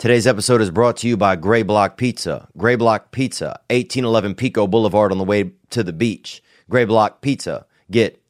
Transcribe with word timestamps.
Today's 0.00 0.26
episode 0.26 0.62
is 0.62 0.70
brought 0.70 0.96
to 0.96 1.08
you 1.08 1.18
by 1.18 1.36
Gray 1.36 1.62
Block 1.62 1.98
Pizza. 1.98 2.48
Gray 2.56 2.74
Block 2.74 3.12
Pizza, 3.12 3.60
1811 3.68 4.34
Pico 4.34 4.66
Boulevard 4.66 5.12
on 5.12 5.18
the 5.18 5.24
way 5.24 5.52
to 5.68 5.82
the 5.82 5.92
beach. 5.92 6.42
Gray 6.70 6.86
Block 6.86 7.20
Pizza. 7.20 7.66
Get 7.90 8.22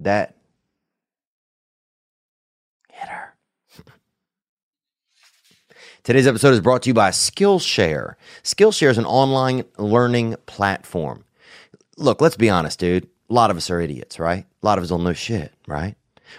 that. 0.00 0.34
Hit 2.90 3.08
her. 3.08 3.36
Today's 6.02 6.26
episode 6.26 6.52
is 6.52 6.60
brought 6.60 6.82
to 6.82 6.90
you 6.90 6.94
by 6.94 7.10
Skillshare. 7.10 8.16
Skillshare 8.42 8.90
is 8.90 8.98
an 8.98 9.06
online 9.06 9.62
learning 9.78 10.34
platform. 10.46 11.24
Look, 11.96 12.20
let's 12.20 12.36
be 12.36 12.50
honest, 12.50 12.80
dude. 12.80 13.06
A 13.30 13.32
lot 13.32 13.52
of 13.52 13.56
us 13.56 13.70
are 13.70 13.80
idiots, 13.80 14.18
right? 14.18 14.46
A 14.64 14.66
lot 14.66 14.78
of 14.78 14.82
us 14.82 14.90
don't 14.90 15.04
know 15.04 15.12
shit, 15.12 15.54
right? 15.68 15.94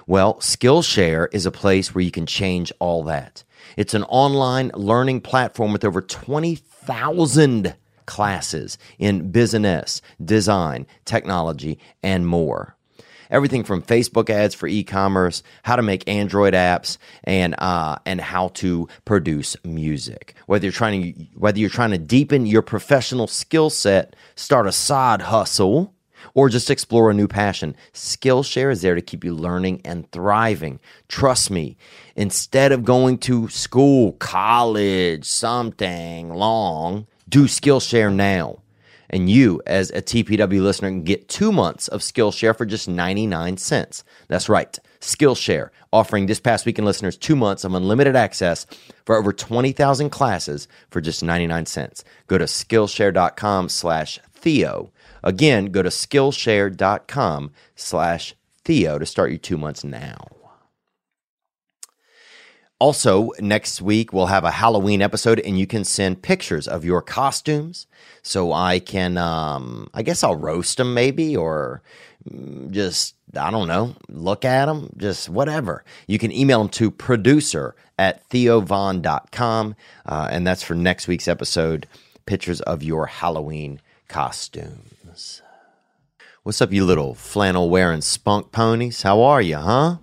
Well, 0.05 0.33
Skillshare 0.41 1.27
is 1.31 1.45
a 1.45 1.51
place 1.51 1.95
where 1.95 2.03
you 2.03 2.11
can 2.11 2.25
change 2.25 2.73
all 2.79 3.03
that. 3.03 3.45
It's 3.75 3.93
an 3.93 4.03
online 4.03 4.71
learning 4.73 5.21
platform 5.21 5.73
with 5.73 5.83
over 5.83 6.01
20,000 6.01 7.75
classes 8.05 8.77
in 8.99 9.31
business, 9.31 10.01
design, 10.23 10.85
technology, 11.05 11.79
and 12.03 12.27
more. 12.27 12.75
Everything 13.31 13.63
from 13.63 13.81
Facebook 13.81 14.29
ads 14.29 14.53
for 14.53 14.67
e-commerce, 14.67 15.41
how 15.63 15.75
to 15.75 15.81
make 15.81 16.07
Android 16.07 16.53
apps, 16.53 16.99
and 17.23 17.55
uh, 17.57 17.97
and 18.05 18.21
how 18.21 18.49
to 18.49 18.87
produce 19.03 19.57
music. 19.63 20.35
Whether 20.45 20.65
you're 20.65 20.71
trying 20.71 21.01
to 21.01 21.23
whether 21.33 21.57
you're 21.57 21.71
trying 21.71 21.89
to 21.89 21.97
deepen 21.97 22.45
your 22.45 22.61
professional 22.61 23.25
skill 23.25 23.71
set, 23.71 24.15
start 24.35 24.67
a 24.67 24.71
side 24.71 25.23
hustle, 25.23 25.94
or 26.33 26.49
just 26.49 26.69
explore 26.69 27.09
a 27.09 27.13
new 27.13 27.27
passion, 27.27 27.75
Skillshare 27.93 28.71
is 28.71 28.81
there 28.81 28.95
to 28.95 29.01
keep 29.01 29.23
you 29.23 29.33
learning 29.33 29.81
and 29.85 30.09
thriving. 30.11 30.79
Trust 31.07 31.51
me, 31.51 31.77
instead 32.15 32.71
of 32.71 32.83
going 32.83 33.17
to 33.19 33.47
school, 33.49 34.13
college, 34.13 35.25
something 35.25 36.29
long, 36.29 37.07
do 37.29 37.45
Skillshare 37.45 38.13
now. 38.13 38.59
And 39.09 39.29
you, 39.29 39.61
as 39.67 39.91
a 39.91 40.01
TPW 40.01 40.61
listener, 40.61 40.89
can 40.89 41.03
get 41.03 41.29
two 41.29 41.51
months 41.51 41.87
of 41.87 42.01
Skillshare 42.01 42.57
for 42.57 42.65
just 42.65 42.87
99 42.87 43.57
cents. 43.57 44.03
That's 44.27 44.49
right, 44.49 44.77
Skillshare, 44.99 45.69
offering 45.93 46.25
this 46.25 46.39
past 46.39 46.65
weekend 46.65 46.85
listeners 46.85 47.15
two 47.15 47.35
months 47.35 47.63
of 47.63 47.73
unlimited 47.73 48.15
access 48.15 48.65
for 49.05 49.15
over 49.15 49.31
20,000 49.31 50.09
classes 50.09 50.67
for 50.89 51.01
just 51.01 51.23
99 51.23 51.65
cents. 51.67 52.03
Go 52.27 52.37
to 52.37 52.45
Skillshare.com 52.45 53.69
slash 53.69 54.19
Theo. 54.33 54.91
Again, 55.25 55.65
go 55.65 55.81
to 55.81 55.89
Skillshare.com 55.89 57.51
slash 57.75 58.35
Theo 58.63 58.99
to 58.99 59.05
start 59.05 59.31
your 59.31 59.39
two 59.39 59.57
months 59.57 59.83
now. 59.83 60.27
Also, 62.77 63.31
next 63.39 63.81
week 63.81 64.13
we'll 64.13 64.25
have 64.27 64.43
a 64.43 64.51
Halloween 64.51 65.01
episode, 65.01 65.39
and 65.39 65.57
you 65.57 65.65
can 65.65 65.83
send 65.83 66.21
pictures 66.21 66.67
of 66.67 66.83
your 66.83 67.01
costumes, 67.01 67.87
so 68.21 68.51
I 68.53 68.79
can, 68.79 69.17
um, 69.17 69.89
I 69.93 70.03
guess 70.03 70.23
I'll 70.23 70.35
roast 70.35 70.77
them 70.77 70.93
maybe, 70.93 71.35
or 71.37 71.81
mm, 72.29 72.69
just 72.71 73.15
I 73.37 73.49
don't 73.49 73.67
know, 73.67 73.95
look 74.09 74.45
at 74.45 74.65
them, 74.65 74.93
just 74.97 75.29
whatever. 75.29 75.83
You 76.07 76.19
can 76.19 76.31
email 76.31 76.59
them 76.59 76.69
to 76.69 76.91
producer 76.91 77.75
at 77.97 78.27
theovon.com, 78.29 79.75
uh, 80.05 80.27
and 80.29 80.45
that's 80.45 80.63
for 80.63 80.75
next 80.75 81.07
week's 81.07 81.27
episode. 81.27 81.87
Pictures 82.25 82.59
of 82.61 82.83
your 82.83 83.05
Halloween 83.05 83.79
costumes. 84.07 84.94
What's 86.45 86.61
up, 86.61 86.71
you 86.71 86.85
little 86.85 87.15
flannel 87.15 87.71
wearing 87.71 88.01
spunk 88.01 88.51
ponies? 88.51 89.01
How 89.01 89.23
are 89.23 89.41
you, 89.41 89.57
huh? 89.57 89.97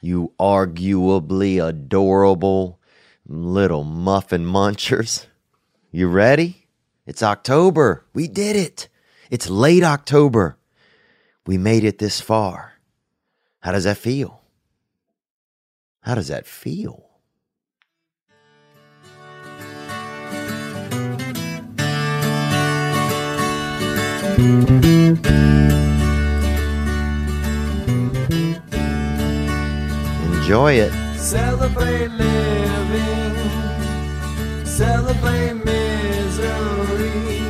you 0.00 0.32
arguably 0.40 1.62
adorable 1.62 2.80
little 3.26 3.84
muffin 3.84 4.46
munchers. 4.46 5.26
You 5.90 6.08
ready? 6.08 6.68
It's 7.04 7.22
October. 7.22 8.06
We 8.14 8.28
did 8.28 8.56
it. 8.56 8.88
It's 9.30 9.50
late 9.50 9.82
October. 9.82 10.56
We 11.44 11.58
made 11.58 11.84
it 11.84 11.98
this 11.98 12.22
far. 12.22 12.80
How 13.60 13.72
does 13.72 13.84
that 13.84 13.98
feel? 13.98 14.40
How 16.00 16.14
does 16.14 16.28
that 16.28 16.46
feel? 16.46 17.09
Enjoy 30.40 30.72
it. 30.72 30.92
Celebrate 31.18 32.08
living, 32.08 33.34
celebrate 34.64 35.52
misery. 35.62 37.49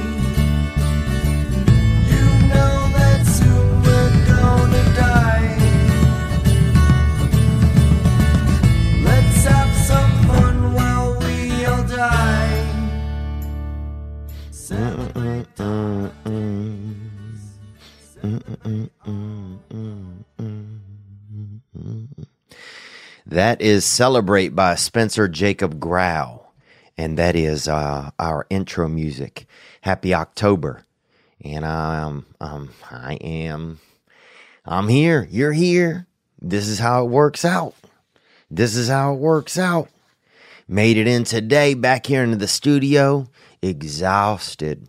That 23.41 23.63
is 23.63 23.87
Celebrate 23.87 24.51
by 24.51 24.75
Spencer 24.75 25.27
Jacob 25.27 25.81
Grau. 25.81 26.49
And 26.99 27.17
that 27.17 27.35
is 27.35 27.69
uh, 27.69 28.11
our 28.19 28.47
intro 28.51 28.87
music. 28.87 29.47
Happy 29.81 30.13
October. 30.13 30.85
And 31.43 31.65
um, 31.65 32.27
um, 32.39 32.69
I 32.91 33.15
am, 33.15 33.81
I'm 34.67 34.89
here. 34.89 35.27
You're 35.31 35.55
here. 35.55 36.07
This 36.39 36.69
is 36.69 36.81
how 36.81 37.07
it 37.07 37.09
works 37.09 37.47
out. 37.47 37.73
This 38.51 38.77
is 38.77 38.91
how 38.91 39.15
it 39.15 39.21
works 39.21 39.57
out. 39.57 39.89
Made 40.69 40.99
it 40.99 41.07
in 41.07 41.25
today, 41.25 41.73
back 41.73 42.05
here 42.05 42.23
into 42.23 42.37
the 42.37 42.47
studio, 42.47 43.27
exhausted. 43.63 44.87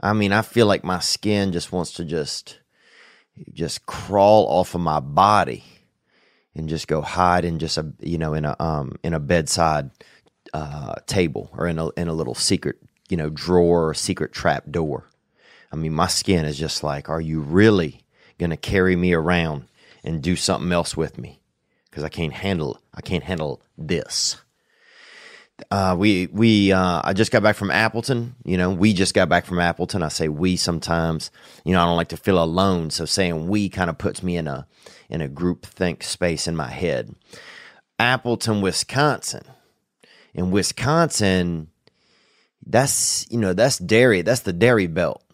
I 0.00 0.12
mean, 0.12 0.32
I 0.32 0.42
feel 0.42 0.66
like 0.66 0.82
my 0.82 0.98
skin 0.98 1.52
just 1.52 1.70
wants 1.70 1.92
to 1.92 2.04
just, 2.04 2.58
just 3.52 3.86
crawl 3.86 4.48
off 4.48 4.74
of 4.74 4.80
my 4.80 4.98
body 4.98 5.62
and 6.54 6.68
just 6.68 6.88
go 6.88 7.00
hide 7.00 7.44
in 7.44 7.58
just 7.58 7.78
a 7.78 7.92
you 8.00 8.18
know 8.18 8.34
in 8.34 8.44
a 8.44 8.56
um 8.58 8.96
in 9.02 9.14
a 9.14 9.20
bedside 9.20 9.90
uh, 10.54 10.94
table 11.06 11.50
or 11.52 11.66
in 11.66 11.78
a 11.78 11.88
in 11.90 12.08
a 12.08 12.12
little 12.12 12.34
secret 12.34 12.76
you 13.08 13.16
know 13.16 13.30
drawer 13.30 13.88
or 13.88 13.94
secret 13.94 14.32
trap 14.32 14.64
door. 14.70 15.08
I 15.70 15.76
mean, 15.76 15.92
my 15.92 16.06
skin 16.06 16.46
is 16.46 16.58
just 16.58 16.82
like, 16.82 17.10
are 17.10 17.20
you 17.20 17.40
really 17.40 18.00
gonna 18.38 18.56
carry 18.56 18.96
me 18.96 19.12
around 19.12 19.66
and 20.02 20.22
do 20.22 20.36
something 20.36 20.72
else 20.72 20.96
with 20.96 21.18
me? 21.18 21.40
Because 21.90 22.04
I 22.04 22.08
can't 22.08 22.32
handle 22.32 22.80
I 22.94 23.00
can't 23.00 23.24
handle 23.24 23.62
this. 23.76 24.36
Uh, 25.70 25.96
we 25.98 26.28
we 26.28 26.72
uh, 26.72 27.02
I 27.04 27.12
just 27.12 27.32
got 27.32 27.42
back 27.42 27.56
from 27.56 27.70
Appleton. 27.70 28.34
You 28.44 28.56
know, 28.56 28.70
we 28.70 28.92
just 28.92 29.14
got 29.14 29.28
back 29.28 29.44
from 29.44 29.58
Appleton. 29.58 30.02
I 30.02 30.08
say 30.08 30.28
we 30.28 30.56
sometimes. 30.56 31.30
You 31.64 31.72
know, 31.72 31.82
I 31.82 31.86
don't 31.86 31.96
like 31.96 32.08
to 32.08 32.16
feel 32.16 32.42
alone, 32.42 32.90
so 32.90 33.04
saying 33.04 33.48
we 33.48 33.68
kind 33.68 33.90
of 33.90 33.98
puts 33.98 34.22
me 34.22 34.36
in 34.36 34.46
a 34.46 34.66
in 35.10 35.20
a 35.20 35.28
group 35.28 35.66
think 35.66 36.02
space 36.04 36.46
in 36.46 36.56
my 36.56 36.68
head. 36.70 37.14
Appleton, 37.98 38.60
Wisconsin. 38.60 39.42
In 40.32 40.50
Wisconsin, 40.52 41.68
that's 42.64 43.26
you 43.30 43.38
know 43.38 43.52
that's 43.52 43.78
dairy. 43.78 44.22
That's 44.22 44.42
the 44.42 44.52
dairy 44.52 44.86
belt. 44.86 45.24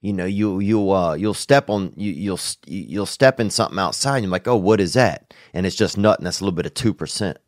You 0.00 0.12
know, 0.12 0.24
you 0.24 0.58
you 0.58 0.90
uh 0.90 1.14
you'll 1.14 1.34
step 1.34 1.70
on 1.70 1.92
you 1.96 2.10
you'll 2.12 2.40
you'll 2.66 3.06
step 3.06 3.38
in 3.38 3.50
something 3.50 3.78
outside. 3.78 4.16
and 4.16 4.24
You're 4.24 4.32
like, 4.32 4.48
oh, 4.48 4.56
what 4.56 4.80
is 4.80 4.94
that? 4.94 5.32
And 5.54 5.66
it's 5.66 5.76
just 5.76 5.96
and 5.96 6.04
that's 6.04 6.40
a 6.40 6.44
little 6.44 6.56
bit 6.56 6.66
of 6.66 6.74
two 6.74 6.94
percent 6.94 7.38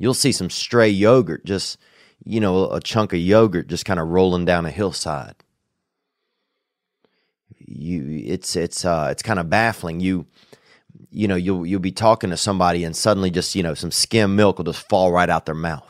you'll 0.00 0.14
see 0.14 0.32
some 0.32 0.50
stray 0.50 0.88
yogurt, 0.88 1.44
just, 1.44 1.78
you 2.24 2.40
know, 2.40 2.70
a 2.70 2.80
chunk 2.80 3.12
of 3.12 3.20
yogurt 3.20 3.68
just 3.68 3.84
kind 3.84 4.00
of 4.00 4.08
rolling 4.08 4.46
down 4.46 4.66
a 4.66 4.70
hillside. 4.70 5.36
You, 7.58 8.24
it's, 8.24 8.56
it's, 8.56 8.84
uh, 8.84 9.08
it's 9.12 9.22
kind 9.22 9.38
of 9.38 9.50
baffling. 9.50 10.00
You, 10.00 10.26
you 11.10 11.28
know, 11.28 11.36
you'll, 11.36 11.66
you'll 11.66 11.80
be 11.80 11.92
talking 11.92 12.30
to 12.30 12.36
somebody 12.36 12.82
and 12.82 12.96
suddenly 12.96 13.30
just, 13.30 13.54
you 13.54 13.62
know, 13.62 13.74
some 13.74 13.90
skim 13.90 14.34
milk 14.34 14.56
will 14.56 14.64
just 14.64 14.88
fall 14.88 15.12
right 15.12 15.28
out 15.28 15.44
their 15.46 15.54
mouth 15.54 15.86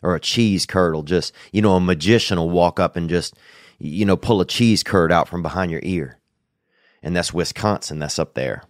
or 0.00 0.14
a 0.14 0.20
cheese 0.20 0.64
curd 0.64 0.94
will 0.94 1.02
just, 1.02 1.34
you 1.52 1.60
know, 1.60 1.74
a 1.74 1.80
magician 1.80 2.38
will 2.38 2.48
walk 2.48 2.78
up 2.78 2.94
and 2.94 3.10
just, 3.10 3.34
you 3.80 4.04
know, 4.04 4.16
pull 4.16 4.40
a 4.40 4.46
cheese 4.46 4.84
curd 4.84 5.10
out 5.10 5.28
from 5.28 5.42
behind 5.42 5.72
your 5.72 5.82
ear. 5.82 6.18
And 7.02 7.16
that's 7.16 7.34
Wisconsin. 7.34 7.98
That's 7.98 8.18
up 8.18 8.34
there. 8.34 8.62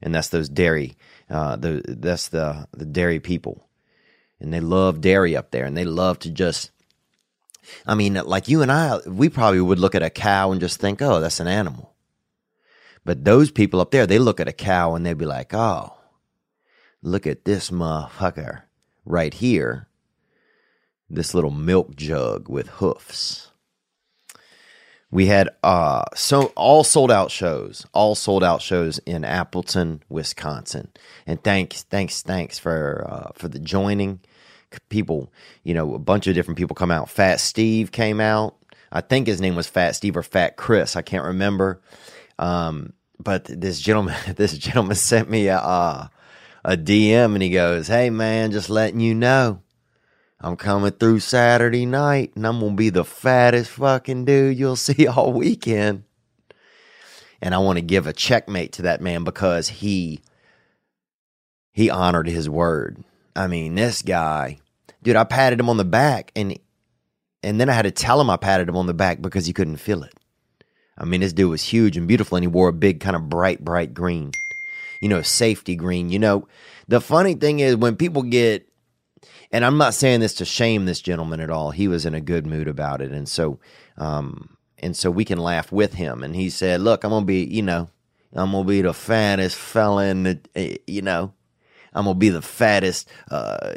And 0.00 0.14
that's 0.14 0.28
those 0.28 0.48
dairy, 0.48 0.96
uh, 1.28 1.56
the, 1.56 1.82
that's 1.86 2.28
the, 2.28 2.68
the 2.72 2.86
dairy 2.86 3.18
people 3.18 3.66
and 4.40 4.52
they 4.52 4.60
love 4.60 5.00
dairy 5.00 5.36
up 5.36 5.50
there 5.50 5.64
and 5.64 5.76
they 5.76 5.84
love 5.84 6.18
to 6.20 6.30
just 6.30 6.70
I 7.86 7.94
mean, 7.94 8.14
like 8.14 8.48
you 8.48 8.62
and 8.62 8.72
I, 8.72 8.98
we 9.06 9.28
probably 9.28 9.60
would 9.60 9.78
look 9.78 9.94
at 9.94 10.02
a 10.02 10.10
cow 10.10 10.50
and 10.52 10.60
just 10.60 10.80
think, 10.80 11.00
oh, 11.02 11.20
that's 11.20 11.40
an 11.40 11.46
animal. 11.46 11.94
But 13.04 13.24
those 13.24 13.50
people 13.50 13.80
up 13.80 13.90
there, 13.90 14.06
they 14.06 14.18
look 14.18 14.40
at 14.40 14.48
a 14.48 14.52
cow 14.52 14.94
and 14.94 15.04
they'd 15.04 15.16
be 15.16 15.26
like, 15.26 15.54
oh, 15.54 15.94
look 17.02 17.26
at 17.26 17.44
this 17.44 17.70
motherfucker 17.70 18.62
right 19.04 19.32
here, 19.32 19.88
this 21.08 21.34
little 21.34 21.50
milk 21.50 21.96
jug 21.96 22.48
with 22.48 22.68
hoofs. 22.68 23.46
We 25.12 25.26
had 25.26 25.48
uh 25.64 26.04
so 26.14 26.52
all 26.54 26.84
sold 26.84 27.10
out 27.10 27.32
shows, 27.32 27.84
all 27.92 28.14
sold 28.14 28.44
out 28.44 28.62
shows 28.62 28.98
in 29.00 29.24
Appleton, 29.24 30.04
Wisconsin. 30.08 30.92
And 31.26 31.42
thanks, 31.42 31.82
thanks, 31.82 32.22
thanks 32.22 32.60
for 32.60 33.04
uh, 33.08 33.30
for 33.34 33.48
the 33.48 33.58
joining. 33.58 34.20
People, 34.88 35.32
you 35.64 35.74
know, 35.74 35.94
a 35.94 35.98
bunch 35.98 36.26
of 36.26 36.34
different 36.34 36.58
people 36.58 36.74
come 36.74 36.90
out. 36.90 37.10
Fat 37.10 37.40
Steve 37.40 37.92
came 37.92 38.20
out. 38.20 38.56
I 38.92 39.00
think 39.00 39.26
his 39.26 39.40
name 39.40 39.56
was 39.56 39.68
Fat 39.68 39.96
Steve 39.96 40.16
or 40.16 40.22
Fat 40.22 40.56
Chris. 40.56 40.96
I 40.96 41.02
can't 41.02 41.24
remember. 41.24 41.80
Um, 42.38 42.92
but 43.18 43.44
this 43.44 43.80
gentleman, 43.80 44.16
this 44.36 44.56
gentleman 44.56 44.96
sent 44.96 45.30
me 45.30 45.48
a 45.48 45.58
uh, 45.58 46.08
a 46.64 46.76
DM 46.76 47.34
and 47.34 47.42
he 47.42 47.50
goes, 47.50 47.88
"Hey 47.88 48.10
man, 48.10 48.52
just 48.52 48.70
letting 48.70 49.00
you 49.00 49.14
know." 49.14 49.62
I'm 50.42 50.56
coming 50.56 50.92
through 50.92 51.20
Saturday 51.20 51.84
night 51.84 52.32
and 52.34 52.46
I'm 52.46 52.60
going 52.60 52.72
to 52.72 52.76
be 52.76 52.88
the 52.88 53.04
fattest 53.04 53.70
fucking 53.72 54.24
dude 54.24 54.58
you'll 54.58 54.76
see 54.76 55.06
all 55.06 55.32
weekend. 55.32 56.04
And 57.42 57.54
I 57.54 57.58
want 57.58 57.76
to 57.76 57.82
give 57.82 58.06
a 58.06 58.12
checkmate 58.12 58.72
to 58.74 58.82
that 58.82 59.00
man 59.00 59.24
because 59.24 59.68
he 59.68 60.20
he 61.72 61.90
honored 61.90 62.26
his 62.26 62.48
word. 62.48 63.04
I 63.36 63.46
mean, 63.46 63.74
this 63.74 64.02
guy, 64.02 64.59
dude, 65.02 65.16
I 65.16 65.24
patted 65.24 65.60
him 65.60 65.68
on 65.68 65.76
the 65.76 65.84
back 65.84 66.32
and 66.36 66.58
and 67.42 67.60
then 67.60 67.70
I 67.70 67.72
had 67.72 67.82
to 67.82 67.90
tell 67.90 68.20
him 68.20 68.28
I 68.28 68.36
patted 68.36 68.68
him 68.68 68.76
on 68.76 68.86
the 68.86 68.94
back 68.94 69.22
because 69.22 69.46
he 69.46 69.52
couldn't 69.52 69.78
feel 69.78 70.02
it. 70.02 70.14
I 70.98 71.06
mean, 71.06 71.22
this 71.22 71.32
dude 71.32 71.50
was 71.50 71.62
huge 71.62 71.96
and 71.96 72.06
beautiful 72.06 72.36
and 72.36 72.44
he 72.44 72.48
wore 72.48 72.68
a 72.68 72.72
big 72.72 73.00
kind 73.00 73.16
of 73.16 73.28
bright 73.28 73.64
bright 73.64 73.94
green. 73.94 74.32
You 75.00 75.08
know, 75.08 75.22
safety 75.22 75.76
green. 75.76 76.10
You 76.10 76.18
know, 76.18 76.48
the 76.88 77.00
funny 77.00 77.34
thing 77.34 77.60
is 77.60 77.76
when 77.76 77.96
people 77.96 78.22
get 78.22 78.70
and 79.52 79.64
I'm 79.64 79.78
not 79.78 79.94
saying 79.94 80.20
this 80.20 80.34
to 80.34 80.44
shame 80.44 80.84
this 80.84 81.00
gentleman 81.00 81.40
at 81.40 81.50
all. 81.50 81.70
He 81.70 81.88
was 81.88 82.06
in 82.06 82.14
a 82.14 82.20
good 82.20 82.46
mood 82.46 82.68
about 82.68 83.00
it, 83.00 83.10
and 83.10 83.28
so, 83.28 83.58
um, 83.96 84.56
and 84.78 84.96
so 84.96 85.10
we 85.10 85.24
can 85.24 85.38
laugh 85.38 85.72
with 85.72 85.94
him. 85.94 86.22
And 86.22 86.36
he 86.36 86.50
said, 86.50 86.80
"Look, 86.80 87.02
I'm 87.02 87.10
gonna 87.10 87.26
be, 87.26 87.44
you 87.44 87.62
know, 87.62 87.90
I'm 88.32 88.52
gonna 88.52 88.64
be 88.64 88.82
the 88.82 88.94
fattest 88.94 89.56
fella 89.56 90.06
in 90.06 90.22
the, 90.22 90.40
eh, 90.54 90.76
you 90.86 91.02
know, 91.02 91.32
I'm 91.92 92.04
gonna 92.04 92.18
be 92.18 92.28
the 92.28 92.42
fattest, 92.42 93.08
uh, 93.30 93.74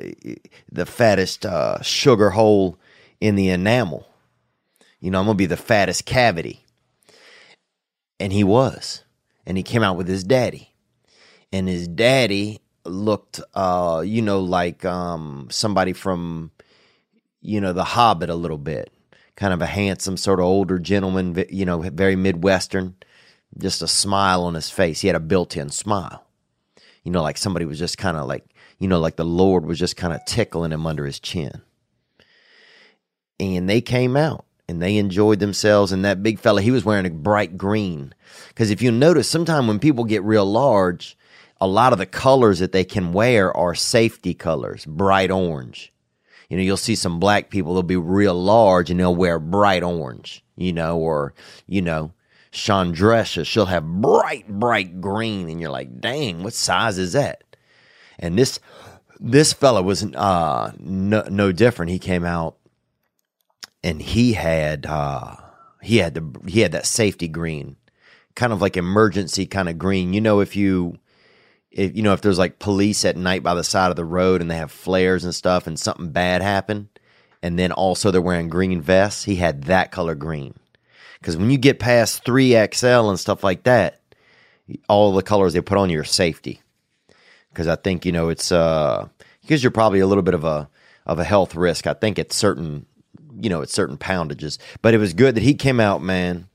the 0.71 0.86
fattest 0.86 1.45
uh, 1.45 1.81
sugar 1.81 2.30
hole 2.31 2.77
in 3.19 3.36
the 3.36 3.50
enamel. 3.50 4.07
You 5.00 5.12
know, 5.12 5.19
I'm 5.19 5.25
gonna 5.25 5.36
be 5.36 5.45
the 5.45 5.57
fattest 5.57 6.06
cavity." 6.06 6.65
And 8.19 8.31
he 8.31 8.44
was, 8.44 9.04
and 9.45 9.57
he 9.57 9.63
came 9.63 9.83
out 9.83 9.98
with 9.98 10.07
his 10.07 10.24
daddy, 10.24 10.74
and 11.51 11.68
his 11.68 11.88
daddy 11.88 12.60
looked 12.86 13.39
uh 13.54 14.04
you 14.06 14.21
know 14.21 14.42
like 14.42 14.83
um 14.83 15.48
somebody 15.50 15.94
from 15.94 16.51
you 17.42 17.62
know 17.62 17.74
the 17.74 17.83
hobbit 17.83 18.30
a 18.30 18.36
little 18.36 18.57
bit. 18.57 18.92
Kind 19.36 19.54
of 19.54 19.62
a 19.62 19.65
handsome 19.65 20.15
sort 20.18 20.39
of 20.39 20.45
older 20.45 20.77
gentleman 20.77 21.44
you 21.50 21.65
know 21.65 21.80
very 21.80 22.15
midwestern. 22.15 22.95
Just 23.57 23.81
a 23.81 23.88
smile 23.88 24.44
on 24.44 24.56
his 24.56 24.69
face. 24.69 25.01
He 25.01 25.07
had 25.07 25.15
a 25.15 25.19
built-in 25.19 25.69
smile 25.69 26.23
you 27.04 27.12
know 27.12 27.22
like 27.22 27.38
somebody 27.38 27.66
was 27.66 27.80
just 27.80 27.98
kind 27.98 28.18
of 28.18 28.28
like 28.28 28.46
you 28.80 28.88
know 28.88 29.00
like 29.00 29.16
the 29.16 29.26
lord 29.26 29.66
was 29.66 29.80
just 29.80 29.98
kind 29.98 30.14
of 30.14 30.24
tickling 30.26 30.72
him 30.72 30.86
under 30.86 31.06
his 31.06 31.20
chin 31.20 31.62
and 33.40 33.70
they 33.70 33.82
came 33.82 34.16
out 34.16 34.46
and 34.68 34.82
they 34.82 34.98
enjoyed 34.98 35.40
themselves 35.40 35.92
and 35.92 36.06
that 36.06 36.24
big 36.24 36.40
fella 36.40 36.62
he 36.62 36.72
was 36.72 36.86
wearing 36.86 37.06
a 37.06 37.10
bright 37.10 37.58
green 37.58 38.14
because 38.50 38.72
if 38.72 38.82
you 38.82 38.92
notice 38.92 39.30
sometimes 39.30 39.68
when 39.68 39.80
people 39.80 40.04
get 40.04 40.24
real 40.24 40.46
large 40.46 41.18
a 41.64 41.68
lot 41.68 41.94
of 41.94 42.00
the 42.00 42.06
colors 42.06 42.60
that 42.60 42.74
they 42.74 42.84
can 42.84 43.14
wear 43.14 43.56
are 43.56 43.74
safety 43.74 44.34
colors, 44.34 44.86
bright 44.86 45.32
orange. 45.32 45.94
You 46.50 46.58
know, 46.58 46.64
you'll 46.64 46.76
see 46.76 46.96
some 46.96 47.22
black 47.22 47.50
people, 47.50 47.74
they'll 47.74 47.84
be 47.84 47.96
real 47.96 48.34
large 48.36 48.92
and 48.92 49.00
they'll 49.00 49.16
wear 49.16 49.40
bright 49.40 49.82
orange, 49.82 50.44
you 50.58 50.74
know, 50.74 50.98
or, 50.98 51.34
you 51.66 51.82
know, 51.82 52.12
Chandresha, 52.54 53.46
she'll 53.46 53.66
have 53.66 53.84
bright, 53.84 54.48
bright 54.48 55.02
green. 55.02 55.50
And 55.50 55.60
you're 55.60 55.72
like, 55.72 56.00
dang, 56.00 56.44
what 56.44 56.54
size 56.54 56.98
is 56.98 57.14
that? 57.14 57.44
And 58.20 58.38
this, 58.38 58.60
this 59.20 59.54
fella 59.54 59.82
was 59.82 60.04
uh, 60.04 60.72
no, 60.80 61.24
no 61.30 61.52
different. 61.52 61.92
He 61.92 62.00
came 62.00 62.24
out 62.24 62.58
and 63.84 64.02
he 64.02 64.34
had, 64.34 64.86
uh, 64.86 65.36
he 65.82 65.98
had 65.98 66.14
the, 66.14 66.42
he 66.48 66.62
had 66.62 66.72
that 66.74 66.86
safety 66.86 67.28
green, 67.28 67.76
kind 68.36 68.54
of 68.54 68.62
like 68.62 68.78
emergency 68.78 69.48
kind 69.48 69.68
of 69.68 69.80
green. 69.80 70.14
You 70.14 70.22
know, 70.22 70.40
if 70.40 70.56
you, 70.56 71.00
if 71.74 71.96
you 71.96 72.04
know 72.04 72.14
if 72.14 72.22
there's 72.22 72.38
like 72.38 72.60
police 72.60 73.04
at 73.04 73.18
night 73.18 73.42
by 73.42 73.56
the 73.56 73.64
side 73.64 73.90
of 73.90 73.96
the 73.96 74.06
road 74.06 74.42
and 74.42 74.50
they 74.50 74.58
have 74.58 74.72
flares 74.72 75.24
and 75.24 75.34
stuff 75.34 75.66
and 75.66 75.80
something 75.80 76.12
bad 76.12 76.42
happened 76.42 76.88
and 77.42 77.58
then 77.58 77.72
also 77.72 78.12
they're 78.12 78.22
wearing 78.22 78.48
green 78.48 78.80
vests 78.80 79.24
he 79.24 79.38
had 79.38 79.64
that 79.64 79.92
color 79.92 80.14
green 80.14 80.54
because 81.24 81.38
when 81.38 81.50
you 81.50 81.58
get 81.58 81.80
past 81.80 82.25
3xl 82.25 83.10
and 83.10 83.20
stuff 83.20 83.44
like 83.44 83.64
that 83.64 84.00
all 84.90 85.14
the 85.14 85.24
colors 85.24 85.54
they 85.54 85.62
put 85.62 85.78
on 85.78 85.90
you 85.90 86.00
are 86.00 86.04
safety 86.04 86.62
because 87.50 87.68
i 87.68 87.75
think 87.75 88.06
you 88.06 88.12
know 88.12 88.30
it's 88.30 88.52
uh 88.52 89.08
because 89.42 89.64
you're 89.64 89.72
probably 89.72 90.00
a 90.00 90.08
little 90.08 90.24
bit 90.24 90.34
of 90.34 90.44
a 90.44 90.70
of 91.06 91.20
a 91.20 91.24
health 91.24 91.56
risk 91.56 91.88
i 91.88 91.94
think 91.94 92.20
at 92.20 92.34
certain 92.34 92.86
you 93.40 93.50
know 93.50 93.62
at 93.62 93.70
certain 93.70 93.98
poundages 93.98 94.60
but 94.81 94.94
it 94.94 94.98
was 94.98 95.14
good 95.14 95.36
that 95.36 95.44
he 95.44 95.54
came 95.54 95.80
out 95.80 96.04
man 96.04 96.48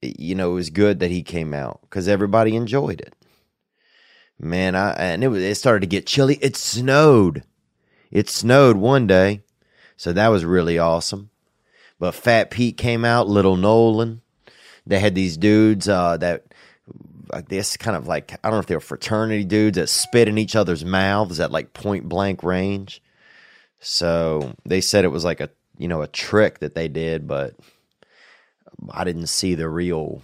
you 0.00 0.34
know 0.34 0.52
it 0.52 0.54
was 0.54 0.70
good 0.70 1.00
that 1.00 1.10
he 1.10 1.22
came 1.22 1.52
out 1.52 1.80
because 1.82 2.08
everybody 2.08 2.56
enjoyed 2.56 3.00
it 3.00 3.14
Man, 4.40 4.76
I 4.76 4.92
and 4.92 5.24
it 5.24 5.28
was 5.28 5.42
it 5.42 5.56
started 5.56 5.80
to 5.80 5.86
get 5.86 6.06
chilly. 6.06 6.38
It 6.40 6.56
snowed. 6.56 7.42
It 8.10 8.30
snowed 8.30 8.76
one 8.76 9.06
day. 9.06 9.42
So 9.96 10.12
that 10.12 10.28
was 10.28 10.44
really 10.44 10.78
awesome. 10.78 11.30
But 11.98 12.14
Fat 12.14 12.50
Pete 12.50 12.76
came 12.76 13.04
out, 13.04 13.28
Little 13.28 13.56
Nolan. 13.56 14.22
They 14.86 15.00
had 15.00 15.14
these 15.14 15.36
dudes 15.36 15.88
uh, 15.88 16.16
that 16.18 16.44
like 17.30 17.48
this 17.48 17.76
kind 17.76 17.96
of 17.96 18.06
like 18.06 18.32
I 18.32 18.48
don't 18.48 18.52
know 18.52 18.60
if 18.60 18.66
they 18.66 18.76
were 18.76 18.80
fraternity 18.80 19.44
dudes 19.44 19.76
that 19.76 19.88
spit 19.88 20.28
in 20.28 20.38
each 20.38 20.56
other's 20.56 20.84
mouths 20.84 21.40
at 21.40 21.50
like 21.50 21.74
point 21.74 22.08
blank 22.08 22.42
range. 22.42 23.02
So 23.80 24.54
they 24.64 24.80
said 24.80 25.04
it 25.04 25.08
was 25.08 25.24
like 25.24 25.40
a 25.40 25.50
you 25.76 25.88
know 25.88 26.02
a 26.02 26.08
trick 26.08 26.60
that 26.60 26.74
they 26.74 26.88
did, 26.88 27.28
but 27.28 27.54
I 28.90 29.04
didn't 29.04 29.26
see 29.26 29.54
the 29.54 29.68
real. 29.68 30.22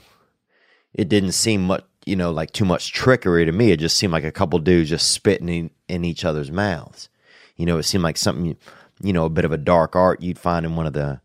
It 0.94 1.08
didn't 1.08 1.32
seem 1.32 1.66
much 1.66 1.84
you 2.04 2.16
know, 2.16 2.30
like 2.30 2.52
too 2.52 2.64
much 2.64 2.92
trickery 2.92 3.44
to 3.44 3.52
me. 3.52 3.70
It 3.70 3.80
just 3.80 3.96
seemed 3.96 4.12
like 4.12 4.24
a 4.24 4.32
couple 4.32 4.58
dudes 4.58 4.90
just 4.90 5.10
spitting 5.10 5.48
in, 5.48 5.70
in 5.88 6.04
each 6.04 6.24
other's 6.24 6.50
mouths. 6.50 7.08
You 7.56 7.66
know, 7.66 7.78
it 7.78 7.84
seemed 7.84 8.04
like 8.04 8.16
something, 8.16 8.56
you 9.02 9.12
know, 9.12 9.24
a 9.24 9.30
bit 9.30 9.44
of 9.44 9.52
a 9.52 9.58
dark 9.58 9.96
art 9.96 10.22
you'd 10.22 10.38
find 10.38 10.66
in 10.66 10.76
one 10.76 10.86
of 10.86 10.92
the 10.92 11.20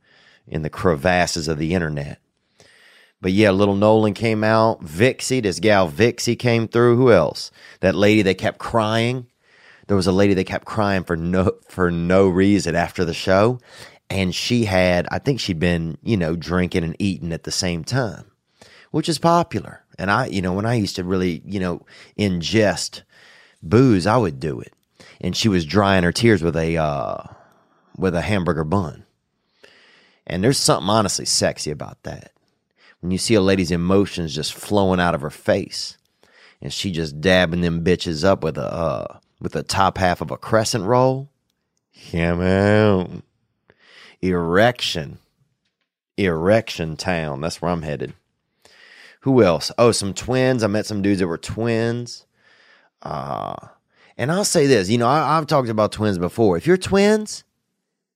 in 0.49 0.61
the 0.61 0.69
crevasses 0.69 1.47
of 1.47 1.57
the 1.57 1.73
internet. 1.73 2.19
But 3.21 3.31
yeah, 3.33 3.51
little 3.51 3.75
Nolan 3.75 4.13
came 4.13 4.43
out. 4.43 4.81
Vixie, 4.81 5.41
this 5.41 5.59
gal 5.59 5.89
Vixie 5.89 6.37
came 6.37 6.67
through. 6.67 6.95
Who 6.95 7.11
else? 7.11 7.51
That 7.81 7.95
lady 7.95 8.21
that 8.21 8.37
kept 8.37 8.59
crying. 8.59 9.27
There 9.87 9.97
was 9.97 10.07
a 10.07 10.11
lady 10.11 10.33
that 10.35 10.45
kept 10.45 10.65
crying 10.65 11.03
for 11.03 11.17
no 11.17 11.51
for 11.67 11.91
no 11.91 12.29
reason 12.29 12.75
after 12.75 13.03
the 13.03 13.13
show, 13.13 13.59
and 14.09 14.33
she 14.33 14.65
had, 14.65 15.07
I 15.11 15.19
think 15.19 15.39
she'd 15.39 15.59
been, 15.59 15.97
you 16.03 16.15
know, 16.15 16.35
drinking 16.35 16.83
and 16.83 16.95
eating 16.99 17.33
at 17.33 17.43
the 17.43 17.51
same 17.51 17.83
time, 17.83 18.31
which 18.91 19.09
is 19.09 19.17
popular. 19.17 19.83
And 19.97 20.09
I, 20.09 20.27
you 20.27 20.41
know, 20.41 20.53
when 20.53 20.65
I 20.65 20.75
used 20.75 20.95
to 20.95 21.03
really, 21.03 21.41
you 21.43 21.59
know, 21.59 21.85
ingest 22.17 23.01
booze, 23.61 24.07
I 24.07 24.17
would 24.17 24.39
do 24.39 24.61
it. 24.61 24.73
And 25.19 25.35
she 25.35 25.49
was 25.49 25.65
drying 25.65 26.03
her 26.03 26.11
tears 26.11 26.41
with 26.41 26.55
a 26.55 26.77
uh, 26.77 27.23
with 27.97 28.15
a 28.15 28.21
hamburger 28.21 28.63
bun. 28.63 29.05
And 30.29 30.43
there's 30.43 30.57
something 30.57 30.89
honestly 30.89 31.25
sexy 31.25 31.71
about 31.71 32.03
that. 32.03 32.31
When 33.01 33.11
you 33.11 33.17
see 33.17 33.33
a 33.35 33.41
lady's 33.41 33.71
emotions 33.71 34.35
just 34.35 34.53
flowing 34.53 34.99
out 34.99 35.15
of 35.15 35.21
her 35.21 35.29
face, 35.29 35.97
and 36.61 36.73
she 36.73 36.91
just 36.91 37.21
dabbing 37.21 37.61
them 37.61 37.83
bitches 37.83 38.25
up 38.25 38.43
with 38.43 38.57
a 38.57 38.73
uh, 38.73 39.19
with 39.39 39.53
the 39.53 39.63
top 39.63 39.97
half 39.97 40.21
of 40.21 40.31
a 40.31 40.37
crescent 40.37 40.83
roll. 40.83 41.29
Come 42.11 42.41
on. 42.41 43.23
Erection. 44.21 45.19
Erection 46.17 46.97
town. 46.97 47.41
That's 47.41 47.61
where 47.61 47.71
I'm 47.71 47.83
headed. 47.83 48.13
Who 49.21 49.41
else? 49.43 49.71
Oh, 49.77 49.91
some 49.91 50.13
twins. 50.13 50.63
I 50.63 50.67
met 50.67 50.85
some 50.85 51.01
dudes 51.01 51.19
that 51.19 51.27
were 51.27 51.37
twins. 51.37 52.25
Uh, 53.01 53.55
and 54.17 54.31
I'll 54.31 54.45
say 54.45 54.67
this, 54.67 54.89
you 54.89 54.97
know, 54.97 55.07
I, 55.07 55.35
have 55.35 55.47
talked 55.47 55.69
about 55.69 55.93
twins 55.93 56.17
before. 56.17 56.57
If 56.57 56.67
you're 56.67 56.77
twins, 56.77 57.45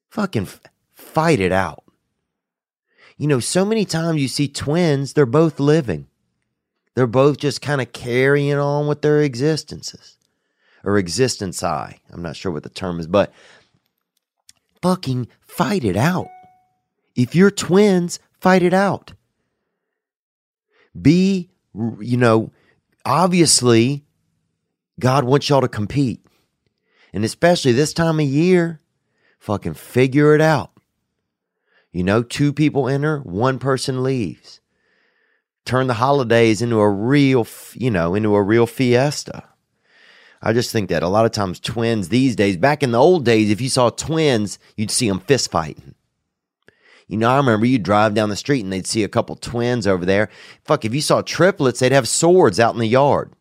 fucking 0.09 0.43
f- 0.43 0.61
fight 0.93 1.39
it 1.39 1.53
out. 1.53 1.82
You 3.23 3.29
know, 3.29 3.39
so 3.39 3.63
many 3.63 3.85
times 3.85 4.21
you 4.21 4.27
see 4.27 4.49
twins, 4.49 5.13
they're 5.13 5.25
both 5.25 5.57
living. 5.57 6.07
They're 6.93 7.07
both 7.07 7.37
just 7.37 7.61
kind 7.61 7.79
of 7.79 7.93
carrying 7.93 8.57
on 8.57 8.85
with 8.85 9.01
their 9.01 9.21
existences 9.21 10.17
or 10.83 10.97
existence 10.97 11.63
I. 11.63 12.01
I'm 12.11 12.21
not 12.21 12.35
sure 12.35 12.51
what 12.51 12.63
the 12.63 12.69
term 12.69 12.99
is, 12.99 13.07
but 13.07 13.31
fucking 14.81 15.29
fight 15.39 15.85
it 15.85 15.95
out. 15.95 16.27
If 17.15 17.33
you're 17.33 17.49
twins, 17.49 18.19
fight 18.41 18.61
it 18.61 18.73
out. 18.73 19.13
Be, 21.01 21.49
you 21.73 22.17
know, 22.17 22.51
obviously, 23.05 24.03
God 24.99 25.23
wants 25.23 25.47
y'all 25.47 25.61
to 25.61 25.69
compete. 25.69 26.25
And 27.13 27.23
especially 27.23 27.71
this 27.71 27.93
time 27.93 28.19
of 28.19 28.25
year, 28.25 28.81
fucking 29.39 29.75
figure 29.75 30.35
it 30.35 30.41
out. 30.41 30.72
You 31.93 32.03
know, 32.03 32.23
two 32.23 32.51
people 32.51 32.89
enter, 32.89 33.19
one 33.19 33.59
person 33.59 34.03
leaves. 34.03 34.59
Turn 35.63 35.87
the 35.87 35.93
holidays 35.93 36.61
into 36.61 36.79
a 36.79 36.89
real, 36.89 37.47
you 37.75 37.91
know, 37.91 38.15
into 38.15 38.35
a 38.35 38.41
real 38.41 38.65
fiesta. 38.65 39.43
I 40.41 40.51
just 40.51 40.71
think 40.71 40.89
that 40.89 41.03
a 41.03 41.07
lot 41.07 41.25
of 41.25 41.31
times 41.31 41.59
twins 41.59 42.09
these 42.09 42.35
days, 42.35 42.57
back 42.57 42.83
in 42.83 42.91
the 42.91 42.99
old 42.99 43.23
days, 43.23 43.49
if 43.49 43.61
you 43.61 43.69
saw 43.69 43.89
twins, 43.89 44.59
you'd 44.75 44.91
see 44.91 45.07
them 45.07 45.19
fist 45.19 45.51
fighting. 45.51 45.95
You 47.07 47.17
know, 47.17 47.29
I 47.29 47.37
remember 47.37 47.65
you 47.65 47.77
drive 47.79 48.15
down 48.15 48.29
the 48.29 48.35
street 48.35 48.63
and 48.63 48.73
they'd 48.73 48.87
see 48.87 49.03
a 49.03 49.09
couple 49.09 49.35
twins 49.35 49.85
over 49.85 50.05
there. 50.05 50.29
Fuck, 50.63 50.83
if 50.83 50.95
you 50.95 51.01
saw 51.01 51.21
triplets, 51.21 51.79
they'd 51.79 51.91
have 51.91 52.07
swords 52.07 52.59
out 52.59 52.73
in 52.73 52.79
the 52.79 52.87
yard. 52.87 53.31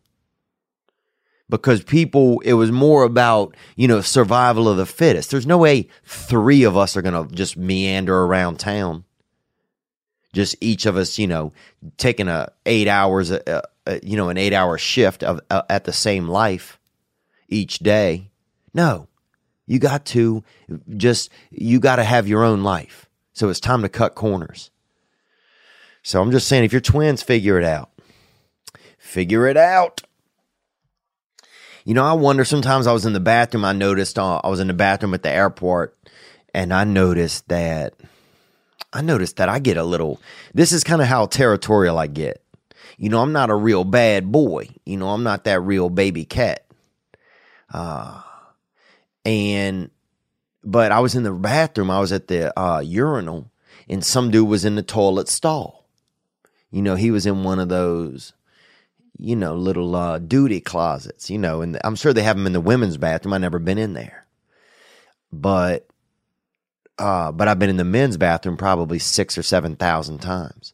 Because 1.49 1.83
people, 1.83 2.39
it 2.45 2.53
was 2.53 2.71
more 2.71 3.03
about, 3.03 3.55
you 3.75 3.87
know, 3.87 4.01
survival 4.01 4.67
of 4.67 4.77
the 4.77 4.85
fittest. 4.85 5.29
There's 5.29 5.45
no 5.45 5.57
way 5.57 5.87
three 6.03 6.63
of 6.63 6.77
us 6.77 6.97
are 6.97 7.01
going 7.01 7.27
to 7.27 7.35
just 7.35 7.57
meander 7.57 8.23
around 8.23 8.59
town. 8.59 9.03
Just 10.31 10.55
each 10.61 10.85
of 10.87 10.97
us, 10.97 11.19
you 11.19 11.27
know, 11.27 11.53
taking 11.97 12.27
a 12.27 12.51
eight 12.65 12.87
hours, 12.87 13.29
uh, 13.31 13.61
uh, 13.85 13.99
you 14.01 14.17
know, 14.17 14.29
an 14.29 14.37
eight 14.37 14.53
hour 14.53 14.77
shift 14.77 15.21
of 15.21 15.41
uh, 15.51 15.61
at 15.69 15.83
the 15.83 15.93
same 15.93 16.27
life 16.27 16.79
each 17.49 17.79
day. 17.79 18.31
No, 18.73 19.07
you 19.67 19.77
got 19.77 20.05
to 20.05 20.43
just, 20.97 21.29
you 21.51 21.79
got 21.79 21.97
to 21.97 22.03
have 22.03 22.27
your 22.27 22.43
own 22.43 22.63
life. 22.63 23.07
So 23.33 23.49
it's 23.49 23.59
time 23.59 23.83
to 23.83 23.89
cut 23.89 24.15
corners. 24.15 24.71
So 26.01 26.21
I'm 26.21 26.31
just 26.31 26.47
saying, 26.47 26.63
if 26.63 26.71
you're 26.71 26.81
twins, 26.81 27.21
figure 27.21 27.59
it 27.59 27.65
out. 27.65 27.91
Figure 28.97 29.45
it 29.47 29.57
out. 29.57 30.01
You 31.85 31.93
know, 31.93 32.03
I 32.03 32.13
wonder 32.13 32.45
sometimes 32.45 32.87
I 32.87 32.93
was 32.93 33.05
in 33.05 33.13
the 33.13 33.19
bathroom. 33.19 33.65
I 33.65 33.73
noticed 33.73 34.17
uh, 34.17 34.39
I 34.43 34.49
was 34.49 34.59
in 34.59 34.67
the 34.67 34.73
bathroom 34.73 35.13
at 35.13 35.23
the 35.23 35.29
airport 35.29 35.97
and 36.53 36.73
I 36.73 36.83
noticed 36.83 37.49
that 37.49 37.93
I 38.93 39.01
noticed 39.01 39.37
that 39.37 39.49
I 39.49 39.59
get 39.59 39.77
a 39.77 39.83
little, 39.83 40.21
this 40.53 40.71
is 40.71 40.83
kind 40.83 41.01
of 41.01 41.07
how 41.07 41.25
territorial 41.25 41.97
I 41.97 42.07
get. 42.07 42.43
You 42.97 43.09
know, 43.09 43.21
I'm 43.21 43.33
not 43.33 43.49
a 43.49 43.55
real 43.55 43.83
bad 43.83 44.31
boy. 44.31 44.69
You 44.85 44.97
know, 44.97 45.09
I'm 45.09 45.23
not 45.23 45.45
that 45.45 45.61
real 45.61 45.89
baby 45.89 46.25
cat. 46.25 46.65
Uh, 47.73 48.21
and, 49.25 49.89
but 50.63 50.91
I 50.91 50.99
was 50.99 51.15
in 51.15 51.23
the 51.23 51.31
bathroom. 51.31 51.89
I 51.89 51.99
was 51.99 52.11
at 52.11 52.27
the 52.27 52.57
uh, 52.57 52.79
urinal 52.79 53.49
and 53.89 54.05
some 54.05 54.29
dude 54.29 54.47
was 54.47 54.63
in 54.63 54.75
the 54.75 54.83
toilet 54.83 55.27
stall. 55.27 55.85
You 56.71 56.81
know, 56.83 56.95
he 56.95 57.09
was 57.11 57.25
in 57.25 57.43
one 57.43 57.59
of 57.59 57.69
those, 57.69 58.33
you 59.17 59.35
know, 59.35 59.55
little 59.55 59.95
uh, 59.95 60.19
duty 60.19 60.59
closets, 60.59 61.29
you 61.29 61.37
know, 61.37 61.61
and 61.61 61.79
I'm 61.83 61.95
sure 61.95 62.13
they 62.13 62.23
have 62.23 62.37
them 62.37 62.47
in 62.47 62.53
the 62.53 62.61
women's 62.61 62.97
bathroom. 62.97 63.33
I've 63.33 63.41
never 63.41 63.59
been 63.59 63.77
in 63.77 63.93
there. 63.93 64.25
But, 65.31 65.87
uh, 66.97 67.31
but 67.31 67.47
I've 67.47 67.59
been 67.59 67.69
in 67.69 67.77
the 67.77 67.83
men's 67.83 68.17
bathroom 68.17 68.57
probably 68.57 68.99
six 68.99 69.37
or 69.37 69.43
7,000 69.43 70.19
times. 70.19 70.73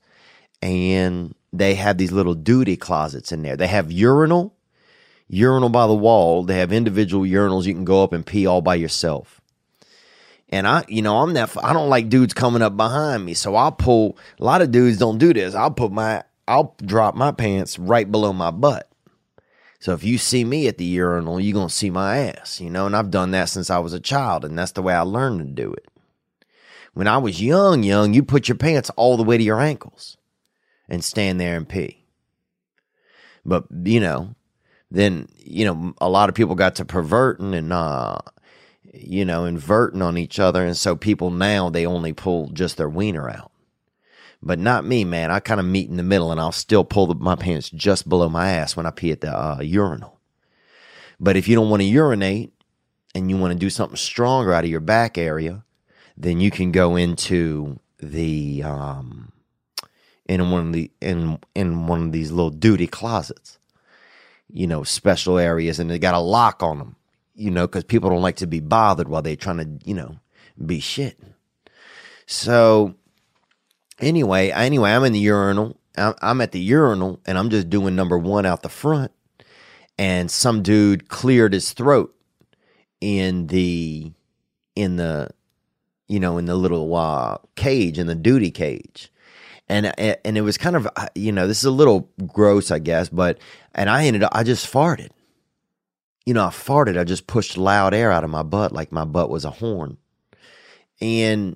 And 0.61 1.35
they 1.53 1.75
have 1.75 1.97
these 1.97 2.11
little 2.11 2.33
duty 2.33 2.75
closets 2.75 3.31
in 3.31 3.41
there. 3.41 3.55
They 3.55 3.67
have 3.67 3.91
urinal 3.91 4.55
urinal 5.29 5.69
by 5.69 5.87
the 5.87 5.95
wall. 5.95 6.43
They 6.43 6.57
have 6.57 6.73
individual 6.73 7.23
urinals 7.23 7.65
you 7.65 7.73
can 7.73 7.85
go 7.85 8.03
up 8.03 8.11
and 8.11 8.25
pee 8.25 8.47
all 8.47 8.61
by 8.61 8.75
yourself. 8.75 9.39
And 10.51 10.67
I, 10.67 10.83
you 10.87 11.03
know, 11.03 11.19
I'm 11.19 11.33
that, 11.33 11.55
I 11.63 11.73
don't 11.73 11.89
like 11.89 12.09
dudes 12.09 12.33
coming 12.33 12.63
up 12.63 12.75
behind 12.75 13.23
me. 13.23 13.35
So 13.35 13.53
I'll 13.55 13.71
pull, 13.71 14.17
a 14.39 14.43
lot 14.43 14.63
of 14.63 14.71
dudes 14.71 14.97
don't 14.97 15.19
do 15.19 15.31
this. 15.31 15.53
I'll 15.53 15.69
put 15.71 15.91
my, 15.91 16.23
I'll 16.49 16.75
drop 16.83 17.15
my 17.15 17.31
pants 17.31 17.79
right 17.79 18.09
below 18.09 18.33
my 18.33 18.51
butt. 18.51 18.91
So 19.79 19.93
if 19.93 20.03
you 20.03 20.17
see 20.17 20.43
me 20.43 20.67
at 20.67 20.77
the 20.77 20.85
urinal, 20.85 21.39
you're 21.39 21.53
going 21.53 21.69
to 21.69 21.73
see 21.73 21.89
my 21.89 22.17
ass, 22.17 22.59
you 22.59 22.69
know, 22.69 22.85
and 22.85 22.95
I've 22.95 23.11
done 23.11 23.31
that 23.31 23.45
since 23.45 23.69
I 23.69 23.79
was 23.79 23.93
a 23.93 23.99
child. 23.99 24.43
And 24.43 24.57
that's 24.57 24.73
the 24.73 24.81
way 24.81 24.93
I 24.93 25.01
learned 25.01 25.39
to 25.39 25.45
do 25.45 25.71
it. 25.71 25.87
When 26.93 27.07
I 27.07 27.17
was 27.17 27.41
young, 27.41 27.83
young, 27.83 28.13
you 28.13 28.23
put 28.23 28.49
your 28.49 28.57
pants 28.57 28.89
all 28.97 29.15
the 29.15 29.23
way 29.23 29.37
to 29.37 29.43
your 29.43 29.61
ankles 29.61 30.17
and 30.89 31.03
stand 31.03 31.39
there 31.39 31.55
and 31.55 31.69
pee. 31.69 32.03
But, 33.45 33.65
you 33.71 34.01
know, 34.01 34.35
then 34.91 35.27
you 35.37 35.65
know 35.65 35.93
a 35.99 36.09
lot 36.09 36.29
of 36.29 36.35
people 36.35 36.55
got 36.55 36.75
to 36.75 36.85
perverting 36.85 37.53
and 37.53 37.71
uh 37.71 38.17
you 38.93 39.23
know 39.23 39.45
inverting 39.45 40.01
on 40.01 40.17
each 40.17 40.39
other 40.39 40.65
and 40.65 40.75
so 40.75 40.95
people 40.95 41.29
now 41.29 41.69
they 41.69 41.85
only 41.85 42.13
pull 42.13 42.49
just 42.49 42.77
their 42.77 42.89
wiener 42.89 43.29
out 43.29 43.51
but 44.41 44.59
not 44.59 44.85
me 44.85 45.03
man 45.03 45.31
i 45.31 45.39
kind 45.39 45.59
of 45.59 45.65
meet 45.65 45.89
in 45.89 45.97
the 45.97 46.03
middle 46.03 46.31
and 46.31 46.39
i'll 46.39 46.51
still 46.51 46.83
pull 46.83 47.07
the, 47.07 47.15
my 47.15 47.35
pants 47.35 47.69
just 47.69 48.07
below 48.09 48.29
my 48.29 48.51
ass 48.51 48.75
when 48.75 48.85
i 48.85 48.91
pee 48.91 49.11
at 49.11 49.21
the 49.21 49.31
uh, 49.31 49.59
urinal 49.61 50.19
but 51.19 51.35
if 51.37 51.47
you 51.47 51.55
don't 51.55 51.69
want 51.69 51.81
to 51.81 51.87
urinate 51.87 52.53
and 53.15 53.29
you 53.29 53.37
want 53.37 53.51
to 53.53 53.59
do 53.59 53.69
something 53.69 53.97
stronger 53.97 54.53
out 54.53 54.63
of 54.63 54.69
your 54.69 54.79
back 54.79 55.17
area 55.17 55.63
then 56.17 56.39
you 56.39 56.51
can 56.51 56.71
go 56.71 56.95
into 56.95 57.79
the 57.99 58.63
um 58.63 59.31
in 60.27 60.51
one 60.51 60.67
of 60.67 60.73
the 60.73 60.91
in 61.01 61.39
in 61.55 61.87
one 61.87 62.03
of 62.03 62.11
these 62.11 62.31
little 62.31 62.51
duty 62.51 62.87
closets 62.87 63.57
you 64.51 64.67
know, 64.67 64.83
special 64.83 65.37
areas 65.37 65.79
and 65.79 65.89
they 65.89 65.99
got 65.99 66.15
a 66.15 66.19
lock 66.19 66.63
on 66.63 66.79
them, 66.79 66.95
you 67.35 67.51
know, 67.51 67.67
because 67.67 67.83
people 67.83 68.09
don't 68.09 68.21
like 68.21 68.37
to 68.37 68.47
be 68.47 68.59
bothered 68.59 69.07
while 69.07 69.21
they're 69.21 69.35
trying 69.35 69.57
to, 69.57 69.87
you 69.87 69.93
know, 69.93 70.17
be 70.65 70.79
shit. 70.79 71.19
So 72.25 72.95
anyway, 73.99 74.51
anyway, 74.51 74.91
I'm 74.91 75.03
in 75.03 75.13
the 75.13 75.19
urinal. 75.19 75.77
I'm 75.97 76.39
at 76.39 76.51
the 76.53 76.59
urinal 76.59 77.19
and 77.25 77.37
I'm 77.37 77.49
just 77.49 77.69
doing 77.69 77.95
number 77.95 78.17
one 78.17 78.45
out 78.45 78.63
the 78.63 78.69
front. 78.69 79.11
And 79.97 80.31
some 80.31 80.63
dude 80.63 81.09
cleared 81.09 81.51
his 81.51 81.73
throat 81.73 82.15
in 83.01 83.47
the, 83.47 84.13
in 84.75 84.95
the, 84.95 85.29
you 86.07 86.19
know, 86.19 86.37
in 86.37 86.45
the 86.45 86.55
little 86.55 86.95
uh, 86.95 87.37
cage, 87.55 87.99
in 87.99 88.07
the 88.07 88.15
duty 88.15 88.51
cage 88.51 89.11
and 89.69 89.93
and 89.97 90.37
it 90.37 90.41
was 90.41 90.57
kind 90.57 90.75
of 90.75 90.87
uh, 90.95 91.07
you 91.15 91.31
know 91.31 91.47
this 91.47 91.59
is 91.59 91.65
a 91.65 91.71
little 91.71 92.09
gross 92.25 92.71
I 92.71 92.79
guess 92.79 93.07
but 93.07 93.37
and 93.75 93.89
I 93.89 94.05
ended 94.05 94.23
up 94.23 94.31
I 94.33 94.43
just 94.43 94.71
farted 94.71 95.09
you 96.25 96.33
know 96.33 96.43
I 96.43 96.49
farted 96.49 96.99
I 96.99 97.03
just 97.03 97.27
pushed 97.27 97.57
loud 97.57 97.93
air 97.93 98.11
out 98.11 98.23
of 98.23 98.29
my 98.29 98.43
butt 98.43 98.71
like 98.71 98.91
my 98.91 99.05
butt 99.05 99.29
was 99.29 99.45
a 99.45 99.51
horn 99.51 99.97
and 100.99 101.55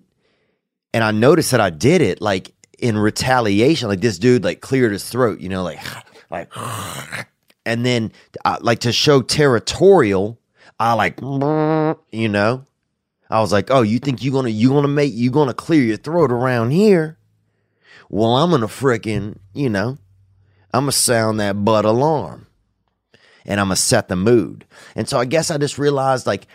and 0.93 1.03
I 1.03 1.11
noticed 1.11 1.51
that 1.51 1.61
I 1.61 1.69
did 1.69 2.01
it 2.01 2.21
like 2.21 2.53
in 2.79 2.97
retaliation 2.97 3.87
like 3.87 4.01
this 4.01 4.19
dude 4.19 4.43
like 4.43 4.61
cleared 4.61 4.91
his 4.91 5.07
throat 5.07 5.39
you 5.39 5.49
know 5.49 5.63
like 5.63 5.79
like 6.31 6.51
and 7.65 7.85
then 7.85 8.11
uh, 8.45 8.57
like 8.61 8.79
to 8.79 8.91
show 8.91 9.21
territorial 9.21 10.39
I 10.79 10.93
like 10.93 11.19
you 12.11 12.29
know 12.29 12.65
I 13.29 13.39
was 13.39 13.51
like 13.51 13.71
oh 13.71 13.81
you 13.81 13.99
think 13.99 14.23
you 14.23 14.31
gonna 14.31 14.49
you 14.49 14.69
gonna 14.69 14.87
make 14.87 15.13
you 15.13 15.31
gonna 15.31 15.53
clear 15.53 15.83
your 15.83 15.97
throat 15.97 16.31
around 16.31 16.71
here 16.71 17.17
well, 18.13 18.37
I'm 18.37 18.51
gonna 18.51 18.67
fricking, 18.67 19.37
you 19.55 19.71
know, 19.71 19.97
I'm 20.71 20.83
gonna 20.83 20.91
sound 20.91 21.39
that 21.39 21.65
butt 21.65 21.83
alarm 21.83 22.45
and 23.43 23.59
I'm 23.59 23.69
gonna 23.69 23.75
set 23.75 24.07
the 24.07 24.15
mood. 24.15 24.65
And 24.95 25.09
so 25.09 25.17
I 25.17 25.25
guess 25.25 25.49
I 25.49 25.57
just 25.57 25.79
realized 25.79 26.27
like, 26.27 26.45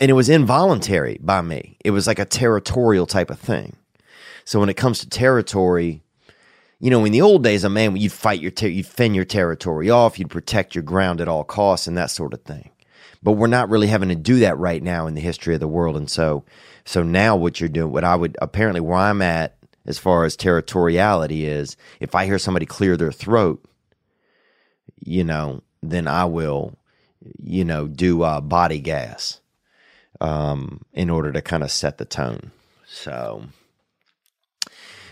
and 0.00 0.10
it 0.10 0.14
was 0.14 0.28
involuntary 0.28 1.18
by 1.22 1.40
me. 1.40 1.76
It 1.84 1.90
was 1.90 2.06
like 2.06 2.18
a 2.18 2.24
territorial 2.24 3.06
type 3.06 3.30
of 3.30 3.38
thing. 3.38 3.76
So 4.44 4.60
when 4.60 4.68
it 4.68 4.76
comes 4.76 5.00
to 5.00 5.08
territory, 5.08 6.02
you 6.78 6.90
know, 6.90 7.04
in 7.04 7.12
the 7.12 7.22
old 7.22 7.42
days, 7.42 7.64
a 7.64 7.70
man, 7.70 7.96
you'd 7.96 8.12
fight 8.12 8.40
your, 8.40 8.50
ter- 8.50 8.68
you'd 8.68 8.86
fend 8.86 9.16
your 9.16 9.24
territory 9.24 9.88
off, 9.90 10.18
you'd 10.18 10.30
protect 10.30 10.74
your 10.74 10.82
ground 10.82 11.20
at 11.20 11.28
all 11.28 11.44
costs 11.44 11.86
and 11.86 11.96
that 11.96 12.10
sort 12.10 12.34
of 12.34 12.42
thing. 12.42 12.70
But 13.22 13.32
we're 13.32 13.46
not 13.46 13.70
really 13.70 13.88
having 13.88 14.10
to 14.10 14.14
do 14.14 14.38
that 14.40 14.58
right 14.58 14.82
now 14.82 15.06
in 15.06 15.14
the 15.14 15.20
history 15.20 15.54
of 15.54 15.60
the 15.60 15.66
world. 15.66 15.96
And 15.96 16.10
so, 16.10 16.44
so 16.84 17.02
now 17.02 17.34
what 17.34 17.58
you're 17.58 17.68
doing, 17.68 17.90
what 17.90 18.04
I 18.04 18.14
would 18.14 18.36
apparently 18.40 18.80
where 18.80 18.98
I'm 18.98 19.22
at 19.22 19.56
as 19.86 19.98
far 19.98 20.24
as 20.24 20.36
territoriality 20.36 21.42
is 21.44 21.76
if 21.98 22.14
I 22.14 22.26
hear 22.26 22.38
somebody 22.38 22.66
clear 22.66 22.96
their 22.96 23.12
throat, 23.12 23.64
you 25.00 25.24
know, 25.24 25.62
then 25.82 26.06
I 26.06 26.26
will, 26.26 26.78
you 27.42 27.64
know, 27.64 27.88
do 27.88 28.22
uh, 28.22 28.40
body 28.40 28.80
gas 28.80 29.40
um, 30.20 30.80
in 30.92 31.10
order 31.10 31.32
to 31.32 31.42
kind 31.42 31.62
of 31.62 31.70
set 31.70 31.98
the 31.98 32.04
tone. 32.04 32.50
So, 32.86 33.44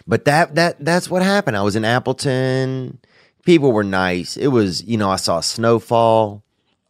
but 0.06 0.24
that 0.24 0.54
that 0.54 0.84
that's 0.84 1.10
what 1.10 1.22
happened. 1.22 1.56
I 1.56 1.62
was 1.62 1.76
in 1.76 1.84
Appleton. 1.84 2.98
People 3.44 3.72
were 3.72 3.84
nice. 3.84 4.36
It 4.36 4.48
was, 4.48 4.82
you 4.84 4.96
know, 4.96 5.10
I 5.10 5.16
saw 5.16 5.40
snowfall. 5.40 6.42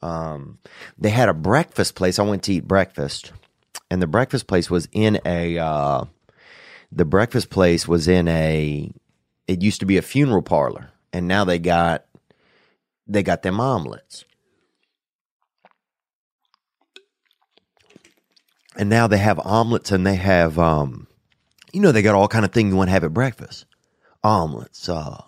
Um, 0.03 0.59
they 0.99 1.11
had 1.11 1.29
a 1.29 1.35
breakfast 1.35 1.95
place. 1.95 2.19
I 2.19 2.23
went 2.23 2.43
to 2.45 2.53
eat 2.53 2.69
breakfast, 2.69 3.33
and 3.91 4.01
the 4.01 4.07
breakfast 4.07 4.47
place 4.47 4.71
was 4.71 4.89
in 4.93 5.19
a 5.25 5.59
uh, 5.59 6.05
the 6.95 7.05
breakfast 7.05 7.51
place 7.51 7.89
was 7.89 8.07
in 8.07 8.29
a 8.29 8.91
it 9.49 9.63
used 9.63 9.81
to 9.81 9.87
be 9.87 9.97
a 9.97 10.03
funeral 10.03 10.43
parlor 10.43 10.91
and 11.13 11.27
now 11.27 11.45
they 11.45 11.59
got 11.59 12.05
they 13.07 13.23
got 13.23 13.43
them 13.43 13.61
omelets 13.61 14.25
and 18.77 18.89
now 18.89 19.07
they 19.07 19.19
have 19.19 19.39
omelets 19.41 19.93
and 19.93 20.07
they 20.07 20.17
have 20.17 20.59
um 20.59 21.07
you 21.73 21.81
know 21.81 21.93
they 21.93 22.03
got 22.03 22.15
all 22.15 22.29
kind 22.29 22.45
of 22.45 22.53
things 22.53 22.71
you 22.71 22.77
want 22.77 22.89
to 22.89 22.93
have 22.93 23.05
at 23.05 23.15
breakfast 23.15 23.67
omelets 24.23 24.89
uh 24.89 25.23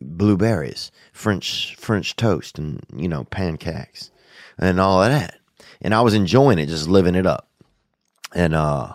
blueberries 0.00 0.90
french 1.12 1.74
french 1.76 2.16
toast 2.16 2.58
and 2.58 2.80
you 2.94 3.08
know 3.08 3.24
pancakes 3.24 4.10
and 4.58 4.78
all 4.78 5.02
of 5.02 5.10
that 5.10 5.40
and 5.82 5.94
I 5.94 6.00
was 6.02 6.14
enjoying 6.14 6.58
it, 6.58 6.66
just 6.66 6.88
living 6.88 7.14
it 7.14 7.26
up. 7.26 7.48
And 8.34 8.54
uh, 8.54 8.94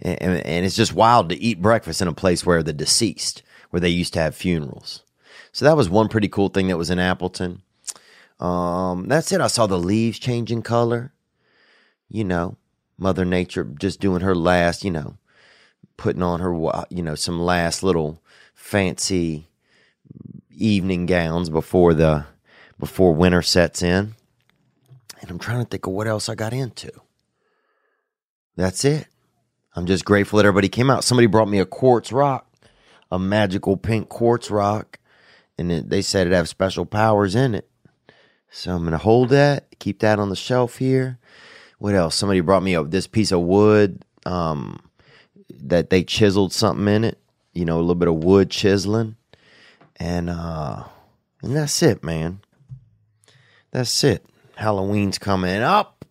and, 0.00 0.38
and 0.44 0.66
it's 0.66 0.76
just 0.76 0.94
wild 0.94 1.28
to 1.28 1.40
eat 1.40 1.62
breakfast 1.62 2.00
in 2.00 2.08
a 2.08 2.12
place 2.12 2.46
where 2.46 2.62
the 2.62 2.72
deceased, 2.72 3.42
where 3.70 3.80
they 3.80 3.88
used 3.88 4.14
to 4.14 4.20
have 4.20 4.34
funerals. 4.34 5.02
So 5.52 5.64
that 5.64 5.76
was 5.76 5.90
one 5.90 6.08
pretty 6.08 6.28
cool 6.28 6.48
thing 6.48 6.68
that 6.68 6.78
was 6.78 6.90
in 6.90 6.98
Appleton. 6.98 7.62
Um, 8.40 9.06
that's 9.08 9.30
it. 9.32 9.40
I 9.40 9.46
saw 9.46 9.66
the 9.66 9.78
leaves 9.78 10.18
changing 10.18 10.62
color. 10.62 11.12
You 12.08 12.24
know, 12.24 12.56
Mother 13.02 13.24
Nature 13.24 13.64
just 13.64 14.00
doing 14.00 14.20
her 14.20 14.34
last, 14.34 14.84
you 14.84 14.90
know, 14.90 15.16
putting 15.96 16.22
on 16.22 16.38
her, 16.40 16.84
you 16.88 17.02
know, 17.02 17.16
some 17.16 17.40
last 17.40 17.82
little 17.82 18.22
fancy 18.54 19.48
evening 20.50 21.06
gowns 21.06 21.50
before 21.50 21.94
the 21.94 22.24
before 22.78 23.12
winter 23.12 23.42
sets 23.42 23.82
in. 23.82 24.14
And 25.20 25.30
I'm 25.30 25.40
trying 25.40 25.64
to 25.64 25.68
think 25.68 25.86
of 25.86 25.92
what 25.92 26.06
else 26.06 26.28
I 26.28 26.36
got 26.36 26.52
into. 26.52 26.90
That's 28.56 28.84
it. 28.84 29.08
I'm 29.74 29.86
just 29.86 30.04
grateful 30.04 30.36
that 30.36 30.46
everybody 30.46 30.68
came 30.68 30.90
out. 30.90 31.04
Somebody 31.04 31.26
brought 31.26 31.48
me 31.48 31.58
a 31.58 31.66
quartz 31.66 32.12
rock, 32.12 32.46
a 33.10 33.18
magical 33.18 33.76
pink 33.76 34.08
quartz 34.08 34.50
rock, 34.50 35.00
and 35.58 35.72
it, 35.72 35.88
they 35.88 36.02
said 36.02 36.26
it 36.26 36.32
have 36.32 36.48
special 36.48 36.86
powers 36.86 37.34
in 37.34 37.54
it. 37.54 37.68
So 38.50 38.76
I'm 38.76 38.84
gonna 38.84 38.98
hold 38.98 39.30
that, 39.30 39.78
keep 39.80 39.98
that 40.00 40.20
on 40.20 40.28
the 40.28 40.36
shelf 40.36 40.76
here. 40.76 41.18
What 41.82 41.96
else? 41.96 42.14
Somebody 42.14 42.38
brought 42.38 42.62
me 42.62 42.76
a, 42.76 42.84
this 42.84 43.08
piece 43.08 43.32
of 43.32 43.40
wood 43.40 44.04
um, 44.24 44.78
that 45.64 45.90
they 45.90 46.04
chiseled 46.04 46.52
something 46.52 46.86
in 46.86 47.02
it. 47.02 47.18
You 47.54 47.64
know, 47.64 47.78
a 47.78 47.80
little 47.80 47.96
bit 47.96 48.06
of 48.06 48.22
wood 48.22 48.50
chiseling, 48.50 49.16
and 49.96 50.30
uh, 50.30 50.84
and 51.42 51.56
that's 51.56 51.82
it, 51.82 52.04
man. 52.04 52.38
That's 53.72 54.04
it. 54.04 54.24
Halloween's 54.54 55.18
coming 55.18 55.60
up. 55.60 56.04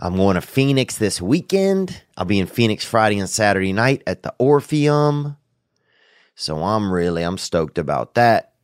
I'm 0.00 0.16
going 0.16 0.36
to 0.36 0.40
Phoenix 0.40 0.96
this 0.96 1.20
weekend. 1.20 2.00
I'll 2.16 2.24
be 2.24 2.38
in 2.38 2.46
Phoenix 2.46 2.86
Friday 2.86 3.18
and 3.18 3.28
Saturday 3.28 3.74
night 3.74 4.02
at 4.06 4.22
the 4.22 4.32
Orpheum. 4.38 5.36
So 6.36 6.64
I'm 6.64 6.90
really 6.90 7.22
I'm 7.22 7.36
stoked 7.36 7.76
about 7.76 8.14
that. 8.14 8.54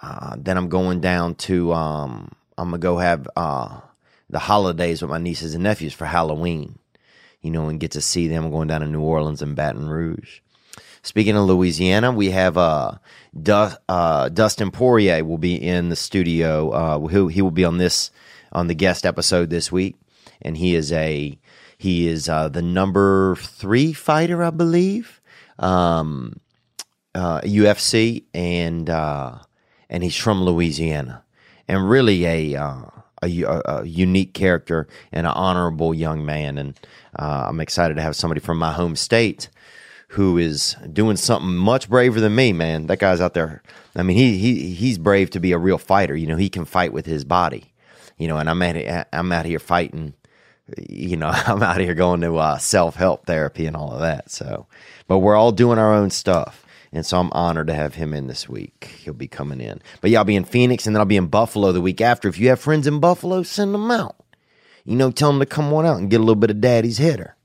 Uh, 0.00 0.36
then 0.38 0.56
I'm 0.56 0.68
going 0.68 1.00
down 1.00 1.34
to 1.34 1.72
um, 1.72 2.30
I'm 2.56 2.68
gonna 2.68 2.78
go 2.78 2.98
have 2.98 3.28
uh, 3.34 3.80
the 4.30 4.38
holidays 4.38 5.02
with 5.02 5.10
my 5.10 5.18
nieces 5.18 5.54
and 5.54 5.64
nephews 5.64 5.94
for 5.94 6.06
Halloween. 6.06 6.78
You 7.40 7.52
know, 7.52 7.68
and 7.68 7.78
get 7.78 7.92
to 7.92 8.00
see 8.00 8.26
them. 8.26 8.50
Going 8.50 8.68
down 8.68 8.80
to 8.80 8.86
New 8.88 9.00
Orleans 9.00 9.42
and 9.42 9.54
Baton 9.54 9.88
Rouge. 9.88 10.40
Speaking 11.02 11.36
of 11.36 11.44
Louisiana, 11.44 12.10
we 12.12 12.30
have 12.30 12.58
uh, 12.58 12.92
du- 13.40 13.78
uh, 13.88 14.28
Dustin 14.28 14.70
Poirier 14.70 15.24
will 15.24 15.38
be 15.38 15.54
in 15.54 15.88
the 15.88 15.96
studio. 15.96 16.70
Uh, 16.70 16.98
who 16.98 17.28
he 17.28 17.40
will 17.40 17.52
be 17.52 17.64
on 17.64 17.78
this 17.78 18.10
on 18.52 18.66
the 18.66 18.74
guest 18.74 19.06
episode 19.06 19.50
this 19.50 19.70
week, 19.70 19.96
and 20.42 20.56
he 20.56 20.74
is 20.74 20.92
a 20.92 21.38
he 21.76 22.08
is 22.08 22.28
uh, 22.28 22.48
the 22.48 22.62
number 22.62 23.36
three 23.36 23.92
fighter, 23.92 24.42
I 24.42 24.50
believe, 24.50 25.20
um, 25.58 26.40
uh, 27.14 27.40
UFC, 27.42 28.24
and 28.34 28.90
uh, 28.90 29.38
and 29.88 30.02
he's 30.02 30.16
from 30.16 30.42
Louisiana, 30.42 31.24
and 31.68 31.88
really 31.88 32.24
a. 32.26 32.92
A- 33.22 33.62
a 33.64 33.84
unique 33.84 34.34
character 34.34 34.86
and 35.12 35.26
an 35.26 35.32
honorable 35.32 35.94
young 35.94 36.24
man, 36.24 36.58
and 36.58 36.78
uh, 37.18 37.46
I'm 37.48 37.60
excited 37.60 37.94
to 37.94 38.02
have 38.02 38.16
somebody 38.16 38.40
from 38.40 38.58
my 38.58 38.72
home 38.72 38.96
state 38.96 39.48
who 40.12 40.38
is 40.38 40.74
doing 40.92 41.16
something 41.16 41.54
much 41.54 41.88
braver 41.88 42.20
than 42.20 42.34
me, 42.34 42.52
man. 42.52 42.86
That 42.86 42.98
guy's 42.98 43.20
out 43.20 43.34
there. 43.34 43.62
I 43.94 44.02
mean, 44.02 44.16
he 44.16 44.38
he 44.38 44.74
he's 44.74 44.98
brave 44.98 45.30
to 45.30 45.40
be 45.40 45.52
a 45.52 45.58
real 45.58 45.78
fighter. 45.78 46.16
You 46.16 46.26
know, 46.26 46.36
he 46.36 46.48
can 46.48 46.64
fight 46.64 46.92
with 46.92 47.06
his 47.06 47.24
body. 47.24 47.72
You 48.16 48.28
know, 48.28 48.38
and 48.38 48.48
I'm 48.48 48.62
at 48.62 49.08
I'm 49.12 49.32
out 49.32 49.46
here 49.46 49.58
fighting. 49.58 50.14
You 50.88 51.16
know, 51.16 51.28
I'm 51.32 51.62
out 51.62 51.80
here 51.80 51.94
going 51.94 52.20
to 52.22 52.36
uh, 52.36 52.58
self 52.58 52.96
help 52.96 53.26
therapy 53.26 53.66
and 53.66 53.76
all 53.76 53.92
of 53.92 54.00
that. 54.00 54.30
So, 54.30 54.66
but 55.06 55.18
we're 55.18 55.36
all 55.36 55.52
doing 55.52 55.78
our 55.78 55.92
own 55.94 56.10
stuff. 56.10 56.64
And 56.92 57.04
so 57.04 57.20
I'm 57.20 57.32
honored 57.32 57.66
to 57.66 57.74
have 57.74 57.94
him 57.94 58.14
in 58.14 58.28
this 58.28 58.48
week. 58.48 58.96
He'll 59.02 59.12
be 59.12 59.28
coming 59.28 59.60
in. 59.60 59.82
But 60.00 60.10
yeah, 60.10 60.18
I'll 60.18 60.24
be 60.24 60.36
in 60.36 60.44
Phoenix 60.44 60.86
and 60.86 60.96
then 60.96 61.00
I'll 61.00 61.06
be 61.06 61.16
in 61.16 61.26
Buffalo 61.26 61.72
the 61.72 61.80
week 61.80 62.00
after. 62.00 62.28
If 62.28 62.38
you 62.38 62.48
have 62.48 62.60
friends 62.60 62.86
in 62.86 63.00
Buffalo, 63.00 63.42
send 63.42 63.74
them 63.74 63.90
out. 63.90 64.16
You 64.84 64.96
know, 64.96 65.10
tell 65.10 65.30
them 65.30 65.40
to 65.40 65.46
come 65.46 65.72
on 65.74 65.84
out 65.84 65.98
and 65.98 66.10
get 66.10 66.16
a 66.16 66.24
little 66.24 66.34
bit 66.34 66.50
of 66.50 66.62
daddy's 66.62 66.96
hitter. 66.96 67.36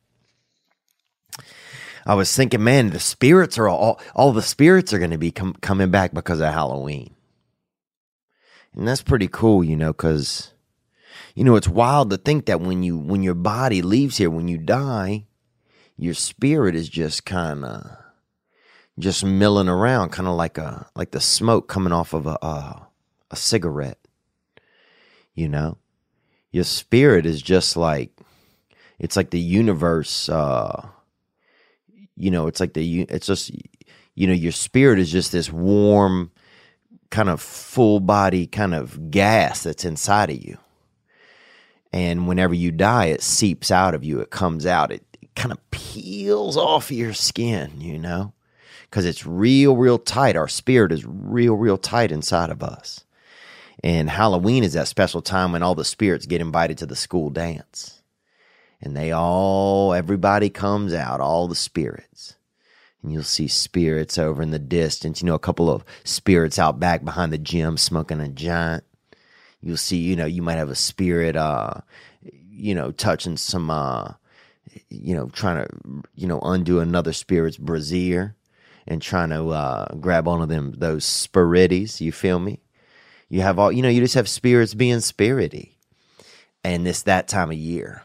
I 2.06 2.16
was 2.16 2.34
thinking, 2.34 2.64
man, 2.64 2.90
the 2.90 3.00
spirits 3.00 3.58
are 3.58 3.68
all 3.68 4.00
all 4.16 4.32
the 4.34 4.42
spirits 4.42 4.94
are 4.94 5.00
going 5.00 5.12
to 5.12 5.18
be 5.18 5.32
com- 5.32 5.56
coming 5.62 5.90
back 5.90 6.14
because 6.14 6.42
of 6.42 6.54
Halloween, 6.54 7.14
and 8.76 8.88
that's 8.88 9.02
pretty 9.02 9.30
cool, 9.30 9.64
you 9.64 9.78
know, 9.78 9.94
because 9.94 10.52
you 11.34 11.44
know 11.44 11.56
it's 11.56 11.68
wild 11.68 12.10
to 12.10 12.18
think 12.18 12.46
that 12.48 12.60
when 12.60 12.84
you 12.84 12.98
when 12.98 13.24
your 13.24 13.36
body 13.36 13.82
leaves 13.82 14.18
here, 14.18 14.30
when 14.30 14.50
you 14.50 14.58
die, 14.58 15.26
your 15.98 16.14
spirit 16.14 16.76
is 16.76 16.90
just 16.90 17.26
kind 17.26 17.64
of 17.64 17.98
just 19.00 19.24
milling 19.26 19.70
around, 19.70 20.12
kind 20.12 20.28
of 20.28 20.36
like 20.36 20.58
a 20.58 20.88
like 20.96 21.12
the 21.12 21.22
smoke 21.22 21.68
coming 21.68 21.94
off 21.94 22.14
of 22.14 22.28
a 22.28 22.38
a, 22.42 22.88
a 23.32 23.36
cigarette, 23.36 24.00
you 25.34 25.48
know. 25.50 25.78
Your 26.52 26.64
spirit 26.64 27.26
is 27.26 27.42
just 27.42 27.76
like 27.76 28.12
it's 29.00 29.16
like 29.18 29.32
the 29.32 29.40
universe. 29.40 30.30
uh 30.30 30.90
you 32.16 32.32
know 32.32 32.48
it's 32.48 32.60
like 32.60 32.74
the 32.74 33.02
it's 33.04 33.28
just 33.28 33.52
you 34.16 34.28
know 34.28 34.34
your 34.34 34.52
spirit 34.52 35.00
is 35.00 35.12
just 35.12 35.32
this 35.32 35.52
warm 35.52 36.32
kind 37.10 37.30
of 37.30 37.42
full 37.42 38.00
body 38.00 38.48
kind 38.48 38.74
of 38.74 39.12
gas 39.12 39.64
that's 39.64 39.86
inside 39.86 40.30
of 40.30 40.44
you 40.44 40.58
and 41.92 42.28
whenever 42.28 42.54
you 42.54 42.72
die 42.72 43.06
it 43.06 43.22
seeps 43.22 43.72
out 43.72 43.94
of 43.94 44.04
you 44.04 44.20
it 44.20 44.30
comes 44.30 44.66
out 44.66 44.92
it, 44.92 45.04
it 45.22 45.34
kind 45.36 45.52
of 45.52 45.72
peels 45.72 46.58
off 46.58 46.92
your 46.92 47.14
skin 47.14 47.80
you 47.80 47.98
know 48.00 48.33
because 48.94 49.06
it's 49.06 49.26
real 49.26 49.76
real 49.76 49.98
tight. 49.98 50.36
Our 50.36 50.48
spirit 50.48 50.92
is 50.92 51.04
real 51.04 51.56
real 51.56 51.80
tight 51.80 52.12
inside 52.12 52.52
of 52.52 52.62
us. 52.62 53.04
And 53.84 54.08
halloween 54.08 54.64
is 54.64 54.74
that 54.74 54.88
special 54.88 55.24
time 55.24 55.52
when 55.52 55.64
all 55.64 55.74
the 55.74 55.84
spirits 55.84 56.28
get 56.28 56.42
invited 56.42 56.78
to 56.78 56.86
the 56.86 56.96
school 56.96 57.32
dance. 57.32 58.04
And 58.80 58.96
they 58.96 59.12
all 59.12 59.96
everybody 59.96 60.52
comes 60.52 60.94
out 60.94 61.22
all 61.22 61.48
the 61.48 61.56
spirits. 61.56 62.36
And 63.02 63.12
you'll 63.12 63.24
see 63.24 63.48
spirits 63.48 64.20
over 64.20 64.44
in 64.44 64.52
the 64.52 64.60
distance 64.60 65.24
you 65.24 65.26
know 65.26 65.34
a 65.34 65.40
couple 65.40 65.72
of 65.72 65.84
spirits 66.04 66.60
out 66.60 66.80
back 66.80 67.04
behind 67.04 67.34
the 67.34 67.40
gym 67.40 67.78
smoking 67.78 68.22
a 68.22 68.30
giant 68.30 68.84
you'll 69.60 69.76
see 69.76 69.98
you 69.98 70.16
know 70.16 70.28
you 70.28 70.44
might 70.44 70.60
have 70.60 70.70
a 70.70 70.76
spirit 70.76 71.36
uh 71.36 71.74
you 72.22 72.76
know 72.76 72.92
touching 72.92 73.38
some 73.38 73.72
uh 73.72 74.12
you 74.90 75.16
know 75.16 75.30
trying 75.30 75.66
to 75.66 76.04
you 76.14 76.28
know 76.28 76.40
undo 76.42 76.80
another 76.80 77.12
spirit's 77.12 77.58
brassiere 77.58 78.36
and 78.88 79.02
trying 79.02 79.30
to 79.30 79.50
uh 79.50 79.86
grab 79.96 80.26
one 80.26 80.41
of 80.41 80.50
them 80.50 80.74
those 80.78 81.06
spirities 81.06 82.02
you 82.02 82.12
feel 82.12 82.39
me 82.39 82.60
you 83.30 83.41
have 83.41 83.58
all 83.60 83.72
you 83.72 83.82
know 83.82 83.89
you 83.89 84.02
just 84.02 84.15
have 84.15 84.30
spirits 84.30 84.74
being 84.74 84.98
spirity 84.98 85.72
and 86.63 86.86
this 86.86 87.02
that 87.04 87.28
time 87.28 87.52
of 87.52 87.58
year 87.58 88.04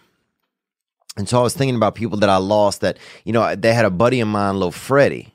and 1.19 1.29
so 1.29 1.41
I 1.41 1.43
was 1.43 1.53
thinking 1.53 1.75
about 1.75 1.97
people 1.97 2.19
that 2.19 2.31
I 2.31 2.37
lost 2.37 2.81
that, 2.81 2.97
you 3.25 3.33
know, 3.33 3.57
they 3.57 3.75
had 3.75 3.85
a 3.85 3.91
buddy 3.91 4.21
of 4.21 4.29
mine, 4.29 4.55
little 4.55 4.71
Freddie. 4.71 5.35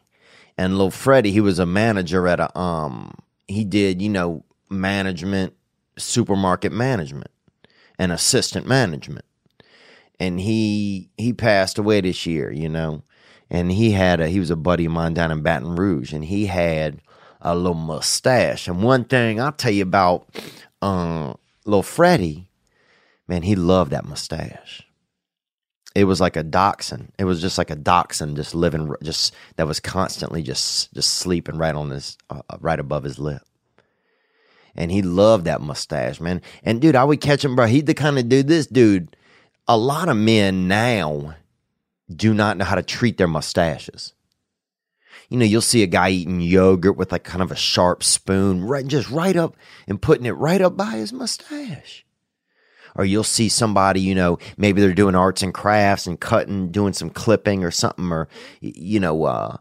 And 0.57 0.77
little 0.77 0.91
Freddie, 0.91 1.31
he 1.31 1.41
was 1.41 1.59
a 1.59 1.65
manager 1.65 2.27
at 2.27 2.39
a 2.39 2.57
um 2.57 3.15
he 3.47 3.65
did, 3.65 4.01
you 4.01 4.09
know, 4.09 4.45
management, 4.69 5.53
supermarket 5.97 6.71
management 6.71 7.31
and 7.99 8.11
assistant 8.11 8.65
management. 8.65 9.25
And 10.19 10.39
he 10.39 11.09
he 11.17 11.33
passed 11.33 11.77
away 11.77 11.99
this 12.01 12.25
year, 12.25 12.49
you 12.49 12.69
know. 12.69 13.03
And 13.49 13.71
he 13.71 13.91
had 13.91 14.19
a 14.19 14.27
he 14.27 14.39
was 14.39 14.49
a 14.49 14.55
buddy 14.55 14.85
of 14.85 14.91
mine 14.91 15.13
down 15.13 15.31
in 15.31 15.41
Baton 15.41 15.75
Rouge 15.75 16.13
and 16.13 16.25
he 16.25 16.47
had 16.47 17.01
a 17.41 17.55
little 17.55 17.73
mustache. 17.73 18.67
And 18.67 18.81
one 18.81 19.05
thing 19.05 19.39
I'll 19.39 19.51
tell 19.51 19.71
you 19.71 19.83
about 19.83 20.27
uh 20.81 21.33
Lil 21.65 21.83
Freddie, 21.83 22.47
man, 23.27 23.43
he 23.43 23.55
loved 23.55 23.91
that 23.91 24.05
mustache 24.05 24.83
it 25.95 26.05
was 26.05 26.19
like 26.19 26.35
a 26.35 26.43
dachshund. 26.43 27.11
It 27.19 27.25
was 27.25 27.41
just 27.41 27.57
like 27.57 27.69
a 27.69 27.75
dachshund, 27.75 28.35
just 28.35 28.55
living, 28.55 28.93
just 29.03 29.33
that 29.57 29.67
was 29.67 29.79
constantly 29.79 30.41
just 30.41 30.93
just 30.93 31.15
sleeping 31.15 31.57
right 31.57 31.75
on 31.75 31.91
his, 31.91 32.17
uh, 32.29 32.41
right 32.59 32.79
above 32.79 33.03
his 33.03 33.19
lip. 33.19 33.41
And 34.75 34.89
he 34.89 35.03
loved 35.03 35.45
that 35.45 35.61
mustache, 35.61 36.19
man. 36.19 36.41
And 36.63 36.81
dude, 36.81 36.95
I 36.95 37.03
would 37.03 37.21
catch 37.21 37.45
him, 37.45 37.55
bro. 37.55 37.67
He'd 37.67 37.85
the 37.85 37.93
kind 37.93 38.17
of 38.17 38.27
dude. 38.27 38.47
This 38.47 38.65
dude, 38.65 39.15
a 39.67 39.77
lot 39.77 40.09
of 40.09 40.17
men 40.17 40.67
now 40.67 41.35
do 42.13 42.33
not 42.33 42.57
know 42.57 42.65
how 42.65 42.75
to 42.75 42.83
treat 42.83 43.17
their 43.17 43.27
mustaches. 43.27 44.13
You 45.29 45.37
know, 45.37 45.45
you'll 45.45 45.61
see 45.61 45.83
a 45.83 45.87
guy 45.87 46.09
eating 46.09 46.41
yogurt 46.41 46.97
with 46.97 47.11
like 47.11 47.23
kind 47.23 47.41
of 47.41 47.51
a 47.51 47.55
sharp 47.55 48.03
spoon, 48.03 48.63
right, 48.63 48.85
just 48.85 49.09
right 49.09 49.35
up 49.35 49.55
and 49.87 50.01
putting 50.01 50.25
it 50.25 50.31
right 50.31 50.61
up 50.61 50.77
by 50.77 50.91
his 50.91 51.13
mustache 51.13 52.05
or 52.95 53.05
you'll 53.05 53.23
see 53.23 53.49
somebody, 53.49 54.01
you 54.01 54.15
know, 54.15 54.37
maybe 54.57 54.81
they're 54.81 54.93
doing 54.93 55.15
arts 55.15 55.41
and 55.41 55.53
crafts 55.53 56.07
and 56.07 56.19
cutting, 56.19 56.69
doing 56.69 56.93
some 56.93 57.09
clipping 57.09 57.63
or 57.63 57.71
something, 57.71 58.11
or, 58.11 58.27
you 58.61 58.99
know, 58.99 59.23
uh, 59.23 59.57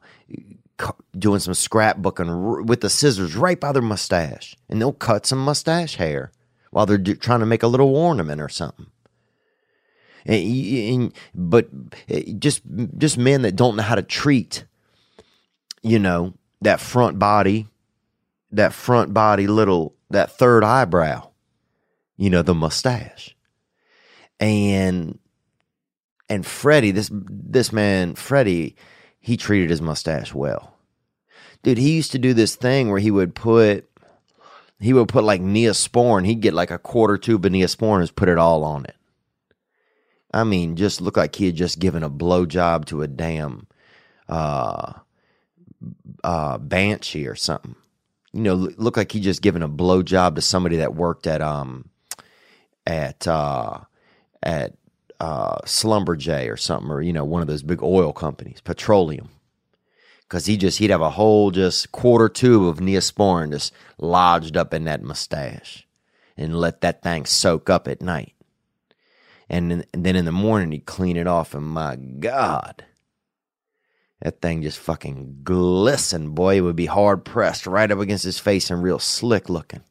doing 1.16 1.40
some 1.40 1.54
scrapbooking 1.54 2.66
with 2.66 2.80
the 2.80 2.90
scissors 2.90 3.36
right 3.36 3.60
by 3.60 3.72
their 3.72 3.82
mustache. 3.82 4.56
And 4.68 4.80
they'll 4.80 4.92
cut 4.92 5.26
some 5.26 5.38
mustache 5.38 5.96
hair 5.96 6.32
while 6.70 6.86
they're 6.86 6.98
do, 6.98 7.14
trying 7.14 7.40
to 7.40 7.46
make 7.46 7.62
a 7.62 7.68
little 7.68 7.94
ornament 7.94 8.40
or 8.40 8.48
something. 8.48 8.86
And, 10.24 10.44
and, 10.44 11.14
but 11.34 11.68
eh, 12.08 12.32
just 12.38 12.62
just 12.96 13.18
men 13.18 13.42
that 13.42 13.56
don't 13.56 13.76
know 13.76 13.82
how 13.82 13.94
to 13.94 14.02
treat, 14.02 14.64
you 15.82 15.98
know, 15.98 16.34
that 16.60 16.80
front 16.80 17.18
body, 17.18 17.66
that 18.50 18.72
front 18.72 19.12
body 19.12 19.46
little 19.46 19.94
that 20.10 20.30
third 20.30 20.64
eyebrow, 20.64 21.28
you 22.16 22.30
know, 22.30 22.42
the 22.42 22.54
mustache, 22.54 23.36
and 24.38 25.18
and 26.28 26.46
Freddie, 26.46 26.92
this 26.92 27.10
this 27.12 27.72
man 27.72 28.14
Freddie, 28.14 28.76
he 29.20 29.36
treated 29.36 29.70
his 29.70 29.82
mustache 29.82 30.32
well, 30.32 30.74
dude. 31.62 31.78
He 31.78 31.96
used 31.96 32.12
to 32.12 32.18
do 32.18 32.32
this 32.32 32.56
thing 32.56 32.90
where 32.90 33.00
he 33.00 33.10
would 33.10 33.34
put 33.34 33.88
he 34.82 34.92
would 34.92 35.08
put 35.08 35.24
like 35.24 35.40
Neosporin. 35.40 36.26
He'd 36.26 36.40
get 36.40 36.54
like 36.54 36.70
a 36.70 36.78
quarter 36.78 37.16
tube 37.16 37.44
of 37.44 37.52
Neosporin 37.52 38.00
and 38.00 38.16
put 38.16 38.28
it 38.28 38.38
all 38.38 38.64
on 38.64 38.84
it. 38.84 38.96
I 40.32 40.44
mean, 40.44 40.76
just 40.76 41.00
looked 41.00 41.16
like 41.16 41.34
he 41.34 41.46
had 41.46 41.56
just 41.56 41.78
given 41.78 42.02
a 42.02 42.10
blowjob 42.10 42.86
to 42.86 43.02
a 43.02 43.08
damn 43.08 43.66
uh, 44.28 44.92
uh, 46.24 46.58
banshee 46.58 47.26
or 47.26 47.34
something. 47.34 47.76
You 48.32 48.42
know, 48.42 48.54
looked 48.54 48.96
like 48.96 49.12
he 49.12 49.20
just 49.20 49.42
given 49.42 49.62
a 49.62 49.68
blowjob 49.68 50.36
to 50.36 50.40
somebody 50.40 50.76
that 50.76 50.94
worked 50.94 51.26
at 51.26 51.42
um 51.42 51.90
at 52.86 53.26
uh, 53.26 53.80
at 54.42 54.74
uh, 55.20 55.58
Schlumberger 55.64 56.50
or 56.50 56.56
something, 56.56 56.90
or 56.90 57.02
you 57.02 57.12
know, 57.12 57.24
one 57.24 57.42
of 57.42 57.48
those 57.48 57.62
big 57.62 57.82
oil 57.82 58.12
companies, 58.12 58.60
petroleum. 58.62 59.28
Because 60.22 60.46
he 60.46 60.56
just 60.56 60.78
he'd 60.78 60.88
have 60.88 61.02
a 61.02 61.10
whole 61.10 61.50
just 61.50 61.92
quarter 61.92 62.30
tube 62.30 62.64
of 62.64 62.78
Neosporin 62.78 63.52
just 63.52 63.74
lodged 63.98 64.56
up 64.56 64.72
in 64.72 64.84
that 64.84 65.02
mustache, 65.02 65.86
and 66.38 66.58
let 66.58 66.80
that 66.80 67.02
thing 67.02 67.26
soak 67.26 67.68
up 67.68 67.86
at 67.86 68.00
night 68.00 68.32
and, 69.52 69.84
then- 69.92 70.16
in 70.16 70.24
the 70.24 70.32
morning 70.32 70.72
he'd 70.72 70.86
clean 70.86 71.16
it 71.16 71.26
off, 71.26 71.54
and 71.54 71.66
my 71.66 71.96
God, 71.96 72.84
that 74.20 74.40
thing 74.40 74.62
just 74.62 74.78
fucking 74.78 75.40
glistened, 75.42 76.34
boy. 76.34 76.56
It 76.56 76.60
would 76.62 76.76
be 76.76 76.86
hard 76.86 77.24
pressed 77.24 77.66
right 77.66 77.90
up 77.90 77.98
against 77.98 78.24
his 78.24 78.38
face 78.38 78.70
and 78.70 78.82
real 78.82 78.98
slick 78.98 79.48
looking. 79.48 79.82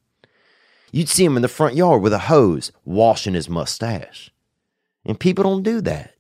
You'd 0.91 1.09
see 1.09 1.23
him 1.23 1.35
in 1.35 1.41
the 1.41 1.47
front 1.47 1.75
yard 1.75 2.01
with 2.01 2.13
a 2.13 2.19
hose 2.19 2.71
washing 2.83 3.33
his 3.33 3.49
mustache. 3.49 4.31
And 5.05 5.19
people 5.19 5.43
don't 5.43 5.63
do 5.63 5.81
that. 5.81 6.15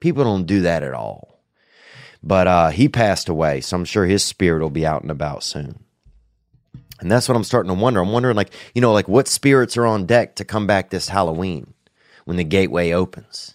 People 0.00 0.24
don't 0.24 0.46
do 0.46 0.62
that 0.62 0.82
at 0.82 0.94
all. 0.94 1.40
But 2.22 2.46
uh, 2.46 2.68
he 2.70 2.88
passed 2.88 3.28
away, 3.28 3.60
so 3.60 3.76
I'm 3.76 3.84
sure 3.84 4.06
his 4.06 4.24
spirit 4.24 4.62
will 4.62 4.70
be 4.70 4.86
out 4.86 5.02
and 5.02 5.10
about 5.10 5.42
soon. 5.42 5.84
And 6.98 7.10
that's 7.10 7.28
what 7.28 7.36
I'm 7.36 7.44
starting 7.44 7.68
to 7.74 7.80
wonder. 7.80 8.00
I'm 8.00 8.12
wondering, 8.12 8.36
like, 8.36 8.52
you 8.74 8.80
know, 8.80 8.92
like 8.92 9.08
what 9.08 9.28
spirits 9.28 9.76
are 9.76 9.86
on 9.86 10.06
deck 10.06 10.36
to 10.36 10.44
come 10.44 10.66
back 10.66 10.90
this 10.90 11.08
Halloween 11.08 11.72
when 12.26 12.36
the 12.36 12.44
gateway 12.44 12.90
opens. 12.92 13.54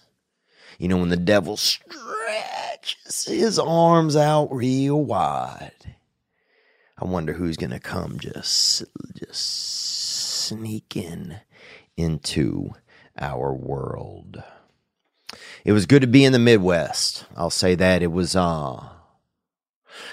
You 0.78 0.88
know, 0.88 0.96
when 0.96 1.10
the 1.10 1.16
devil 1.16 1.56
stretches 1.56 3.26
his 3.26 3.58
arms 3.58 4.16
out 4.16 4.52
real 4.52 5.00
wide. 5.04 5.94
I 6.98 7.04
wonder 7.04 7.34
who's 7.34 7.56
gonna 7.56 7.78
come 7.78 8.18
just 8.18 8.82
just 9.14 10.46
sneak 10.46 10.96
in 10.96 11.36
into 11.96 12.70
our 13.18 13.52
world. 13.52 14.42
It 15.64 15.72
was 15.72 15.86
good 15.86 16.02
to 16.02 16.08
be 16.08 16.24
in 16.24 16.32
the 16.32 16.38
Midwest. 16.38 17.26
I'll 17.36 17.50
say 17.50 17.74
that. 17.76 18.02
It 18.02 18.10
was 18.10 18.34
uh 18.34 18.88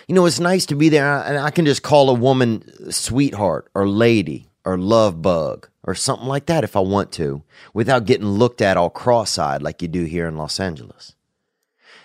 you 0.08 0.14
know, 0.16 0.26
it's 0.26 0.40
nice 0.40 0.66
to 0.68 0.76
be 0.76 0.90
there 0.90 1.24
and 1.24 1.38
I 1.38 1.52
can 1.52 1.66
just 1.66 1.84
call 1.84 2.10
a 2.10 2.14
woman 2.14 2.92
sweetheart 2.92 3.72
or 3.74 3.88
lady 3.88 4.49
or 4.70 4.78
love 4.78 5.22
bug 5.22 5.68
or 5.84 5.96
something 5.96 6.28
like 6.28 6.46
that 6.46 6.64
if 6.64 6.76
I 6.76 6.80
want 6.82 7.12
to 7.14 7.42
without 7.74 8.06
getting 8.06 8.28
looked 8.28 8.62
at 8.62 8.78
all 8.78 8.92
cross 8.92 9.40
eyed 9.40 9.64
like 9.64 9.82
you 9.82 9.88
do 9.88 10.04
here 10.04 10.28
in 10.28 10.38
Los 10.38 10.60
Angeles. 10.60 11.16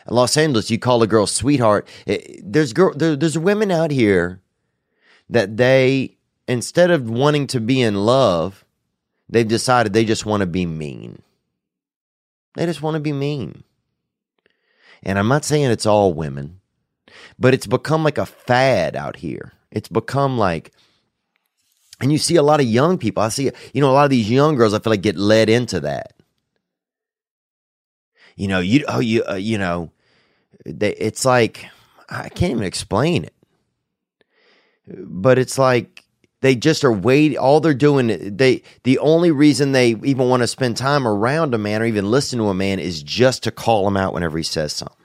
In 0.08 0.14
Los 0.14 0.36
Angeles, 0.36 0.70
you 0.70 0.78
call 0.78 1.02
a 1.02 1.06
girl 1.06 1.26
sweetheart. 1.26 1.86
It- 2.06 2.40
there's 2.42 2.72
girl, 2.72 2.94
there, 2.94 3.16
there's 3.16 3.36
women 3.36 3.70
out 3.70 3.90
here 3.90 4.40
that 5.28 5.58
they, 5.58 6.16
instead 6.48 6.90
of 6.90 7.10
wanting 7.10 7.46
to 7.48 7.60
be 7.60 7.82
in 7.82 8.06
love, 8.06 8.64
they've 9.28 9.46
decided 9.46 9.92
they 9.92 10.04
just 10.06 10.24
want 10.24 10.40
to 10.40 10.46
be 10.46 10.64
mean. 10.64 11.20
They 12.54 12.64
just 12.64 12.82
want 12.82 12.94
to 12.94 13.00
be 13.00 13.12
mean. 13.12 13.64
And 15.02 15.18
I'm 15.18 15.28
not 15.28 15.44
saying 15.44 15.70
it's 15.70 15.86
all 15.86 16.14
women, 16.14 16.60
but 17.38 17.52
it's 17.52 17.66
become 17.66 18.02
like 18.04 18.16
a 18.16 18.24
fad 18.26 18.96
out 18.96 19.16
here. 19.16 19.52
It's 19.70 19.88
become 19.88 20.38
like, 20.38 20.72
and 22.00 22.10
you 22.10 22.18
see 22.18 22.36
a 22.36 22.42
lot 22.42 22.60
of 22.60 22.66
young 22.66 22.98
people. 22.98 23.22
I 23.22 23.28
see, 23.28 23.50
you 23.72 23.80
know, 23.80 23.90
a 23.90 23.92
lot 23.92 24.04
of 24.04 24.10
these 24.10 24.30
young 24.30 24.56
girls. 24.56 24.74
I 24.74 24.78
feel 24.78 24.90
like 24.90 25.02
get 25.02 25.16
led 25.16 25.48
into 25.48 25.80
that. 25.80 26.12
You 28.36 28.48
know, 28.48 28.60
you 28.60 28.84
oh 28.88 29.00
you 29.00 29.24
uh, 29.28 29.34
you 29.34 29.58
know, 29.58 29.92
they, 30.66 30.94
it's 30.94 31.24
like 31.24 31.66
I 32.08 32.28
can't 32.28 32.52
even 32.52 32.64
explain 32.64 33.24
it, 33.24 33.34
but 34.88 35.38
it's 35.38 35.56
like 35.56 36.04
they 36.40 36.56
just 36.56 36.84
are 36.84 36.92
waiting. 36.92 37.38
All 37.38 37.60
they're 37.60 37.74
doing, 37.74 38.36
they 38.36 38.62
the 38.82 38.98
only 38.98 39.30
reason 39.30 39.70
they 39.70 39.90
even 39.90 40.28
want 40.28 40.42
to 40.42 40.48
spend 40.48 40.76
time 40.76 41.06
around 41.06 41.54
a 41.54 41.58
man 41.58 41.80
or 41.80 41.86
even 41.86 42.10
listen 42.10 42.40
to 42.40 42.48
a 42.48 42.54
man 42.54 42.80
is 42.80 43.02
just 43.02 43.44
to 43.44 43.52
call 43.52 43.86
him 43.86 43.96
out 43.96 44.12
whenever 44.12 44.36
he 44.36 44.44
says 44.44 44.72
something. 44.72 44.96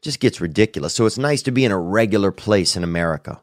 Just 0.00 0.20
gets 0.20 0.40
ridiculous. 0.40 0.94
So 0.94 1.04
it's 1.04 1.18
nice 1.18 1.42
to 1.42 1.52
be 1.52 1.64
in 1.64 1.70
a 1.70 1.78
regular 1.78 2.32
place 2.32 2.76
in 2.76 2.82
America 2.82 3.42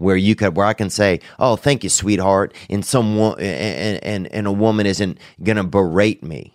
where 0.00 0.16
you 0.16 0.34
could 0.34 0.56
where 0.56 0.66
I 0.66 0.72
can 0.72 0.90
say, 0.90 1.20
"Oh, 1.38 1.56
thank 1.56 1.84
you, 1.84 1.90
sweetheart," 1.90 2.54
and 2.68 2.84
someone 2.84 3.38
and 3.38 4.02
and 4.02 4.26
and 4.26 4.46
a 4.46 4.52
woman 4.52 4.86
isn't 4.86 5.18
gonna 5.42 5.62
berate 5.62 6.22
me. 6.22 6.54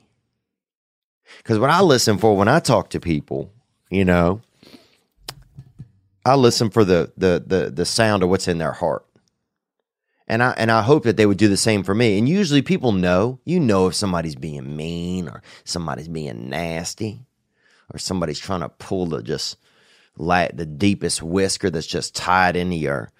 Because 1.37 1.59
what 1.59 1.69
I 1.69 1.81
listen 1.81 2.17
for 2.17 2.35
when 2.35 2.47
I 2.47 2.59
talk 2.59 2.89
to 2.89 2.99
people, 2.99 3.51
you 3.89 4.03
know, 4.03 4.41
I 6.25 6.35
listen 6.35 6.71
for 6.71 6.83
the 6.83 7.13
the 7.15 7.43
the 7.45 7.69
the 7.69 7.85
sound 7.85 8.23
of 8.23 8.29
what's 8.29 8.47
in 8.47 8.57
their 8.57 8.73
heart. 8.73 9.05
And 10.27 10.41
I 10.41 10.55
and 10.57 10.71
I 10.71 10.81
hope 10.81 11.03
that 11.03 11.15
they 11.15 11.27
would 11.27 11.37
do 11.37 11.47
the 11.47 11.55
same 11.55 11.83
for 11.83 11.93
me. 11.93 12.17
And 12.17 12.27
usually 12.27 12.63
people 12.63 12.93
know, 12.93 13.39
you 13.45 13.59
know 13.59 13.85
if 13.85 13.93
somebody's 13.93 14.35
being 14.35 14.75
mean 14.75 15.27
or 15.29 15.43
somebody's 15.63 16.07
being 16.07 16.49
nasty 16.49 17.27
or 17.93 17.99
somebody's 17.99 18.39
trying 18.39 18.61
to 18.61 18.69
pull 18.69 19.05
the 19.05 19.21
just 19.21 19.57
like 20.17 20.57
the 20.57 20.65
deepest 20.65 21.21
whisker 21.21 21.69
that's 21.69 21.85
just 21.85 22.15
tied 22.15 22.55
into 22.55 22.75
your 22.75 23.11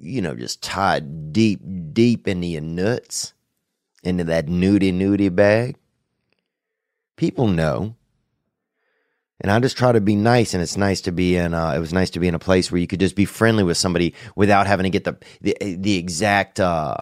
you 0.00 0.22
know, 0.22 0.34
just 0.34 0.62
tied 0.62 1.32
deep, 1.32 1.60
deep 1.92 2.28
into 2.28 2.46
your 2.46 2.60
nuts, 2.60 3.34
into 4.02 4.24
that 4.24 4.46
nudie 4.46 4.92
nudie 4.92 5.34
bag. 5.34 5.76
People 7.16 7.48
know. 7.48 7.94
And 9.40 9.52
I 9.52 9.60
just 9.60 9.76
try 9.76 9.92
to 9.92 10.00
be 10.00 10.16
nice, 10.16 10.52
and 10.52 10.62
it's 10.62 10.76
nice 10.76 11.00
to 11.02 11.12
be 11.12 11.36
in. 11.36 11.54
Uh, 11.54 11.72
it 11.72 11.78
was 11.78 11.92
nice 11.92 12.10
to 12.10 12.18
be 12.18 12.26
in 12.26 12.34
a 12.34 12.40
place 12.40 12.72
where 12.72 12.80
you 12.80 12.88
could 12.88 12.98
just 12.98 13.14
be 13.14 13.24
friendly 13.24 13.62
with 13.62 13.76
somebody 13.76 14.14
without 14.34 14.66
having 14.66 14.84
to 14.84 14.90
get 14.90 15.04
the 15.04 15.16
the, 15.40 15.56
the 15.60 15.96
exact, 15.96 16.58
uh, 16.58 16.96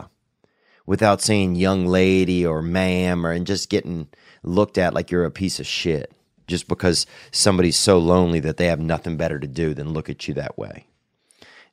without 0.84 1.22
saying 1.22 1.54
young 1.54 1.86
lady 1.86 2.44
or 2.44 2.60
ma'am, 2.60 3.26
or 3.26 3.32
and 3.32 3.46
just 3.46 3.70
getting 3.70 4.08
looked 4.42 4.76
at 4.76 4.92
like 4.92 5.10
you're 5.10 5.24
a 5.24 5.30
piece 5.30 5.60
of 5.60 5.66
shit, 5.66 6.12
just 6.46 6.68
because 6.68 7.06
somebody's 7.30 7.76
so 7.76 7.98
lonely 7.98 8.40
that 8.40 8.58
they 8.58 8.66
have 8.66 8.80
nothing 8.80 9.16
better 9.16 9.38
to 9.38 9.46
do 9.46 9.72
than 9.72 9.94
look 9.94 10.10
at 10.10 10.28
you 10.28 10.34
that 10.34 10.58
way. 10.58 10.86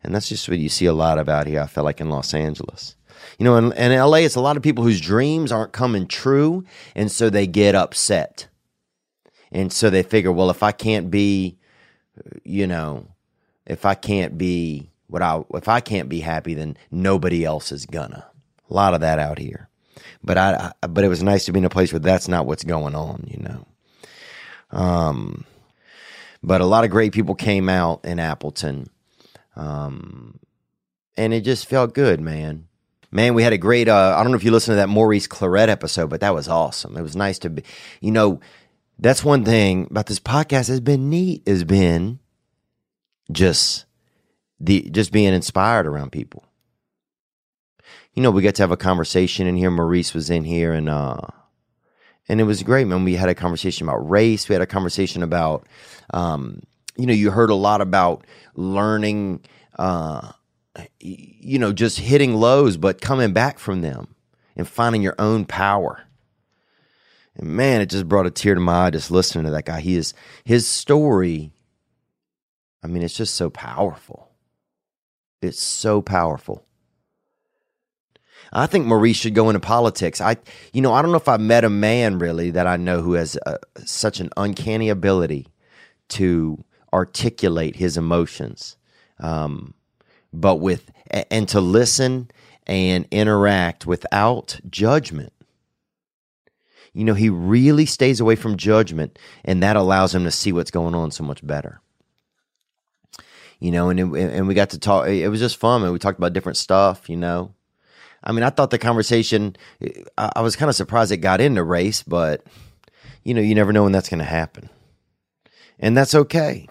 And 0.03 0.13
that's 0.13 0.29
just 0.29 0.49
what 0.49 0.59
you 0.59 0.69
see 0.69 0.85
a 0.85 0.93
lot 0.93 1.17
of 1.17 1.29
out 1.29 1.47
here, 1.47 1.61
I 1.61 1.67
feel 1.67 1.83
like 1.83 2.01
in 2.01 2.09
Los 2.09 2.33
Angeles. 2.33 2.95
You 3.37 3.45
know, 3.45 3.55
in, 3.55 3.71
in 3.73 3.97
LA, 3.97 4.17
it's 4.17 4.35
a 4.35 4.41
lot 4.41 4.57
of 4.57 4.63
people 4.63 4.83
whose 4.83 4.99
dreams 4.99 5.51
aren't 5.51 5.71
coming 5.71 6.07
true. 6.07 6.65
And 6.95 7.11
so 7.11 7.29
they 7.29 7.47
get 7.47 7.75
upset. 7.75 8.47
And 9.51 9.71
so 9.71 9.89
they 9.89 10.03
figure, 10.03 10.31
well, 10.31 10.49
if 10.49 10.63
I 10.63 10.71
can't 10.71 11.09
be, 11.09 11.57
you 12.43 12.67
know, 12.67 13.07
if 13.65 13.85
I 13.85 13.95
can't 13.95 14.37
be 14.37 14.89
what 15.07 15.21
I, 15.21 15.43
if 15.53 15.67
I 15.67 15.79
can't 15.79 16.09
be 16.09 16.19
happy, 16.19 16.53
then 16.53 16.75
nobody 16.91 17.45
else 17.45 17.71
is 17.71 17.85
gonna. 17.85 18.25
A 18.69 18.73
lot 18.73 18.93
of 18.93 19.01
that 19.01 19.19
out 19.19 19.37
here. 19.37 19.69
But 20.23 20.37
I, 20.37 20.73
I 20.81 20.87
but 20.87 21.03
it 21.03 21.07
was 21.07 21.21
nice 21.21 21.45
to 21.45 21.51
be 21.51 21.59
in 21.59 21.65
a 21.65 21.69
place 21.69 21.93
where 21.93 21.99
that's 21.99 22.27
not 22.27 22.45
what's 22.45 22.63
going 22.63 22.95
on, 22.95 23.25
you 23.27 23.37
know. 23.37 23.67
Um, 24.71 25.45
but 26.41 26.61
a 26.61 26.65
lot 26.65 26.83
of 26.83 26.89
great 26.89 27.13
people 27.13 27.35
came 27.35 27.69
out 27.69 28.03
in 28.03 28.19
Appleton 28.19 28.89
um, 29.55 30.39
and 31.17 31.33
it 31.33 31.41
just 31.41 31.67
felt 31.67 31.93
good, 31.93 32.19
man. 32.19 32.67
Man, 33.11 33.35
we 33.35 33.43
had 33.43 33.53
a 33.53 33.57
great. 33.57 33.87
Uh, 33.87 34.15
I 34.17 34.23
don't 34.23 34.31
know 34.31 34.37
if 34.37 34.43
you 34.43 34.51
listened 34.51 34.73
to 34.73 34.77
that 34.77 34.89
Maurice 34.89 35.27
Clarett 35.27 35.67
episode, 35.67 36.09
but 36.09 36.21
that 36.21 36.33
was 36.33 36.47
awesome. 36.47 36.97
It 36.97 37.03
was 37.03 37.15
nice 37.15 37.37
to 37.39 37.49
be. 37.49 37.63
You 38.01 38.11
know, 38.11 38.39
that's 38.97 39.23
one 39.23 39.45
thing 39.45 39.87
about 39.91 40.07
this 40.07 40.19
podcast 40.19 40.67
has 40.67 40.79
been 40.79 41.09
neat. 41.09 41.43
Has 41.47 41.63
been 41.63 42.19
just 43.31 43.85
the 44.59 44.89
just 44.89 45.11
being 45.11 45.33
inspired 45.33 45.85
around 45.85 46.11
people. 46.11 46.43
You 48.13 48.23
know, 48.23 48.31
we 48.31 48.41
got 48.41 48.55
to 48.55 48.63
have 48.63 48.71
a 48.71 48.77
conversation 48.77 49.45
in 49.45 49.57
here. 49.57 49.71
Maurice 49.71 50.13
was 50.13 50.29
in 50.31 50.43
here, 50.43 50.73
and 50.73 50.89
uh, 50.89 51.21
and 52.29 52.39
it 52.39 52.45
was 52.45 52.63
great, 52.63 52.87
man. 52.87 53.03
We 53.03 53.15
had 53.15 53.29
a 53.29 53.35
conversation 53.35 53.87
about 53.87 54.09
race. 54.09 54.47
We 54.47 54.53
had 54.53 54.61
a 54.61 54.67
conversation 54.67 55.23
about, 55.23 55.67
um, 56.13 56.61
you 56.97 57.05
know, 57.05 57.13
you 57.13 57.31
heard 57.31 57.49
a 57.49 57.55
lot 57.55 57.81
about 57.81 58.25
learning, 58.55 59.41
uh, 59.77 60.31
you 60.99 61.59
know, 61.59 61.73
just 61.73 61.99
hitting 61.99 62.35
lows, 62.35 62.77
but 62.77 63.01
coming 63.01 63.33
back 63.33 63.59
from 63.59 63.81
them 63.81 64.15
and 64.55 64.67
finding 64.67 65.01
your 65.01 65.15
own 65.19 65.45
power. 65.45 66.03
And 67.35 67.49
man, 67.49 67.81
it 67.81 67.87
just 67.87 68.07
brought 68.07 68.27
a 68.27 68.31
tear 68.31 68.53
to 68.53 68.61
my 68.61 68.85
eye 68.85 68.89
just 68.91 69.11
listening 69.11 69.45
to 69.45 69.51
that 69.51 69.65
guy. 69.65 69.81
He 69.81 69.95
is 69.95 70.13
his 70.43 70.67
story. 70.67 71.51
I 72.83 72.87
mean, 72.87 73.01
it's 73.01 73.17
just 73.17 73.35
so 73.35 73.49
powerful. 73.49 74.29
It's 75.41 75.61
so 75.61 76.01
powerful. 76.01 76.65
I 78.51 78.67
think 78.67 78.85
Maurice 78.85 79.17
should 79.17 79.33
go 79.33 79.49
into 79.49 79.59
politics. 79.59 80.21
I, 80.21 80.37
you 80.73 80.81
know, 80.81 80.93
I 80.93 81.01
don't 81.01 81.11
know 81.11 81.17
if 81.17 81.27
I've 81.27 81.41
met 81.41 81.63
a 81.63 81.69
man 81.69 82.19
really 82.19 82.51
that 82.51 82.67
I 82.67 82.77
know 82.77 83.01
who 83.01 83.13
has 83.13 83.35
a, 83.47 83.57
such 83.83 84.19
an 84.19 84.29
uncanny 84.37 84.89
ability 84.89 85.47
to 86.09 86.63
articulate 86.93 87.75
his 87.75 87.97
emotions, 87.97 88.77
um, 89.19 89.73
but 90.31 90.57
with 90.57 90.91
and 91.29 91.47
to 91.49 91.59
listen 91.59 92.29
and 92.65 93.07
interact 93.11 93.85
without 93.85 94.59
judgment. 94.69 95.33
You 96.93 97.03
know, 97.03 97.15
he 97.15 97.29
really 97.29 97.85
stays 97.87 98.19
away 98.19 98.35
from 98.35 98.55
judgment, 98.55 99.17
and 99.43 99.63
that 99.63 99.75
allows 99.75 100.13
him 100.13 100.23
to 100.25 100.31
see 100.31 100.51
what's 100.51 100.71
going 100.71 100.93
on 100.93 101.11
so 101.11 101.23
much 101.23 101.45
better. 101.45 101.81
You 103.59 103.71
know, 103.71 103.89
and 103.89 103.99
and 103.99 104.47
we 104.47 104.53
got 104.53 104.71
to 104.71 104.79
talk. 104.79 105.07
It 105.07 105.27
was 105.29 105.39
just 105.39 105.57
fun, 105.57 105.83
and 105.83 105.91
we 105.91 105.99
talked 105.99 106.19
about 106.19 106.33
different 106.33 106.57
stuff. 106.57 107.09
You 107.09 107.17
know, 107.17 107.53
I 108.23 108.31
mean, 108.31 108.43
I 108.43 108.49
thought 108.49 108.69
the 108.69 108.77
conversation. 108.77 109.55
I 110.17 110.41
was 110.41 110.55
kind 110.55 110.69
of 110.69 110.75
surprised 110.75 111.11
it 111.11 111.17
got 111.17 111.41
into 111.41 111.63
race, 111.63 112.03
but 112.03 112.45
you 113.23 113.33
know, 113.33 113.41
you 113.41 113.55
never 113.55 113.73
know 113.73 113.83
when 113.83 113.91
that's 113.91 114.09
going 114.09 114.19
to 114.19 114.25
happen, 114.25 114.69
and 115.79 115.97
that's 115.97 116.13
okay. 116.13 116.67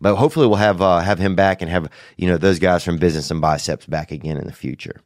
But 0.00 0.16
hopefully, 0.16 0.46
we'll 0.46 0.56
have 0.56 0.80
uh, 0.80 1.00
have 1.00 1.18
him 1.18 1.34
back 1.34 1.60
and 1.60 1.70
have 1.70 1.90
you 2.16 2.26
know 2.26 2.38
those 2.38 2.58
guys 2.58 2.84
from 2.84 2.98
Business 2.98 3.30
and 3.30 3.40
Biceps 3.40 3.86
back 3.86 4.10
again 4.10 4.36
in 4.38 4.46
the 4.46 4.52
future. 4.52 5.00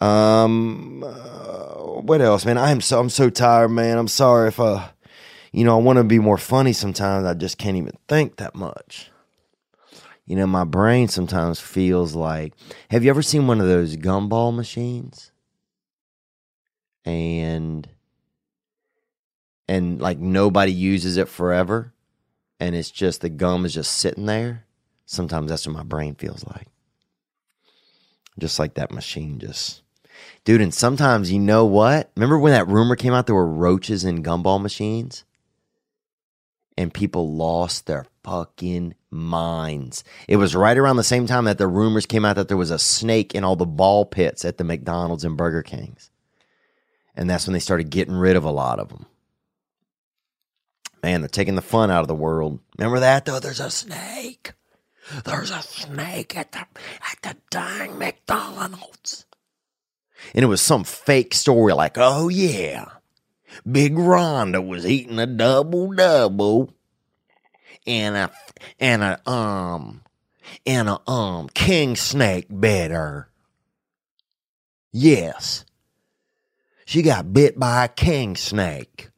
Um, 0.00 1.04
uh, 1.06 2.00
what 2.00 2.20
else, 2.20 2.44
man? 2.44 2.58
I'm 2.58 2.80
so 2.80 2.98
I'm 2.98 3.10
so 3.10 3.30
tired, 3.30 3.68
man. 3.68 3.98
I'm 3.98 4.08
sorry 4.08 4.48
if 4.48 4.58
uh, 4.58 4.88
you 5.52 5.64
know, 5.64 5.78
I 5.78 5.82
want 5.82 5.98
to 5.98 6.04
be 6.04 6.18
more 6.18 6.38
funny 6.38 6.72
sometimes. 6.72 7.26
I 7.26 7.34
just 7.34 7.58
can't 7.58 7.76
even 7.76 7.94
think 8.08 8.36
that 8.36 8.54
much. 8.54 9.10
You 10.26 10.36
know, 10.36 10.46
my 10.46 10.64
brain 10.64 11.08
sometimes 11.08 11.58
feels 11.58 12.14
like. 12.14 12.54
Have 12.90 13.02
you 13.02 13.10
ever 13.10 13.22
seen 13.22 13.46
one 13.46 13.60
of 13.60 13.66
those 13.66 13.96
gumball 13.96 14.54
machines? 14.54 15.32
And 17.04 17.88
and 19.66 20.00
like 20.00 20.18
nobody 20.18 20.72
uses 20.72 21.16
it 21.16 21.28
forever, 21.28 21.92
and 22.60 22.76
it's 22.76 22.90
just 22.90 23.22
the 23.22 23.28
gum 23.28 23.64
is 23.64 23.74
just 23.74 23.96
sitting 23.96 24.26
there. 24.26 24.66
Sometimes 25.06 25.50
that's 25.50 25.66
what 25.66 25.76
my 25.76 25.82
brain 25.82 26.14
feels 26.14 26.46
like. 26.46 26.68
Just 28.38 28.58
like 28.58 28.74
that 28.74 28.92
machine 28.92 29.38
just 29.40 29.82
Dude, 30.44 30.60
and 30.60 30.74
sometimes 30.74 31.30
you 31.30 31.38
know 31.38 31.66
what? 31.66 32.10
Remember 32.16 32.38
when 32.38 32.52
that 32.52 32.68
rumor 32.68 32.96
came 32.96 33.12
out 33.12 33.26
there 33.26 33.34
were 33.34 33.46
roaches 33.46 34.04
in 34.04 34.22
gumball 34.22 34.60
machines? 34.60 35.24
And 36.76 36.94
people 36.94 37.34
lost 37.34 37.86
their 37.86 38.06
fucking 38.24 38.94
minds. 39.10 40.02
It 40.28 40.36
was 40.36 40.56
right 40.56 40.78
around 40.78 40.96
the 40.96 41.04
same 41.04 41.26
time 41.26 41.44
that 41.44 41.58
the 41.58 41.66
rumors 41.66 42.06
came 42.06 42.24
out 42.24 42.36
that 42.36 42.48
there 42.48 42.56
was 42.56 42.70
a 42.70 42.78
snake 42.78 43.34
in 43.34 43.44
all 43.44 43.56
the 43.56 43.66
ball 43.66 44.06
pits 44.06 44.44
at 44.44 44.56
the 44.56 44.64
McDonald's 44.64 45.24
and 45.24 45.36
Burger 45.36 45.62
Kings. 45.62 46.10
And 47.14 47.28
that's 47.28 47.46
when 47.46 47.52
they 47.52 47.60
started 47.60 47.90
getting 47.90 48.14
rid 48.14 48.36
of 48.36 48.44
a 48.44 48.50
lot 48.50 48.78
of 48.78 48.88
them. 48.88 49.06
Man, 51.02 51.22
they're 51.22 51.28
taking 51.28 51.54
the 51.54 51.62
fun 51.62 51.90
out 51.90 52.02
of 52.02 52.08
the 52.08 52.14
world. 52.14 52.60
Remember 52.76 53.00
that 53.00 53.24
though? 53.24 53.40
There's 53.40 53.60
a 53.60 53.70
snake. 53.70 54.52
There's 55.24 55.50
a 55.50 55.62
snake 55.62 56.36
at 56.36 56.52
the 56.52 56.58
at 56.60 57.22
the 57.22 57.36
dang 57.50 57.98
McDonald's. 57.98 59.24
And 60.34 60.44
it 60.44 60.48
was 60.48 60.60
some 60.60 60.84
fake 60.84 61.34
story 61.34 61.72
like, 61.72 61.96
oh 61.96 62.28
yeah, 62.28 62.86
Big 63.70 63.94
Rhonda 63.94 64.64
was 64.64 64.86
eating 64.86 65.18
a 65.18 65.26
double 65.26 65.92
double 65.92 66.74
and 67.86 68.16
a 68.16 68.30
and 68.78 69.02
a 69.02 69.30
um 69.30 70.02
and 70.66 70.88
a 70.88 71.10
um 71.10 71.48
king 71.48 71.96
snake 71.96 72.46
bit 72.60 72.90
her. 72.90 73.30
Yes. 74.92 75.64
She 76.84 77.02
got 77.02 77.32
bit 77.32 77.58
by 77.58 77.84
a 77.84 77.88
king 77.88 78.36
snake 78.36 79.09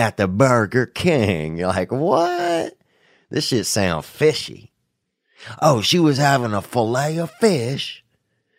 at 0.00 0.16
the 0.16 0.26
Burger 0.26 0.86
King. 0.86 1.56
You're 1.56 1.68
like, 1.68 1.92
what? 1.92 2.76
This 3.30 3.46
shit 3.48 3.66
sounds 3.66 4.06
fishy. 4.06 4.72
Oh, 5.62 5.80
she 5.80 5.98
was 5.98 6.18
having 6.18 6.52
a 6.52 6.62
fillet 6.62 7.18
of 7.18 7.30
fish 7.32 8.04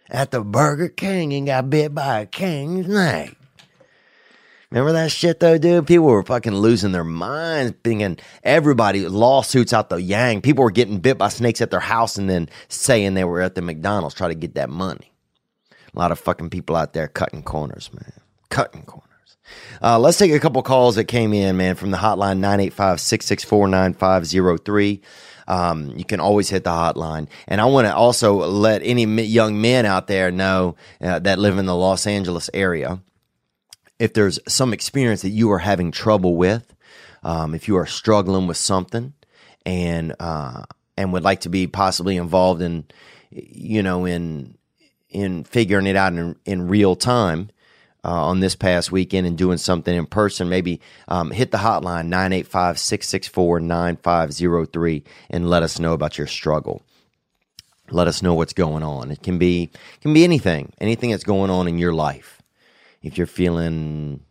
at 0.10 0.32
the 0.32 0.42
Burger 0.42 0.90
King 0.90 1.34
and 1.34 1.48
got 1.48 1.70
bit 1.70 1.94
by 1.94 2.22
a 2.22 2.26
king 2.26 2.84
snake. 2.84 3.36
Remember 4.70 4.94
that 4.94 5.12
shit 5.12 5.42
though, 5.42 5.58
dude? 5.58 5.86
People 5.86 6.06
were 6.06 6.24
fucking 6.24 6.56
losing 6.56 6.94
their 6.94 7.04
minds, 7.04 7.76
thinking 7.84 8.18
everybody 8.44 9.06
lawsuits 9.08 9.74
out 9.74 9.90
the 9.90 10.02
yang. 10.02 10.42
People 10.42 10.64
were 10.64 10.72
getting 10.72 11.00
bit 11.00 11.18
by 11.18 11.28
snakes 11.28 11.60
at 11.60 11.72
their 11.72 11.82
house 11.82 12.18
and 12.18 12.30
then 12.30 12.48
saying 12.70 13.14
they 13.14 13.26
were 13.26 13.42
at 13.42 13.56
the 13.56 13.62
McDonald's 13.62 14.16
trying 14.16 14.32
to 14.32 14.36
get 14.36 14.56
that 14.56 14.70
money. 14.70 15.12
A 15.94 16.00
lot 16.00 16.14
of 16.14 16.20
fucking 16.20 16.52
people 16.52 16.78
out 16.78 16.94
there 16.94 17.10
cutting 17.10 17.44
corners, 17.44 17.90
man. 17.94 18.14
Cutting 18.50 18.84
corners. 18.84 19.01
Uh, 19.82 20.00
let's 20.00 20.18
take 20.18 20.32
a 20.32 20.40
couple 20.40 20.62
calls 20.64 20.96
that 20.96 21.06
came 21.06 21.34
in, 21.34 21.58
man, 21.58 21.76
from 21.76 21.92
the 21.92 21.98
hotline 21.98 22.38
985 22.38 23.02
664 23.02 23.68
9503. 23.68 25.02
Um, 25.48 25.98
you 25.98 26.06
can 26.06 26.20
always 26.20 26.50
hit 26.50 26.64
the 26.64 26.70
hotline. 26.70 27.28
And 27.48 27.60
I 27.60 27.66
want 27.66 27.88
to 27.88 27.96
also 27.96 28.36
let 28.36 28.82
any 28.84 29.06
young 29.24 29.60
men 29.60 29.86
out 29.86 30.08
there 30.08 30.32
know 30.32 30.76
uh, 31.02 31.20
that 31.20 31.40
live 31.40 31.58
in 31.58 31.66
the 31.66 31.76
Los 31.76 32.08
Angeles 32.08 32.50
area 32.54 33.02
if 34.02 34.14
there's 34.14 34.40
some 34.48 34.74
experience 34.74 35.22
that 35.22 35.30
you 35.30 35.52
are 35.52 35.60
having 35.60 35.92
trouble 35.92 36.36
with, 36.36 36.74
um, 37.22 37.54
if 37.54 37.68
you 37.68 37.78
are 37.78 37.86
struggling 37.86 38.48
with 38.48 38.58
something, 38.58 39.14
and 39.64 40.16
uh, 40.20 40.64
and 40.98 41.14
would 41.14 41.22
like 41.22 41.42
to 41.42 41.50
be 41.50 41.68
possibly 41.68 42.18
involved 42.18 42.64
in, 42.64 42.84
you 43.30 43.84
know, 43.84 44.06
in 44.06 44.58
in 45.12 45.44
figuring 45.44 45.86
it 45.86 45.96
out 45.96 46.14
in, 46.14 46.36
in 46.46 46.68
real 46.68 46.96
time. 46.96 47.52
Uh, 48.04 48.30
on 48.30 48.40
this 48.40 48.56
past 48.56 48.92
weekend 48.92 49.28
and 49.28 49.38
doing 49.38 49.60
something 49.60 49.96
in 49.96 50.08
person, 50.08 50.50
maybe 50.50 50.82
um, 51.08 51.30
hit 51.30 51.52
the 51.52 51.60
hotline 51.60 52.08
985 52.08 52.80
664 52.80 53.60
9503 53.60 55.04
and 55.30 55.48
let 55.48 55.62
us 55.62 55.78
know 55.78 55.94
about 55.94 56.18
your 56.18 56.26
struggle. 56.26 56.82
Let 57.92 58.08
us 58.08 58.24
know 58.24 58.34
what's 58.34 58.54
going 58.54 58.82
on. 58.82 59.12
It 59.12 59.22
can 59.22 59.38
be 59.38 59.70
can 60.02 60.16
be 60.16 60.24
anything, 60.24 60.74
anything 60.82 61.12
that's 61.12 61.24
going 61.24 61.52
on 61.52 61.68
in 61.68 61.78
your 61.78 61.94
life 61.94 62.42
if 63.04 63.18
you're 63.18 63.28
feeling 63.28 64.22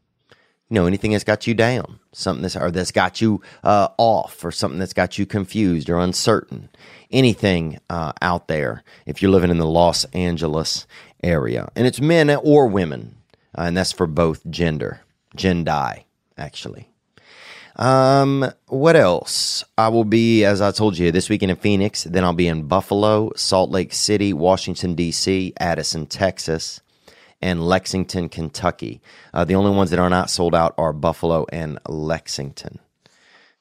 you 0.68 0.74
know 0.74 0.86
anything 0.86 1.12
that's 1.12 1.24
got 1.24 1.46
you 1.46 1.54
down 1.54 1.98
something 2.12 2.42
that's 2.42 2.56
or 2.56 2.70
that's 2.70 2.92
got 2.92 3.20
you 3.20 3.42
uh, 3.64 3.88
off 3.98 4.44
or 4.44 4.52
something 4.52 4.78
that's 4.78 4.92
got 4.92 5.18
you 5.18 5.26
confused 5.26 5.90
or 5.90 5.98
uncertain 5.98 6.68
anything 7.10 7.78
uh, 7.90 8.12
out 8.22 8.48
there 8.48 8.82
if 9.06 9.20
you're 9.20 9.30
living 9.30 9.50
in 9.50 9.58
the 9.58 9.66
los 9.66 10.04
angeles 10.06 10.86
area 11.22 11.68
and 11.76 11.86
it's 11.86 12.00
men 12.00 12.30
or 12.30 12.66
women 12.66 13.16
uh, 13.56 13.62
and 13.62 13.76
that's 13.76 13.92
for 13.92 14.06
both 14.06 14.48
gender 14.50 15.00
gendi 15.36 16.04
actually 16.36 16.90
um, 17.76 18.52
what 18.66 18.94
else? 18.94 19.64
I 19.78 19.88
will 19.88 20.04
be, 20.04 20.44
as 20.44 20.60
I 20.60 20.70
told 20.70 20.98
you, 20.98 21.10
this 21.10 21.30
weekend 21.30 21.50
in 21.50 21.56
Phoenix. 21.56 22.04
Then 22.04 22.24
I'll 22.24 22.34
be 22.34 22.46
in 22.46 22.64
Buffalo, 22.64 23.32
Salt 23.36 23.70
Lake 23.70 23.94
City, 23.94 24.34
Washington, 24.34 24.94
D.C., 24.94 25.54
Addison, 25.58 26.04
Texas 26.06 26.82
and 27.40 27.66
Lexington, 27.66 28.28
Kentucky. 28.28 29.00
Uh, 29.32 29.44
the 29.44 29.54
only 29.54 29.74
ones 29.74 29.90
that 29.90 29.98
are 29.98 30.10
not 30.10 30.30
sold 30.30 30.54
out 30.54 30.74
are 30.76 30.92
Buffalo 30.92 31.46
and 31.50 31.78
Lexington. 31.88 32.78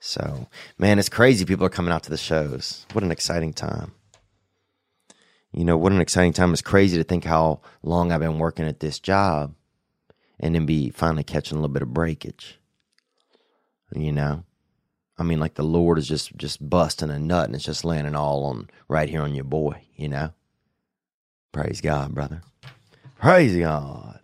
So, 0.01 0.47
man, 0.77 0.99
it's 0.99 1.09
crazy. 1.09 1.45
People 1.45 1.65
are 1.65 1.69
coming 1.69 1.93
out 1.93 2.03
to 2.03 2.09
the 2.09 2.17
shows. 2.17 2.85
What 2.93 3.03
an 3.03 3.11
exciting 3.11 3.53
time. 3.53 3.93
You 5.51 5.65
know, 5.65 5.77
what 5.77 5.91
an 5.91 6.01
exciting 6.01 6.33
time. 6.33 6.51
It's 6.53 6.61
crazy 6.61 6.97
to 6.97 7.03
think 7.03 7.23
how 7.23 7.61
long 7.81 8.11
I've 8.11 8.19
been 8.19 8.37
working 8.37 8.65
at 8.65 8.79
this 8.81 8.99
job 8.99 9.55
and 10.39 10.55
then 10.55 10.65
be 10.65 10.89
finally 10.89 11.23
catching 11.23 11.57
a 11.57 11.61
little 11.61 11.73
bit 11.73 11.81
of 11.81 11.93
breakage. 11.93 12.59
You 13.93 14.11
know? 14.11 14.43
I 15.17 15.23
mean, 15.23 15.39
like 15.39 15.55
the 15.55 15.63
Lord 15.63 15.97
is 15.97 16.07
just 16.07 16.35
just 16.37 16.67
busting 16.69 17.09
a 17.09 17.19
nut 17.19 17.45
and 17.45 17.55
it's 17.55 17.65
just 17.65 17.83
landing 17.83 18.15
all 18.15 18.45
on 18.45 18.69
right 18.87 19.09
here 19.09 19.21
on 19.21 19.35
your 19.35 19.43
boy, 19.43 19.81
you 19.95 20.07
know? 20.07 20.33
Praise 21.51 21.81
God, 21.81 22.13
brother. 22.13 22.41
Praise 23.19 23.57
God. 23.57 24.19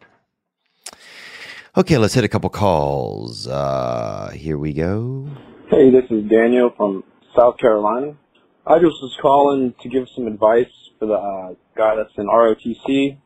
Okay, 1.75 1.97
let's 1.97 2.13
hit 2.13 2.23
a 2.23 2.30
couple 2.30 2.49
calls. 2.49 3.47
Uh, 3.47 4.32
here 4.34 4.58
we 4.58 4.71
go. 4.71 5.28
Hey, 5.69 5.89
this 5.89 6.06
is 6.10 6.30
Daniel 6.30 6.71
from 6.78 7.04
South 7.36 7.58
Carolina. 7.58 8.15
I 8.65 8.75
just 8.75 8.95
was 9.01 9.17
calling 9.21 9.73
to 9.82 9.89
give 9.89 10.08
some 10.15 10.28
advice 10.28 10.71
for 10.97 11.08
the 11.08 11.15
uh, 11.15 11.54
guy 11.75 11.97
that's 11.97 12.13
in 12.17 12.28
ROTC. 12.28 13.17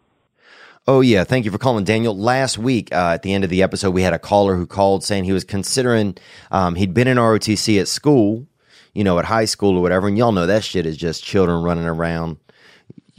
Oh, 0.88 1.02
yeah. 1.02 1.24
Thank 1.24 1.46
you 1.46 1.52
for 1.52 1.60
calling, 1.60 1.84
Daniel. 1.84 2.18
Last 2.18 2.58
week, 2.58 2.92
uh, 2.92 3.12
at 3.14 3.22
the 3.22 3.34
end 3.34 3.44
of 3.44 3.50
the 3.50 3.62
episode, 3.62 3.92
we 3.92 4.02
had 4.02 4.14
a 4.14 4.20
caller 4.20 4.56
who 4.56 4.66
called 4.66 5.04
saying 5.04 5.26
he 5.26 5.34
was 5.34 5.44
considering, 5.44 6.18
um, 6.52 6.76
he'd 6.76 6.94
been 6.96 7.08
in 7.08 7.18
ROTC 7.18 7.80
at 7.80 7.88
school, 7.88 8.48
you 8.94 9.04
know, 9.04 9.20
at 9.20 9.26
high 9.26 9.46
school 9.46 9.78
or 9.78 9.82
whatever. 9.82 10.08
And 10.08 10.18
y'all 10.18 10.32
know 10.32 10.48
that 10.48 10.64
shit 10.64 10.88
is 10.88 10.98
just 10.98 11.24
children 11.24 11.62
running 11.62 11.86
around 11.86 12.38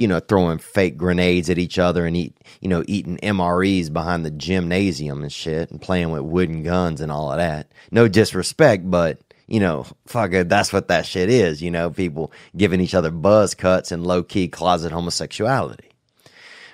you 0.00 0.08
know, 0.08 0.18
throwing 0.18 0.56
fake 0.56 0.96
grenades 0.96 1.50
at 1.50 1.58
each 1.58 1.78
other 1.78 2.06
and 2.06 2.16
eat, 2.16 2.34
you 2.62 2.68
know, 2.70 2.82
eating 2.88 3.18
MREs 3.18 3.92
behind 3.92 4.24
the 4.24 4.30
gymnasium 4.30 5.20
and 5.20 5.30
shit 5.30 5.70
and 5.70 5.78
playing 5.78 6.10
with 6.10 6.22
wooden 6.22 6.62
guns 6.62 7.02
and 7.02 7.12
all 7.12 7.30
of 7.30 7.36
that. 7.36 7.70
No 7.90 8.08
disrespect, 8.08 8.90
but 8.90 9.20
you 9.46 9.60
know, 9.60 9.84
fuck 10.06 10.32
it, 10.32 10.48
that's 10.48 10.72
what 10.72 10.88
that 10.88 11.04
shit 11.04 11.28
is, 11.28 11.60
you 11.60 11.70
know, 11.70 11.90
people 11.90 12.32
giving 12.56 12.80
each 12.80 12.94
other 12.94 13.10
buzz 13.10 13.54
cuts 13.54 13.92
and 13.92 14.06
low 14.06 14.22
key 14.22 14.48
closet 14.48 14.90
homosexuality. 14.90 15.89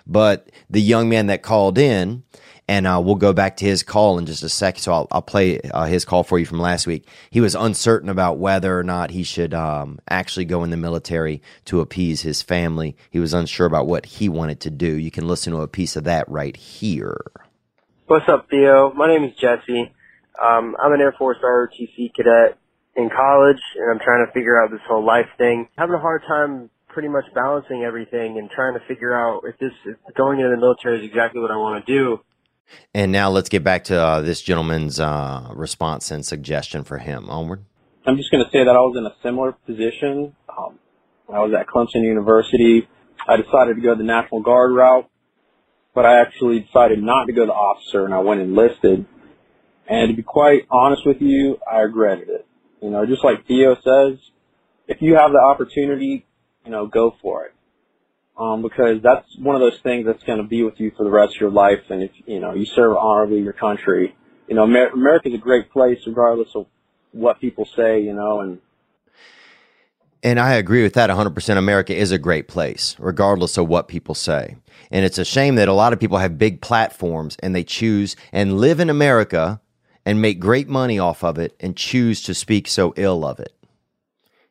But 0.07 0.51
the 0.71 0.81
young 0.81 1.09
man 1.09 1.27
that 1.27 1.43
called 1.43 1.79
in, 1.79 2.23
and 2.69 2.87
uh, 2.87 3.01
we'll 3.05 3.17
go 3.17 3.33
back 3.33 3.57
to 3.59 3.65
his 3.65 3.83
call 3.83 4.19
in 4.19 4.27
just 4.27 4.43
a 4.43 4.49
second. 4.49 4.83
So 4.83 4.93
I'll, 4.93 5.09
I'll 5.11 5.23
play 5.23 5.61
uh, 5.61 5.85
his 5.85 6.05
call 6.05 6.23
for 6.23 6.39
you 6.39 6.47
from 6.47 6.59
last 6.59 6.87
week. 6.87 7.07
He 7.31 7.41
was 7.41 7.55
uncertain 7.55 8.09
about 8.09 8.39
whether 8.39 8.79
or 8.79 8.83
not 8.83 9.11
he 9.11 9.23
should 9.23 9.55
um, 9.55 9.99
actually 10.09 10.45
go 10.45 10.65
in 10.65 10.71
the 10.71 10.77
military 10.77 11.43
to 11.67 11.81
appease 11.81 12.23
his 12.23 12.43
family. 12.43 12.97
He 13.11 13.19
was 13.19 13.35
unsure 13.35 13.67
about 13.67 13.87
what 13.87 14.07
he 14.07 14.29
wanted 14.29 14.61
to 14.61 14.71
do. 14.71 14.87
You 14.87 15.11
can 15.11 15.29
listen 15.29 15.53
to 15.53 15.61
a 15.61 15.69
piece 15.69 15.97
of 15.97 16.05
that 16.05 16.29
right 16.29 16.57
here. 16.57 17.21
What's 18.07 18.29
up, 18.29 18.49
Theo? 18.51 18.93
My 18.93 19.09
name 19.09 19.25
is 19.25 19.35
Jesse. 19.37 19.93
Um, 20.43 20.77
I'm 20.81 20.93
an 20.93 21.01
Air 21.01 21.13
Force 21.13 21.39
ROTC 21.43 22.15
cadet 22.15 22.59
in 22.95 23.11
college, 23.11 23.61
and 23.77 23.91
I'm 23.91 23.99
trying 23.99 24.27
to 24.27 24.33
figure 24.33 24.61
out 24.61 24.71
this 24.71 24.81
whole 24.87 25.05
life 25.05 25.29
thing. 25.39 25.69
Having 25.77 25.97
a 25.97 26.01
hard 26.01 26.23
time 26.27 26.71
pretty 26.97 27.09
much 27.09 27.27
balancing 27.35 27.83
everything 27.83 28.39
and 28.39 28.49
trying 28.49 28.73
to 28.73 28.81
figure 28.89 29.13
out 29.15 29.43
if 29.45 29.59
this 29.59 29.71
if 29.85 30.15
going 30.15 30.41
into 30.41 30.49
the 30.49 30.57
military 30.57 30.99
is 30.99 31.05
exactly 31.05 31.43
what 31.43 31.51
I 31.51 31.57
want 31.59 31.85
to 31.85 31.93
do. 31.93 32.21
And 32.95 33.13
now 33.13 33.29
let's 33.29 33.51
get 33.51 33.63
back 33.63 33.85
to 33.85 34.01
uh, 34.01 34.21
this 34.23 34.41
gentleman's 34.41 34.99
uh, 34.99 35.53
response 35.55 36.11
and 36.11 36.25
suggestion 36.25 36.85
for 36.85 36.97
him. 36.97 37.29
Onward. 37.29 37.67
I'm 38.07 38.17
just 38.17 38.31
going 38.31 38.43
to 38.43 38.51
say 38.51 38.65
that 38.65 38.71
I 38.71 38.79
was 38.79 38.97
in 38.97 39.05
a 39.05 39.15
similar 39.23 39.53
position. 39.53 40.35
Um, 40.49 40.79
I 41.29 41.41
was 41.41 41.53
at 41.53 41.67
Clemson 41.67 42.03
University. 42.03 42.89
I 43.29 43.37
decided 43.37 43.77
to 43.77 43.83
go 43.83 43.95
the 43.95 44.03
National 44.03 44.41
Guard 44.41 44.73
route, 44.73 45.11
but 45.95 46.07
I 46.07 46.23
actually 46.23 46.61
decided 46.61 47.03
not 47.03 47.27
to 47.27 47.35
go 47.35 47.45
the 47.45 47.53
officer, 47.53 48.07
and 48.07 48.15
I 48.15 48.21
went 48.21 48.41
enlisted. 48.41 49.05
And 49.87 50.09
to 50.09 50.17
be 50.17 50.23
quite 50.23 50.63
honest 50.71 51.03
with 51.05 51.21
you, 51.21 51.59
I 51.71 51.81
regretted 51.81 52.31
it. 52.31 52.47
You 52.81 52.89
know, 52.89 53.05
just 53.05 53.23
like 53.23 53.47
Theo 53.47 53.75
says, 53.75 54.19
if 54.89 55.03
you 55.03 55.17
have 55.17 55.33
the 55.33 55.45
opportunity, 55.47 56.25
you 56.67 56.73
know, 56.73 56.87
go 56.87 57.17
for 57.23 57.47
it. 57.47 57.55
Um, 58.39 58.61
because 58.61 59.01
that's 59.03 59.35
one 59.39 59.55
of 59.55 59.63
those 59.63 59.79
things 59.81 60.05
that's 60.05 60.23
going 60.25 60.39
to 60.39 60.45
be 60.45 60.63
with 60.63 60.79
you 60.79 60.93
for 60.95 61.05
the 61.05 61.11
rest 61.11 61.37
of 61.37 61.41
your 61.41 61.51
life. 61.51 61.81
And 61.89 62.03
if, 62.03 62.11
you 62.27 62.39
know, 62.39 62.53
you 62.53 62.67
serve 62.67 62.95
honorably 62.95 63.41
your 63.41 63.55
country, 63.55 64.15
you 64.47 64.55
know, 64.55 64.65
Amer- 64.65 64.91
America's 64.91 65.33
a 65.33 65.39
great 65.39 65.71
place 65.73 66.01
regardless 66.07 66.51
of 66.55 66.67
what 67.13 67.41
people 67.41 67.65
say, 67.65 68.03
you 68.03 68.13
know, 68.13 68.41
and 68.41 68.61
And 70.23 70.39
I 70.39 70.55
agree 70.55 70.83
with 70.83 70.93
that 70.95 71.09
100%. 71.09 71.57
America 71.57 71.95
is 71.97 72.13
a 72.13 72.19
great 72.19 72.47
place, 72.47 72.95
regardless 72.99 73.57
of 73.57 73.69
what 73.69 73.89
people 73.89 74.15
say. 74.15 74.57
And 74.91 75.07
it's 75.07 75.19
a 75.19 75.25
shame 75.25 75.55
that 75.55 75.69
a 75.69 75.73
lot 75.73 75.95
of 75.95 76.01
people 76.01 76.19
have 76.19 76.37
big 76.37 76.61
platforms 76.61 77.37
and 77.43 77.55
they 77.55 77.65
choose 77.65 78.17
and 78.33 78.61
live 78.61 78.81
in 78.81 78.91
America 78.91 79.63
and 80.05 80.21
make 80.21 80.39
great 80.39 80.69
money 80.69 80.99
off 80.99 81.25
of 81.25 81.39
it 81.39 81.57
and 81.59 81.77
choose 81.77 82.23
to 82.23 82.35
speak 82.35 82.69
so 82.69 82.93
ill 82.97 83.25
of 83.25 83.41
it. 83.41 83.56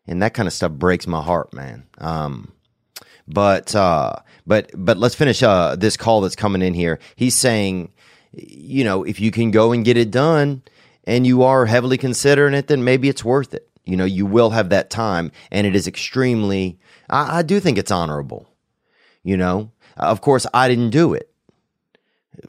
And 0.07 0.21
that 0.21 0.33
kind 0.33 0.47
of 0.47 0.53
stuff 0.53 0.71
breaks 0.71 1.07
my 1.07 1.21
heart, 1.21 1.53
man. 1.53 1.87
Um, 1.97 2.51
but 3.27 3.75
uh, 3.75 4.17
but 4.45 4.69
but 4.75 4.97
let's 4.97 5.15
finish 5.15 5.41
uh, 5.41 5.75
this 5.75 5.97
call 5.97 6.21
that's 6.21 6.35
coming 6.35 6.61
in 6.61 6.73
here. 6.73 6.99
He's 7.15 7.35
saying, 7.35 7.91
you 8.33 8.83
know, 8.83 9.03
if 9.03 9.19
you 9.19 9.31
can 9.31 9.51
go 9.51 9.71
and 9.71 9.83
get 9.83 9.97
it 9.97 10.11
done, 10.11 10.61
and 11.05 11.25
you 11.25 11.43
are 11.43 11.65
heavily 11.65 11.97
considering 11.97 12.53
it, 12.53 12.67
then 12.67 12.83
maybe 12.83 13.09
it's 13.09 13.23
worth 13.23 13.53
it. 13.53 13.67
You 13.83 13.97
know, 13.97 14.05
you 14.05 14.25
will 14.25 14.51
have 14.51 14.69
that 14.69 14.89
time, 14.89 15.31
and 15.51 15.65
it 15.65 15.75
is 15.75 15.87
extremely. 15.87 16.79
I, 17.09 17.39
I 17.39 17.41
do 17.41 17.59
think 17.59 17.77
it's 17.77 17.91
honorable. 17.91 18.47
You 19.23 19.37
know, 19.37 19.71
of 19.97 20.21
course, 20.21 20.45
I 20.53 20.67
didn't 20.67 20.91
do 20.91 21.13
it, 21.15 21.31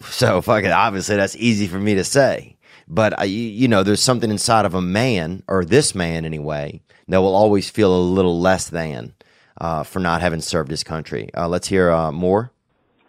so 0.02 0.42
fuck 0.42 0.64
it. 0.64 0.72
Obviously, 0.72 1.16
that's 1.16 1.36
easy 1.36 1.66
for 1.66 1.78
me 1.78 1.94
to 1.94 2.04
say. 2.04 2.55
But 2.88 3.18
I, 3.18 3.24
you 3.24 3.68
know, 3.68 3.82
there's 3.82 4.02
something 4.02 4.30
inside 4.30 4.64
of 4.64 4.74
a 4.74 4.82
man, 4.82 5.42
or 5.48 5.64
this 5.64 5.94
man 5.94 6.24
anyway, 6.24 6.82
that 7.08 7.20
will 7.20 7.34
always 7.34 7.68
feel 7.70 7.94
a 7.94 7.98
little 8.00 8.40
less 8.40 8.68
than 8.68 9.14
uh, 9.60 9.82
for 9.82 9.98
not 10.00 10.20
having 10.20 10.40
served 10.40 10.70
his 10.70 10.84
country. 10.84 11.30
Uh, 11.36 11.48
let's 11.48 11.68
hear 11.68 11.90
uh, 11.90 12.12
more. 12.12 12.52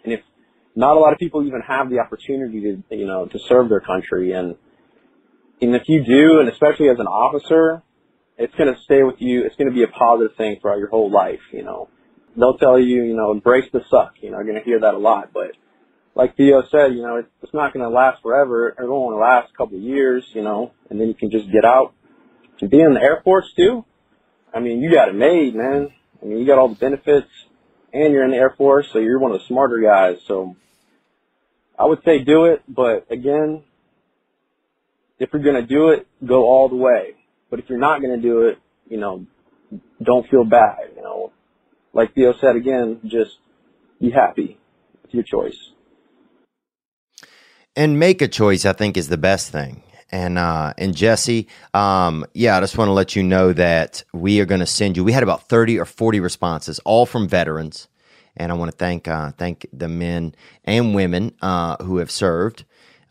and 0.04 0.14
if 0.14 0.22
not 0.76 0.96
a 0.96 1.00
lot 1.00 1.12
of 1.12 1.20
people 1.20 1.46
even 1.46 1.62
have 1.62 1.90
the 1.90 2.00
opportunity 2.00 2.62
to 2.62 2.96
you 2.96 3.06
know 3.06 3.26
to 3.26 3.40
serve 3.40 3.68
their 3.70 3.80
country 3.80 4.32
and 4.32 4.56
and 5.60 5.76
if 5.76 5.90
you 5.90 6.04
do 6.04 6.40
and 6.40 6.48
especially 6.50 6.88
as 6.88 7.00
an 7.00 7.08
officer 7.08 7.82
it's 8.38 8.54
going 8.56 8.74
to 8.74 8.80
stay 8.82 9.02
with 9.04 9.20
you 9.20 9.44
it's 9.44 9.56
going 9.56 9.68
to 9.68 9.74
be 9.74 9.84
a 9.84 9.88
positive 9.88 10.36
thing 10.38 10.60
throughout 10.62 10.78
your 10.78 10.90
whole 10.90 11.10
life 11.10 11.40
you 11.52 11.64
know 11.64 11.90
they'll 12.36 12.58
tell 12.60 12.78
you 12.80 13.04
you 13.04 13.16
know 13.16 13.32
embrace 13.32 13.68
the 13.74 13.84
suck 13.90 14.14
you 14.22 14.30
know 14.30 14.38
you're 14.38 14.46
going 14.46 14.60
to 14.60 14.64
hear 14.64 14.80
that 14.80 14.94
a 14.94 15.00
lot 15.00 15.32
but 15.34 15.52
like 16.18 16.36
Theo 16.36 16.64
said 16.70 16.94
you 16.94 17.02
know 17.02 17.18
it's, 17.18 17.54
not 17.54 17.74
going 17.74 17.84
to 17.84 17.90
last 17.90 18.22
forever 18.22 18.70
it 18.70 18.76
will 18.84 19.06
only 19.06 19.18
last 19.18 19.52
a 19.54 19.58
couple 19.58 19.78
of 19.78 19.84
years 19.84 20.26
you 20.34 20.42
know 20.42 20.72
and 20.90 21.00
then 21.00 21.08
you 21.08 21.14
can 21.14 21.32
just 21.32 21.50
get 21.52 21.64
out 21.64 21.94
and 22.60 22.70
be 22.70 22.82
in 22.82 22.94
the 22.94 23.02
Air 23.02 23.22
Force 23.24 23.52
too 23.56 23.86
I 24.54 24.60
mean 24.60 24.82
you 24.82 24.92
got 24.92 25.10
it 25.10 25.16
made 25.16 25.56
man 25.56 25.92
I 26.22 26.26
mean, 26.26 26.40
you 26.40 26.46
got 26.46 26.58
all 26.58 26.70
the 26.70 26.76
benefits, 26.76 27.30
and 27.94 28.12
you're 28.14 28.26
in 28.26 28.32
the 28.32 28.38
Air 28.38 28.54
Force, 28.58 28.88
so 28.92 29.00
you're 29.00 29.20
one 29.20 29.32
of 29.32 29.40
the 29.40 29.46
smarter 29.46 29.80
guys. 29.80 30.18
So 30.28 30.56
I 31.78 31.86
would 31.86 32.00
say 32.04 32.24
do 32.24 32.46
it, 32.46 32.64
but 32.68 33.08
again, 33.12 33.64
if 35.20 35.30
you're 35.34 35.44
going 35.44 35.56
to 35.56 35.68
do 35.68 35.90
it, 35.90 36.08
go 36.26 36.46
all 36.46 36.70
the 36.70 36.76
way. 36.76 37.16
But 37.50 37.60
if 37.60 37.70
you're 37.70 37.80
not 37.80 38.02
going 38.02 38.20
to 38.20 38.22
do 38.22 38.48
it, 38.48 38.60
you 38.90 38.98
know, 38.98 39.26
don't 40.04 40.28
feel 40.30 40.44
bad. 40.44 40.92
You 40.96 41.02
know, 41.02 41.32
like 41.94 42.14
Theo 42.14 42.34
said 42.40 42.56
again, 42.56 43.02
just 43.06 43.38
be 44.00 44.12
happy 44.12 44.58
with 45.04 45.14
your 45.14 45.24
choice. 45.24 45.58
And 47.78 48.00
make 48.00 48.22
a 48.24 48.30
choice 48.30 48.66
i 48.66 48.74
think 48.74 48.98
is 48.98 49.10
the 49.10 49.18
best 49.20 49.52
thing. 49.52 49.84
And 50.12 50.38
uh 50.40 50.74
and 50.78 50.96
jesse 50.96 51.48
um 51.76 52.26
yeah 52.34 52.58
i 52.58 52.62
just 52.62 52.78
want 52.78 52.90
to 52.90 52.94
let 52.94 53.16
you 53.16 53.24
know 53.24 53.54
that 53.54 54.04
we 54.14 54.42
are 54.42 54.46
going 54.46 54.62
to 54.62 54.68
send 54.68 54.98
you 54.98 55.06
we 55.06 55.14
had 55.14 55.24
about 55.24 55.50
30 55.50 55.80
or 55.80 55.86
40 55.86 56.22
responses 56.22 56.80
all 56.86 57.06
from 57.06 57.28
veterans. 57.30 57.90
And 58.38 58.52
i 58.52 58.56
want 58.56 58.72
to 58.72 58.78
thank 58.78 59.08
uh 59.08 59.32
thank 59.34 59.68
the 59.74 59.90
men 59.90 60.36
and 60.66 60.96
women 60.96 61.34
uh 61.42 61.78
who 61.84 61.98
have 61.98 62.12
served. 62.12 62.66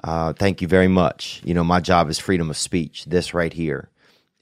Uh 0.04 0.34
thank 0.34 0.62
you 0.62 0.68
very 0.68 0.88
much. 0.88 1.42
You 1.44 1.54
know 1.54 1.64
my 1.64 1.80
job 1.80 2.10
is 2.10 2.18
freedom 2.18 2.50
of 2.50 2.58
speech. 2.58 3.06
This 3.06 3.34
right 3.34 3.52
here 3.52 3.90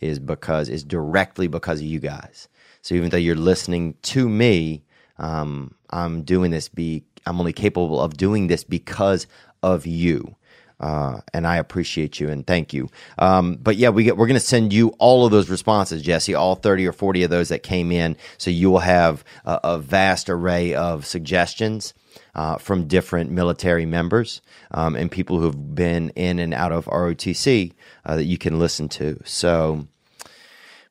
is 0.01 0.19
because 0.21 0.69
is 0.69 0.85
directly 0.85 1.49
because 1.49 1.81
of 1.81 1.87
you 1.87 2.01
guys. 2.01 2.49
So 2.83 2.95
even 2.97 3.11
though 3.11 3.19
you're 3.19 3.37
listening 3.37 3.97
to 4.15 4.29
me 4.29 4.85
um 5.19 5.75
i'm 5.91 6.23
doing 6.23 6.51
this 6.51 6.69
be 6.69 7.05
i'm 7.27 7.39
only 7.41 7.53
capable 7.53 8.01
of 8.01 8.17
doing 8.17 8.49
this 8.49 8.65
because 8.65 9.27
of 9.65 9.87
you 9.87 10.37
uh, 10.81 11.21
and 11.33 11.47
I 11.47 11.57
appreciate 11.57 12.21
you 12.21 12.29
and 12.29 12.47
thank 12.47 12.75
you. 12.75 12.91
Um, 13.19 13.57
but 13.57 13.77
yeah, 13.77 13.89
we 13.89 14.05
get, 14.05 14.19
we're 14.19 14.27
going 14.27 14.39
to 14.39 14.47
send 14.47 14.73
you 14.73 14.89
all 14.99 15.25
of 15.25 15.31
those 15.31 15.49
responses, 15.49 16.03
Jesse, 16.03 16.35
all 16.35 16.57
30 16.57 16.87
or 16.87 16.93
40 16.93 17.23
of 17.23 17.31
those 17.31 17.49
that 17.49 17.63
came 17.63 17.93
in. 17.93 18.17
So 18.39 18.51
you 18.51 18.71
will 18.71 18.81
have 18.81 19.25
a, 19.47 19.61
a 19.65 19.79
vast 19.79 20.29
array 20.29 20.75
of 20.75 21.07
suggestions 21.07 21.95
uh, 22.35 22.59
from 22.59 22.87
different 22.87 23.31
military 23.31 23.87
members 23.87 24.43
um, 24.73 24.97
and 24.97 25.11
people 25.11 25.41
who've 25.41 25.75
been 25.75 26.11
in 26.11 26.39
and 26.39 26.53
out 26.53 26.73
of 26.73 26.87
ROTC 26.87 27.73
uh, 28.05 28.17
that 28.17 28.25
you 28.25 28.37
can 28.37 28.59
listen 28.59 28.89
to. 28.91 29.21
So, 29.25 29.89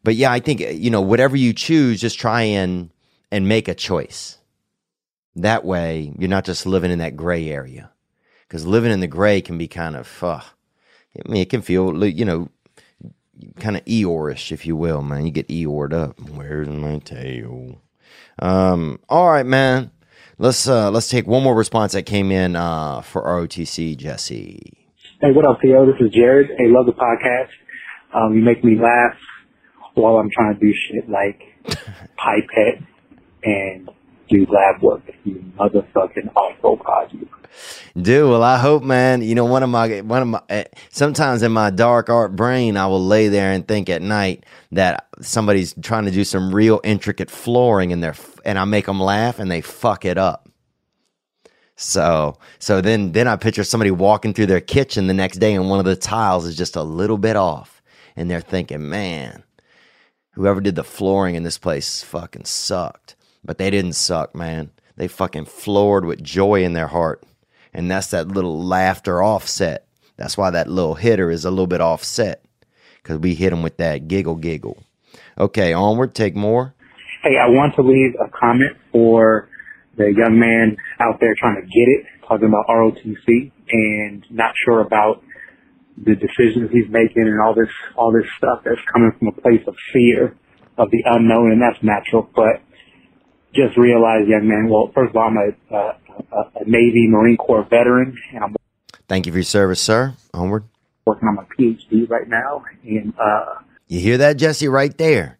but 0.03 0.15
yeah, 0.15 0.31
I 0.31 0.39
think, 0.39 0.61
you 0.61 0.89
know, 0.89 1.01
whatever 1.01 1.35
you 1.35 1.53
choose, 1.53 2.01
just 2.01 2.17
try 2.17 2.41
and, 2.41 2.89
and 3.31 3.47
make 3.47 3.67
a 3.67 3.75
choice. 3.75 4.39
That 5.35 5.65
way, 5.65 6.13
you're 6.17 6.29
not 6.29 6.45
just 6.45 6.65
living 6.65 6.91
in 6.91 6.99
that 6.99 7.15
gray 7.15 7.49
area 7.49 7.92
because 8.53 8.67
living 8.67 8.91
in 8.91 8.99
the 8.99 9.07
gray 9.07 9.41
can 9.41 9.57
be 9.57 9.67
kind 9.67 9.95
of, 9.95 10.23
uh, 10.23 10.39
I 11.25 11.27
mean, 11.27 11.41
it 11.41 11.49
can 11.49 11.63
feel, 11.63 12.05
you 12.05 12.23
know, 12.23 12.49
kind 13.55 13.75
of 13.75 13.83
Eeyore-ish, 13.85 14.51
if 14.51 14.67
you 14.67 14.75
will, 14.75 15.01
man. 15.01 15.25
You 15.25 15.31
get 15.31 15.47
Eeyored 15.47 15.91
up. 15.91 16.19
Where's 16.29 16.67
my 16.67 16.99
tail? 16.99 17.81
Um, 18.37 18.99
all 19.09 19.31
right, 19.31 19.45
man. 19.45 19.89
Let's 20.37 20.67
uh, 20.67 20.91
let's 20.91 21.09
take 21.09 21.25
one 21.25 21.41
more 21.41 21.55
response 21.55 21.93
that 21.93 22.03
came 22.03 22.31
in 22.31 22.55
uh, 22.55 23.01
for 23.01 23.23
ROTC, 23.23 23.97
Jesse. 23.97 24.87
Hey, 25.19 25.31
what 25.31 25.47
up, 25.47 25.57
Theo? 25.59 25.87
This 25.87 25.99
is 25.99 26.11
Jared. 26.13 26.51
Hey, 26.55 26.67
love 26.67 26.85
the 26.85 26.91
podcast. 26.91 27.49
Um, 28.13 28.35
you 28.35 28.43
make 28.43 28.63
me 28.63 28.79
laugh 28.79 29.17
while 29.95 30.17
I'm 30.17 30.29
trying 30.29 30.53
to 30.53 30.59
do 30.59 30.71
shit 30.75 31.09
like 31.09 31.41
pipette 32.17 32.83
and 33.43 33.89
do 34.29 34.45
lab 34.45 34.83
work. 34.83 35.01
You 35.23 35.43
motherfucking 35.57 36.31
awful 36.35 36.77
project. 36.77 37.33
Dude, 37.95 38.29
well, 38.29 38.43
I 38.43 38.57
hope, 38.57 38.83
man. 38.83 39.21
You 39.21 39.35
know, 39.35 39.45
one 39.45 39.63
of 39.63 39.69
my 39.69 40.01
one 40.01 40.21
of 40.21 40.27
my 40.27 40.41
eh, 40.49 40.65
sometimes 40.89 41.43
in 41.43 41.51
my 41.51 41.69
dark 41.69 42.09
art 42.09 42.35
brain, 42.35 42.77
I 42.77 42.87
will 42.87 43.05
lay 43.05 43.27
there 43.27 43.51
and 43.51 43.67
think 43.67 43.89
at 43.89 44.01
night 44.01 44.45
that 44.71 45.07
somebody's 45.21 45.75
trying 45.81 46.05
to 46.05 46.11
do 46.11 46.23
some 46.23 46.53
real 46.53 46.81
intricate 46.83 47.29
flooring 47.31 47.91
in 47.91 48.01
there, 48.01 48.15
and 48.45 48.57
I 48.59 48.65
make 48.65 48.85
them 48.87 48.99
laugh, 48.99 49.39
and 49.39 49.51
they 49.51 49.61
fuck 49.61 50.05
it 50.05 50.17
up. 50.17 50.49
So, 51.75 52.37
so 52.59 52.81
then 52.81 53.11
then 53.13 53.27
I 53.27 53.35
picture 53.35 53.63
somebody 53.63 53.91
walking 53.91 54.33
through 54.33 54.47
their 54.47 54.61
kitchen 54.61 55.07
the 55.07 55.13
next 55.13 55.37
day, 55.39 55.53
and 55.53 55.69
one 55.69 55.79
of 55.79 55.85
the 55.85 55.95
tiles 55.95 56.45
is 56.45 56.57
just 56.57 56.75
a 56.75 56.83
little 56.83 57.17
bit 57.17 57.35
off, 57.35 57.81
and 58.15 58.29
they're 58.29 58.41
thinking, 58.41 58.89
man, 58.89 59.43
whoever 60.31 60.61
did 60.61 60.75
the 60.75 60.83
flooring 60.83 61.35
in 61.35 61.43
this 61.43 61.57
place 61.57 62.03
fucking 62.03 62.45
sucked. 62.45 63.15
but 63.43 63.57
they 63.57 63.69
didn't 63.69 63.93
suck, 63.93 64.35
man. 64.35 64.71
They 64.95 65.07
fucking 65.07 65.45
floored 65.45 66.05
with 66.05 66.23
joy 66.23 66.63
in 66.63 66.73
their 66.73 66.87
heart. 66.87 67.23
And 67.73 67.89
that's 67.89 68.07
that 68.07 68.27
little 68.27 68.63
laughter 68.63 69.23
offset. 69.23 69.87
That's 70.17 70.37
why 70.37 70.51
that 70.51 70.69
little 70.69 70.95
hitter 70.95 71.31
is 71.31 71.45
a 71.45 71.49
little 71.49 71.67
bit 71.67 71.81
offset 71.81 72.45
because 73.01 73.17
we 73.17 73.33
hit 73.33 73.49
them 73.49 73.63
with 73.63 73.77
that 73.77 74.07
giggle 74.07 74.35
giggle. 74.35 74.83
Okay, 75.37 75.73
onward, 75.73 76.13
take 76.13 76.35
more. 76.35 76.75
Hey, 77.23 77.37
I 77.37 77.49
want 77.49 77.75
to 77.75 77.81
leave 77.81 78.13
a 78.19 78.29
comment 78.29 78.77
for 78.91 79.49
the 79.97 80.13
young 80.15 80.39
man 80.39 80.77
out 80.99 81.19
there 81.19 81.33
trying 81.35 81.55
to 81.55 81.61
get 81.61 81.87
it, 81.87 82.05
talking 82.27 82.47
about 82.47 82.67
ROTC 82.67 83.51
and 83.71 84.25
not 84.29 84.53
sure 84.63 84.81
about 84.81 85.23
the 85.97 86.15
decisions 86.15 86.71
he's 86.71 86.89
making 86.89 87.23
and 87.23 87.39
all 87.39 87.53
this 87.53 87.69
all 87.95 88.11
this 88.11 88.25
stuff 88.37 88.61
that's 88.65 88.81
coming 88.91 89.11
from 89.17 89.27
a 89.27 89.31
place 89.31 89.61
of 89.67 89.75
fear 89.91 90.35
of 90.77 90.89
the 90.91 91.03
unknown, 91.05 91.51
and 91.51 91.61
that's 91.61 91.81
natural. 91.83 92.27
But 92.35 92.61
just 93.53 93.77
realize, 93.77 94.27
young 94.27 94.47
man. 94.47 94.67
Well, 94.69 94.91
first 94.93 95.11
of 95.11 95.15
all, 95.15 95.29
I'm 95.29 95.37
a, 95.37 95.75
uh, 95.75 95.93
a, 96.31 96.37
a 96.61 96.63
Navy 96.65 97.07
Marine 97.07 97.37
Corps 97.37 97.63
veteran, 97.69 98.17
and 98.33 98.43
I'm 98.43 98.55
Thank 99.07 99.25
you 99.25 99.31
for 99.31 99.37
your 99.39 99.43
service, 99.43 99.81
sir. 99.81 100.15
Onward. 100.33 100.63
working 101.05 101.27
on 101.27 101.35
my 101.35 101.43
PhD 101.59 102.09
right 102.09 102.27
now. 102.27 102.63
And 102.83 103.13
uh, 103.19 103.55
You 103.87 103.99
hear 103.99 104.17
that, 104.17 104.37
Jesse? 104.37 104.67
Right 104.67 104.97
there. 104.97 105.37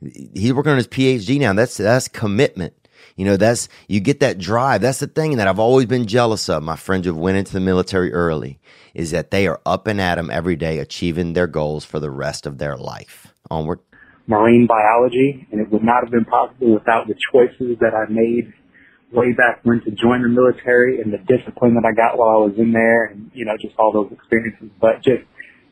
He's 0.00 0.52
working 0.54 0.70
on 0.70 0.76
his 0.78 0.88
PhD 0.88 1.38
now. 1.40 1.52
That's 1.52 1.76
that's 1.76 2.08
commitment. 2.08 2.74
You 3.16 3.24
know, 3.26 3.36
that's 3.36 3.68
you 3.88 4.00
get 4.00 4.20
that 4.20 4.38
drive. 4.38 4.80
That's 4.80 5.00
the 5.00 5.06
thing 5.08 5.36
that 5.36 5.46
I've 5.48 5.58
always 5.58 5.86
been 5.86 6.06
jealous 6.06 6.48
of. 6.48 6.62
My 6.62 6.76
friends 6.76 7.06
who 7.06 7.14
went 7.14 7.36
into 7.36 7.52
the 7.52 7.60
military 7.60 8.12
early 8.12 8.58
is 8.94 9.10
that 9.10 9.30
they 9.30 9.46
are 9.46 9.60
up 9.66 9.86
and 9.86 10.00
at 10.00 10.16
'em 10.18 10.30
every 10.30 10.56
day, 10.56 10.78
achieving 10.78 11.32
their 11.34 11.46
goals 11.46 11.84
for 11.84 12.00
the 12.00 12.10
rest 12.10 12.46
of 12.46 12.56
their 12.58 12.76
life. 12.76 13.34
Onward. 13.50 13.80
marine 14.26 14.66
biology, 14.66 15.46
and 15.50 15.60
it 15.60 15.70
would 15.72 15.82
not 15.82 16.02
have 16.04 16.10
been 16.12 16.24
possible 16.24 16.72
without 16.72 17.08
the 17.08 17.14
choices 17.32 17.76
that 17.80 17.92
I 17.94 18.10
made 18.10 18.52
way 19.12 19.32
back 19.32 19.60
when 19.64 19.80
to 19.82 19.90
join 19.90 20.22
the 20.22 20.28
military 20.28 21.00
and 21.00 21.12
the 21.12 21.18
discipline 21.18 21.74
that 21.74 21.84
I 21.84 21.92
got 21.94 22.16
while 22.18 22.30
I 22.30 22.40
was 22.46 22.54
in 22.58 22.72
there, 22.72 23.06
and 23.06 23.30
you 23.34 23.44
know, 23.44 23.56
just 23.60 23.74
all 23.78 23.92
those 23.92 24.12
experiences. 24.12 24.70
But 24.80 25.02
just 25.02 25.24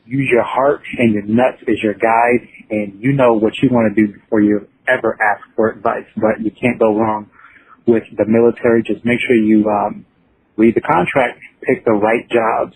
use 0.05 0.29
your 0.31 0.43
heart 0.43 0.81
and 0.97 1.13
your 1.13 1.23
nuts 1.23 1.61
as 1.67 1.81
your 1.81 1.93
guide, 1.93 2.47
and 2.69 3.01
you 3.01 3.13
know 3.13 3.33
what 3.33 3.53
you 3.61 3.69
want 3.71 3.93
to 3.93 4.07
do 4.07 4.13
before 4.13 4.41
you 4.41 4.67
ever 4.87 5.17
ask 5.21 5.43
for 5.55 5.69
advice. 5.69 6.07
But 6.15 6.41
you 6.41 6.51
can't 6.51 6.79
go 6.79 6.95
wrong 6.95 7.29
with 7.85 8.03
the 8.15 8.25
military. 8.25 8.83
Just 8.83 9.05
make 9.05 9.19
sure 9.19 9.35
you 9.35 9.65
um, 9.69 10.05
read 10.57 10.75
the 10.75 10.81
contract, 10.81 11.39
pick 11.61 11.85
the 11.85 11.93
right 11.93 12.27
jobs. 12.29 12.75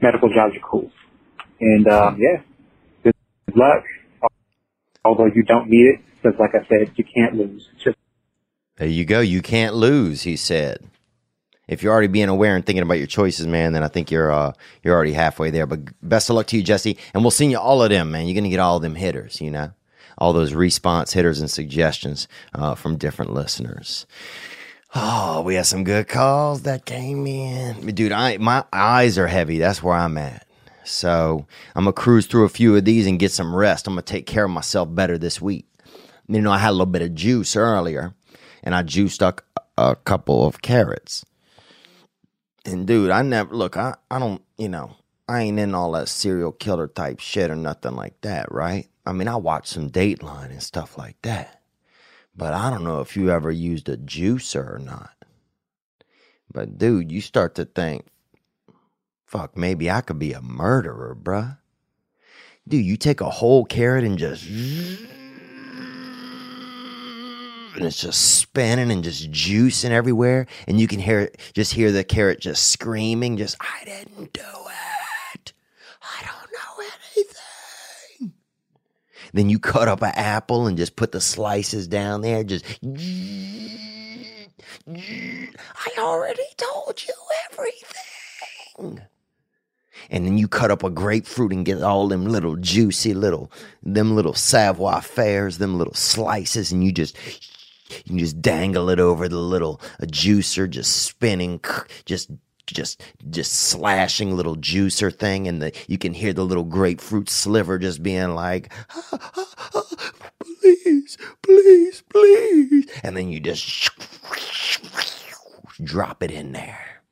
Medical 0.00 0.28
jobs 0.28 0.54
are 0.54 0.68
cool, 0.68 0.92
and 1.60 1.88
um, 1.88 2.18
yeah, 2.20 2.42
good 3.02 3.14
luck 3.56 3.84
although 5.04 5.26
you 5.34 5.42
don't 5.42 5.68
need 5.68 5.86
it, 5.86 6.00
because 6.16 6.38
like 6.38 6.54
I 6.54 6.66
said, 6.68 6.92
you 6.96 7.04
can't 7.04 7.34
lose. 7.34 7.66
Just 7.82 7.96
There 8.78 8.88
you 8.88 9.04
go. 9.04 9.20
You 9.20 9.42
can't 9.42 9.74
lose, 9.74 10.22
he 10.22 10.36
said. 10.36 10.88
If 11.66 11.82
you're 11.82 11.92
already 11.92 12.08
being 12.08 12.28
aware 12.30 12.56
and 12.56 12.64
thinking 12.64 12.82
about 12.82 12.98
your 12.98 13.06
choices, 13.06 13.46
man, 13.46 13.74
then 13.74 13.84
I 13.84 13.88
think 13.88 14.10
you're 14.10 14.32
uh, 14.32 14.52
you're 14.82 14.94
already 14.94 15.12
halfway 15.12 15.50
there. 15.50 15.66
But 15.66 15.80
best 16.00 16.30
of 16.30 16.36
luck 16.36 16.46
to 16.48 16.56
you, 16.56 16.62
Jesse, 16.62 16.96
and 17.12 17.22
we'll 17.22 17.30
send 17.30 17.50
you 17.50 17.58
all 17.58 17.82
of 17.82 17.90
them, 17.90 18.10
man. 18.10 18.26
You're 18.26 18.36
gonna 18.36 18.48
get 18.48 18.60
all 18.60 18.76
of 18.76 18.82
them 18.82 18.94
hitters, 18.94 19.40
you 19.40 19.50
know, 19.50 19.72
all 20.16 20.32
those 20.32 20.54
response 20.54 21.12
hitters 21.12 21.40
and 21.40 21.50
suggestions 21.50 22.26
uh, 22.54 22.74
from 22.74 22.96
different 22.96 23.34
listeners. 23.34 24.06
Oh, 24.94 25.42
we 25.42 25.56
had 25.56 25.66
some 25.66 25.84
good 25.84 26.08
calls 26.08 26.62
that 26.62 26.86
came 26.86 27.26
in, 27.26 27.94
dude. 27.94 28.12
I 28.12 28.38
my 28.38 28.64
eyes 28.72 29.18
are 29.18 29.26
heavy. 29.26 29.58
That's 29.58 29.82
where 29.82 29.94
I'm 29.94 30.16
at. 30.16 30.46
So 30.84 31.46
I'm 31.74 31.84
gonna 31.84 31.92
cruise 31.92 32.26
through 32.26 32.44
a 32.44 32.48
few 32.48 32.74
of 32.76 32.86
these 32.86 33.06
and 33.06 33.18
get 33.18 33.32
some 33.32 33.54
rest. 33.54 33.86
I'm 33.86 33.92
gonna 33.92 34.02
take 34.02 34.26
care 34.26 34.44
of 34.44 34.50
myself 34.50 34.88
better 34.94 35.18
this 35.18 35.40
week. 35.42 35.66
You 36.28 36.40
know, 36.40 36.50
I 36.52 36.58
had 36.58 36.70
a 36.70 36.72
little 36.72 36.86
bit 36.86 37.02
of 37.02 37.14
juice 37.14 37.56
earlier, 37.56 38.14
and 38.62 38.74
I 38.74 38.82
juiced 38.82 39.22
up 39.22 39.42
a 39.76 39.96
couple 39.96 40.46
of 40.46 40.62
carrots. 40.62 41.24
And 42.64 42.86
dude, 42.86 43.10
I 43.10 43.22
never 43.22 43.54
look. 43.54 43.76
I 43.76 43.94
I 44.10 44.18
don't. 44.18 44.42
You 44.56 44.68
know, 44.68 44.96
I 45.28 45.42
ain't 45.42 45.58
in 45.58 45.74
all 45.74 45.92
that 45.92 46.08
serial 46.08 46.52
killer 46.52 46.88
type 46.88 47.20
shit 47.20 47.50
or 47.50 47.56
nothing 47.56 47.94
like 47.94 48.20
that, 48.22 48.50
right? 48.50 48.88
I 49.06 49.12
mean, 49.12 49.28
I 49.28 49.36
watch 49.36 49.68
some 49.68 49.90
Dateline 49.90 50.50
and 50.50 50.62
stuff 50.62 50.98
like 50.98 51.16
that, 51.22 51.62
but 52.36 52.52
I 52.52 52.70
don't 52.70 52.84
know 52.84 53.00
if 53.00 53.16
you 53.16 53.30
ever 53.30 53.50
used 53.50 53.88
a 53.88 53.96
juicer 53.96 54.74
or 54.74 54.78
not. 54.78 55.12
But 56.52 56.78
dude, 56.78 57.12
you 57.12 57.20
start 57.20 57.54
to 57.56 57.64
think, 57.64 58.06
fuck, 59.26 59.56
maybe 59.56 59.90
I 59.90 60.00
could 60.00 60.18
be 60.18 60.32
a 60.32 60.42
murderer, 60.42 61.14
bruh. 61.14 61.58
Dude, 62.66 62.84
you 62.84 62.96
take 62.96 63.20
a 63.20 63.30
whole 63.30 63.64
carrot 63.64 64.04
and 64.04 64.18
just 64.18 64.44
and 67.78 67.86
it's 67.86 68.00
just 68.00 68.36
spinning 68.36 68.90
and 68.90 69.04
just 69.04 69.30
juicing 69.30 69.90
everywhere. 69.90 70.46
And 70.66 70.80
you 70.80 70.86
can 70.86 71.00
hear 71.00 71.30
just 71.54 71.72
hear 71.72 71.92
the 71.92 72.04
carrot 72.04 72.40
just 72.40 72.70
screaming 72.70 73.36
just 73.36 73.56
i 73.60 73.84
didn't 73.84 74.32
do 74.32 74.40
it. 74.40 75.52
I 76.02 76.24
don't 76.24 76.52
know 76.52 76.86
anything. 77.14 78.32
Then 79.32 79.48
you 79.48 79.58
cut 79.58 79.88
up 79.88 80.02
an 80.02 80.12
apple 80.14 80.66
and 80.66 80.76
just 80.76 80.96
put 80.96 81.12
the 81.12 81.20
slices 81.20 81.86
down 81.88 82.22
there 82.22 82.44
just 82.44 82.64
i 84.86 85.90
already 85.98 86.42
told 86.56 87.02
you 87.06 87.14
everything. 87.50 89.02
And 90.10 90.24
then 90.24 90.38
you 90.38 90.48
cut 90.48 90.70
up 90.70 90.82
a 90.82 90.90
grapefruit 90.90 91.52
and 91.52 91.66
get 91.66 91.82
all 91.82 92.08
them 92.08 92.26
little 92.26 92.56
juicy 92.56 93.12
little 93.14 93.50
them 93.82 94.14
little 94.14 94.34
savoir 94.34 95.02
fairs 95.02 95.58
them 95.58 95.76
little 95.76 95.94
slices 95.94 96.72
and 96.72 96.82
you 96.84 96.92
just 96.92 97.16
you 97.90 98.04
can 98.04 98.18
just 98.18 98.40
dangle 98.40 98.90
it 98.90 99.00
over 99.00 99.28
the 99.28 99.38
little 99.38 99.80
a 100.00 100.06
juicer 100.06 100.68
just 100.68 101.04
spinning 101.04 101.60
just 102.04 102.30
just 102.66 103.00
just 103.30 103.52
slashing 103.52 104.36
little 104.36 104.56
juicer 104.56 105.14
thing 105.14 105.48
and 105.48 105.62
the 105.62 105.72
you 105.86 105.96
can 105.98 106.12
hear 106.12 106.32
the 106.32 106.44
little 106.44 106.64
grapefruit 106.64 107.30
sliver 107.30 107.78
just 107.78 108.02
being 108.02 108.34
like 108.34 108.72
"Ah, 108.90 109.08
ah, 109.12 109.54
ah, 109.74 110.12
please 110.40 111.16
please 111.42 112.02
please 112.10 112.86
and 113.02 113.16
then 113.16 113.28
you 113.28 113.40
just 113.40 113.90
drop 115.82 116.22
it 116.22 116.30
in 116.30 116.52
there. 116.52 117.02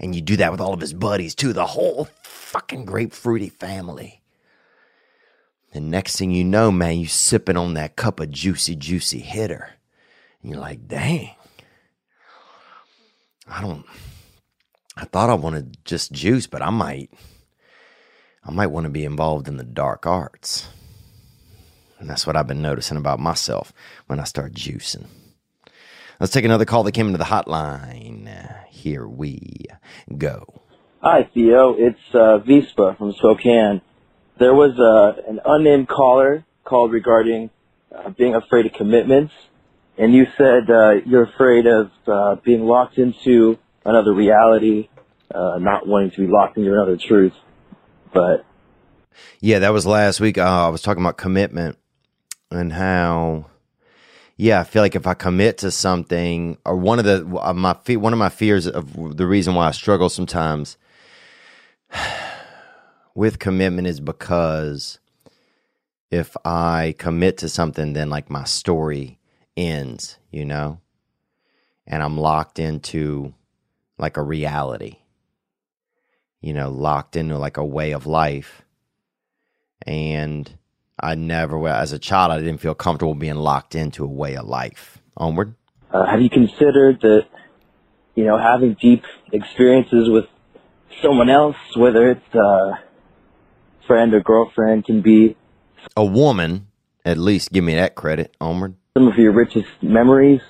And 0.00 0.14
you 0.14 0.20
do 0.20 0.36
that 0.36 0.50
with 0.50 0.60
all 0.60 0.74
of 0.74 0.80
his 0.80 0.92
buddies 0.92 1.34
too 1.34 1.52
the 1.52 1.66
whole 1.66 2.08
fucking 2.22 2.86
grapefruity 2.86 3.50
family. 3.50 4.22
And 5.72 5.90
next 5.90 6.16
thing 6.16 6.30
you 6.30 6.44
know 6.44 6.70
man 6.70 6.98
you 6.98 7.06
sipping 7.06 7.56
on 7.56 7.74
that 7.74 7.96
cup 7.96 8.20
of 8.20 8.30
juicy 8.30 8.76
juicy 8.76 9.20
hitter 9.20 9.75
and 10.42 10.52
you're 10.52 10.60
like 10.60 10.86
dang. 10.86 11.30
I 13.48 13.60
don't 13.62 13.84
i 14.96 15.04
thought 15.04 15.30
i 15.30 15.34
wanted 15.34 15.76
just 15.84 16.10
juice 16.10 16.46
but 16.46 16.62
i 16.62 16.70
might 16.70 17.10
i 18.44 18.50
might 18.50 18.68
want 18.68 18.84
to 18.84 18.90
be 18.90 19.04
involved 19.04 19.46
in 19.48 19.56
the 19.56 19.64
dark 19.64 20.06
arts. 20.06 20.68
And 21.98 22.10
that's 22.10 22.26
what 22.26 22.36
i've 22.36 22.46
been 22.46 22.62
noticing 22.62 22.96
about 22.96 23.20
myself 23.20 23.72
when 24.06 24.20
i 24.20 24.24
start 24.24 24.52
juicing. 24.52 25.06
Let's 26.18 26.32
take 26.32 26.44
another 26.46 26.64
call 26.64 26.82
that 26.84 26.92
came 26.92 27.06
into 27.08 27.18
the 27.18 27.24
hotline. 27.24 28.26
Here 28.70 29.06
we 29.06 29.66
go. 30.16 30.62
Hi, 31.02 31.28
Theo. 31.34 31.74
It's 31.74 32.00
uh, 32.14 32.38
Vispa 32.38 32.96
from 32.96 33.12
Spokane. 33.12 33.82
There 34.38 34.54
was 34.54 34.78
uh, 34.78 35.20
an 35.28 35.40
unnamed 35.44 35.88
caller 35.88 36.44
called 36.64 36.90
regarding 36.92 37.50
uh, 37.94 38.10
being 38.10 38.34
afraid 38.34 38.64
of 38.64 38.72
commitments, 38.72 39.34
and 39.98 40.14
you 40.14 40.26
said 40.36 40.70
uh, 40.70 40.94
you're 41.04 41.24
afraid 41.24 41.66
of 41.66 41.90
uh, 42.06 42.36
being 42.44 42.66
locked 42.66 42.98
into 42.98 43.58
another 43.84 44.12
reality, 44.12 44.88
uh, 45.34 45.58
not 45.58 45.86
wanting 45.86 46.10
to 46.10 46.20
be 46.20 46.26
locked 46.26 46.56
into 46.56 46.72
another 46.72 46.96
truth. 46.96 47.32
But 48.12 48.44
Yeah, 49.40 49.60
that 49.60 49.72
was 49.72 49.86
last 49.86 50.20
week. 50.20 50.38
Uh, 50.38 50.66
I 50.66 50.68
was 50.68 50.82
talking 50.82 51.02
about 51.02 51.16
commitment 51.16 51.78
and 52.50 52.72
how, 52.72 53.46
yeah, 54.36 54.60
I 54.60 54.64
feel 54.64 54.82
like 54.82 54.94
if 54.94 55.06
I 55.06 55.14
commit 55.14 55.58
to 55.58 55.70
something, 55.70 56.58
or 56.64 56.76
one 56.76 56.98
of 56.98 57.04
the 57.04 57.26
uh, 57.40 57.54
my 57.54 57.76
one 57.96 58.12
of 58.12 58.18
my 58.18 58.28
fears 58.28 58.66
of 58.66 59.16
the 59.16 59.26
reason 59.26 59.54
why 59.54 59.68
I 59.68 59.70
struggle 59.70 60.08
sometimes 60.08 60.76
with 63.14 63.38
commitment 63.38 63.88
is 63.88 64.00
because 64.00 64.98
if 66.10 66.36
I 66.44 66.94
commit 66.98 67.38
to 67.38 67.48
something, 67.48 67.94
then 67.94 68.10
like 68.10 68.30
my 68.30 68.44
story 68.44 69.18
ends, 69.56 70.18
you 70.30 70.44
know, 70.44 70.80
and 71.86 72.02
I'm 72.02 72.18
locked 72.18 72.58
into 72.58 73.34
like 73.98 74.16
a 74.16 74.22
reality, 74.22 74.98
you 76.40 76.52
know, 76.52 76.70
locked 76.70 77.16
into 77.16 77.38
like 77.38 77.56
a 77.56 77.64
way 77.64 77.92
of 77.92 78.06
life 78.06 78.62
and 79.86 80.52
I 80.98 81.14
never, 81.14 81.68
as 81.68 81.92
a 81.92 81.98
child, 81.98 82.32
I 82.32 82.38
didn't 82.38 82.58
feel 82.58 82.74
comfortable 82.74 83.14
being 83.14 83.36
locked 83.36 83.74
into 83.74 84.04
a 84.04 84.08
way 84.08 84.36
of 84.36 84.46
life. 84.46 84.98
Onward. 85.16 85.54
uh, 85.92 86.04
have 86.04 86.20
you 86.20 86.28
considered 86.28 87.00
that, 87.00 87.26
you 88.14 88.24
know, 88.24 88.38
having 88.38 88.76
deep 88.80 89.04
experiences 89.32 90.10
with 90.10 90.26
someone 91.02 91.30
else, 91.30 91.56
whether 91.74 92.10
it's 92.10 92.34
a 92.34 92.80
friend 93.86 94.12
or 94.14 94.20
girlfriend, 94.20 94.84
can 94.84 95.00
be 95.00 95.36
A 95.96 96.04
woman, 96.04 96.68
at 97.04 97.18
least 97.18 97.52
give 97.52 97.64
me 97.64 97.74
that 97.74 97.94
credit. 97.94 98.36
Onward. 98.40 98.74
Some 98.96 99.08
of 99.08 99.18
your 99.18 99.32
richest 99.32 99.68
memories 99.82 100.40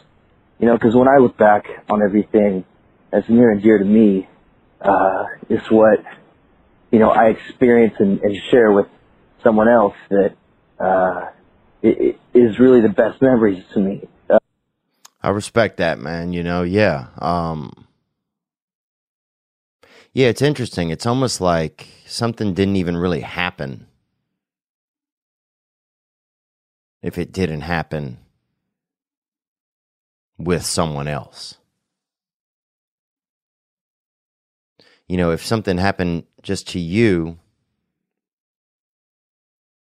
You 0.61 0.67
know, 0.67 0.75
because 0.75 0.95
when 0.95 1.09
I 1.09 1.19
look 1.19 1.37
back 1.37 1.67
on 1.91 2.03
everything 2.03 2.65
that's 3.11 3.29
near 3.29 3.51
and 3.51 3.63
dear 3.63 3.79
to 3.79 3.85
me, 3.85 4.29
uh, 4.81 5.25
is 5.51 5.61
what, 5.71 6.01
you 6.91 6.99
know, 6.99 7.11
I 7.11 7.27
experience 7.27 7.95
and, 7.99 8.21
and 8.21 8.37
share 8.51 8.73
with 8.73 8.87
someone 9.43 9.69
else 9.69 9.97
that, 10.11 10.35
uh, 10.81 11.31
it, 11.83 12.19
it 12.35 12.39
is 12.39 12.59
really 12.59 12.81
the 12.81 12.89
best 12.89 13.21
memories 13.21 13.65
to 13.75 13.81
me. 13.81 14.09
Uh, 14.31 14.39
I 15.23 15.31
respect 15.31 15.79
that, 15.79 15.99
man. 15.99 16.33
You 16.33 16.43
know, 16.43 16.63
yeah. 16.63 17.09
Um, 17.19 17.87
yeah, 20.15 20.29
it's 20.29 20.43
interesting. 20.43 20.91
It's 20.91 21.07
almost 21.07 21.41
like 21.41 21.89
something 22.07 22.55
didn't 22.55 22.77
even 22.77 22.97
really 22.97 23.21
happen. 23.21 23.87
If 27.03 27.19
it 27.19 27.33
didn't 27.33 27.63
happen 27.63 28.19
with 30.39 30.64
someone 30.64 31.09
else. 31.09 31.59
You 35.09 35.16
know, 35.16 35.30
if 35.30 35.45
something 35.45 35.78
happened 35.78 36.24
just 36.43 36.68
to 36.68 36.80
you, 36.80 37.39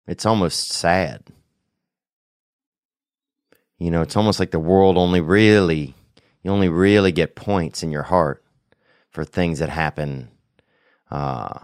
it's 0.06 0.24
almost 0.24 0.70
sad. 0.70 1.24
You 3.78 3.90
know, 3.90 4.00
it's 4.00 4.16
almost 4.16 4.40
like 4.40 4.52
the 4.52 4.58
world 4.58 4.96
only 4.96 5.20
really, 5.20 5.94
you 6.42 6.50
only 6.50 6.68
really 6.68 7.12
get 7.12 7.34
points 7.34 7.82
in 7.82 7.90
your 7.90 8.04
heart 8.04 8.42
for 9.10 9.24
things 9.24 9.58
that 9.58 9.68
happen 9.68 10.30
uh, 11.10 11.58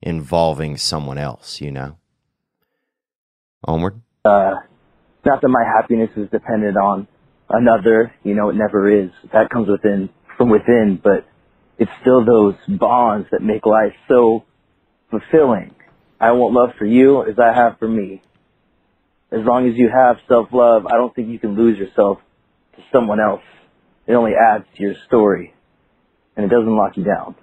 involving 0.00 0.76
someone 0.76 1.18
else, 1.18 1.60
you 1.60 1.70
know? 1.70 1.96
Onward? 3.64 4.00
uh, 4.24 4.54
not 5.24 5.40
that 5.40 5.48
my 5.48 5.64
happiness 5.64 6.10
is 6.16 6.28
dependent 6.30 6.76
on 6.76 7.06
another, 7.48 8.12
you 8.22 8.34
know, 8.34 8.50
it 8.50 8.56
never 8.56 8.90
is. 8.90 9.10
That 9.32 9.50
comes 9.50 9.68
within, 9.68 10.10
from 10.36 10.50
within, 10.50 11.00
but 11.02 11.26
it's 11.78 11.90
still 12.00 12.24
those 12.24 12.54
bonds 12.68 13.28
that 13.30 13.42
make 13.42 13.66
life 13.66 13.94
so 14.08 14.44
fulfilling. 15.10 15.74
I 16.20 16.32
want 16.32 16.54
love 16.54 16.70
for 16.78 16.84
you 16.84 17.22
as 17.22 17.38
I 17.38 17.54
have 17.54 17.78
for 17.78 17.88
me. 17.88 18.22
As 19.30 19.40
long 19.44 19.68
as 19.68 19.76
you 19.76 19.88
have 19.94 20.16
self-love, 20.26 20.86
I 20.86 20.92
don't 20.92 21.14
think 21.14 21.28
you 21.28 21.38
can 21.38 21.54
lose 21.54 21.78
yourself 21.78 22.18
to 22.76 22.82
someone 22.92 23.20
else. 23.20 23.42
It 24.06 24.14
only 24.14 24.32
adds 24.34 24.64
to 24.76 24.82
your 24.82 24.94
story, 25.06 25.54
and 26.36 26.46
it 26.46 26.48
doesn't 26.48 26.74
lock 26.74 26.96
you 26.96 27.04
down. 27.04 27.34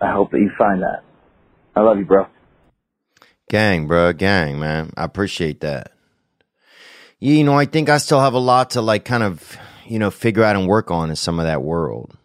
I 0.00 0.12
hope 0.12 0.30
that 0.32 0.38
you 0.38 0.50
find 0.58 0.82
that. 0.82 1.02
I 1.74 1.80
love 1.80 1.98
you, 1.98 2.04
bro. 2.04 2.26
Gang, 3.50 3.86
bro, 3.86 4.12
gang, 4.12 4.58
man. 4.58 4.90
I 4.96 5.04
appreciate 5.04 5.60
that. 5.60 5.95
You 7.26 7.42
know, 7.42 7.58
I 7.58 7.64
think 7.64 7.88
I 7.88 7.98
still 7.98 8.20
have 8.20 8.34
a 8.34 8.38
lot 8.38 8.70
to 8.70 8.80
like 8.80 9.04
kind 9.04 9.24
of, 9.24 9.58
you 9.84 9.98
know, 9.98 10.12
figure 10.12 10.44
out 10.44 10.54
and 10.54 10.68
work 10.68 10.92
on 10.92 11.10
in 11.10 11.16
some 11.16 11.40
of 11.40 11.44
that 11.46 11.60
world. 11.60 12.16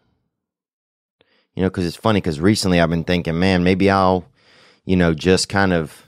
You 1.56 1.62
know, 1.64 1.68
because 1.68 1.86
it's 1.86 1.96
funny 1.96 2.20
because 2.20 2.38
recently 2.38 2.80
I've 2.80 2.88
been 2.88 3.02
thinking, 3.02 3.36
man, 3.36 3.64
maybe 3.64 3.90
I'll, 3.90 4.24
you 4.84 4.94
know, 4.94 5.12
just 5.12 5.48
kind 5.48 5.72
of, 5.72 6.06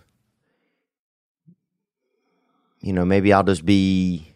you 2.80 2.92
know, 2.92 3.04
maybe 3.04 3.32
I'll 3.32 3.42
just 3.42 3.66
be, 3.66 4.32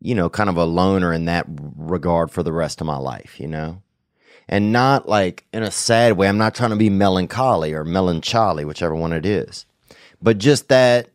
you 0.00 0.16
know, 0.16 0.28
kind 0.28 0.50
of 0.50 0.56
a 0.56 0.64
loner 0.64 1.12
in 1.12 1.26
that 1.26 1.46
regard 1.48 2.32
for 2.32 2.42
the 2.42 2.52
rest 2.52 2.80
of 2.80 2.88
my 2.88 2.96
life, 2.98 3.38
you 3.38 3.46
know? 3.46 3.80
And 4.48 4.72
not 4.72 5.08
like 5.08 5.46
in 5.52 5.62
a 5.62 5.70
sad 5.70 6.16
way. 6.16 6.26
I'm 6.26 6.36
not 6.36 6.56
trying 6.56 6.70
to 6.70 6.76
be 6.76 6.90
melancholy 6.90 7.74
or 7.74 7.84
melancholy, 7.84 8.64
whichever 8.64 8.96
one 8.96 9.12
it 9.12 9.24
is. 9.24 9.66
But 10.20 10.38
just 10.38 10.68
that, 10.68 11.10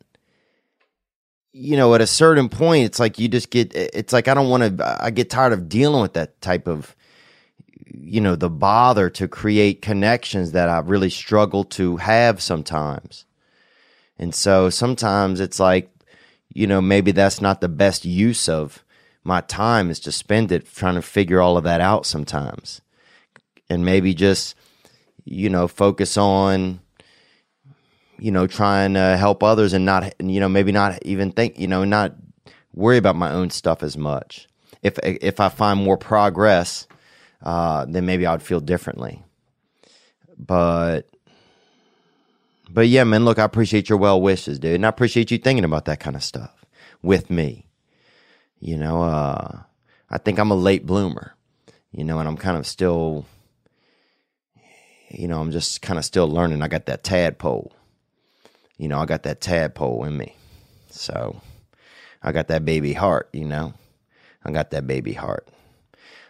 you 1.59 1.75
know, 1.75 1.95
at 1.95 2.01
a 2.01 2.07
certain 2.07 2.49
point, 2.49 2.85
it's 2.85 2.99
like 2.99 3.17
you 3.17 3.27
just 3.27 3.49
get, 3.49 3.73
it's 3.73 4.13
like 4.13 4.27
I 4.27 4.35
don't 4.35 4.49
want 4.49 4.77
to, 4.77 4.97
I 5.03 5.09
get 5.09 5.31
tired 5.31 5.53
of 5.53 5.67
dealing 5.67 6.01
with 6.01 6.13
that 6.13 6.39
type 6.39 6.67
of, 6.67 6.95
you 7.91 8.21
know, 8.21 8.35
the 8.35 8.49
bother 8.49 9.09
to 9.11 9.27
create 9.27 9.81
connections 9.81 10.51
that 10.51 10.69
I 10.69 10.79
really 10.79 11.09
struggle 11.09 11.63
to 11.63 11.97
have 11.97 12.41
sometimes. 12.41 13.25
And 14.19 14.35
so 14.35 14.69
sometimes 14.69 15.39
it's 15.39 15.59
like, 15.59 15.89
you 16.53 16.67
know, 16.67 16.79
maybe 16.79 17.11
that's 17.11 17.41
not 17.41 17.59
the 17.59 17.69
best 17.69 18.05
use 18.05 18.47
of 18.47 18.83
my 19.23 19.41
time 19.41 19.89
is 19.89 19.99
to 20.01 20.11
spend 20.11 20.51
it 20.51 20.71
trying 20.71 20.95
to 20.95 21.01
figure 21.01 21.41
all 21.41 21.57
of 21.57 21.63
that 21.63 21.81
out 21.81 22.05
sometimes. 22.05 22.81
And 23.67 23.83
maybe 23.83 24.13
just, 24.13 24.55
you 25.25 25.49
know, 25.49 25.67
focus 25.67 26.17
on, 26.17 26.81
you 28.19 28.31
know, 28.31 28.47
trying 28.47 28.93
to 28.95 29.17
help 29.17 29.43
others 29.43 29.73
and 29.73 29.85
not, 29.85 30.13
you 30.21 30.39
know, 30.39 30.49
maybe 30.49 30.71
not 30.71 31.03
even 31.05 31.31
think, 31.31 31.59
you 31.59 31.67
know, 31.67 31.83
not 31.83 32.15
worry 32.73 32.97
about 32.97 33.15
my 33.15 33.31
own 33.31 33.49
stuff 33.49 33.83
as 33.83 33.97
much. 33.97 34.47
If 34.81 34.99
if 35.03 35.39
I 35.39 35.49
find 35.49 35.79
more 35.79 35.97
progress, 35.97 36.87
uh, 37.41 37.85
then 37.85 38.05
maybe 38.05 38.25
I'd 38.25 38.43
feel 38.43 38.59
differently. 38.59 39.23
But 40.37 41.09
but 42.69 42.87
yeah, 42.87 43.03
man, 43.03 43.25
look, 43.25 43.39
I 43.39 43.43
appreciate 43.43 43.89
your 43.89 43.97
well 43.97 44.21
wishes, 44.21 44.59
dude. 44.59 44.75
And 44.75 44.85
I 44.85 44.89
appreciate 44.89 45.31
you 45.31 45.37
thinking 45.37 45.65
about 45.65 45.85
that 45.85 45.99
kind 45.99 46.15
of 46.15 46.23
stuff 46.23 46.65
with 47.01 47.29
me. 47.29 47.65
You 48.59 48.77
know, 48.77 49.03
uh, 49.03 49.59
I 50.09 50.17
think 50.17 50.39
I'm 50.39 50.51
a 50.51 50.55
late 50.55 50.85
bloomer, 50.85 51.35
you 51.91 52.03
know, 52.03 52.19
and 52.19 52.27
I'm 52.27 52.37
kind 52.37 52.57
of 52.57 52.65
still, 52.65 53.25
you 55.09 55.27
know, 55.27 55.39
I'm 55.39 55.51
just 55.51 55.81
kind 55.81 55.97
of 55.99 56.05
still 56.05 56.27
learning. 56.27 56.61
I 56.61 56.67
got 56.67 56.87
that 56.87 57.03
tadpole, 57.03 57.71
you 58.77 58.87
know, 58.87 58.99
I 58.99 59.05
got 59.05 59.23
that 59.23 59.41
tadpole 59.41 60.03
in 60.05 60.17
me. 60.17 60.35
So 60.89 61.41
I 62.23 62.31
got 62.31 62.47
that 62.47 62.65
baby 62.65 62.93
heart, 62.93 63.29
you 63.33 63.45
know, 63.45 63.73
I 64.43 64.51
got 64.51 64.71
that 64.71 64.87
baby 64.87 65.13
heart. 65.13 65.47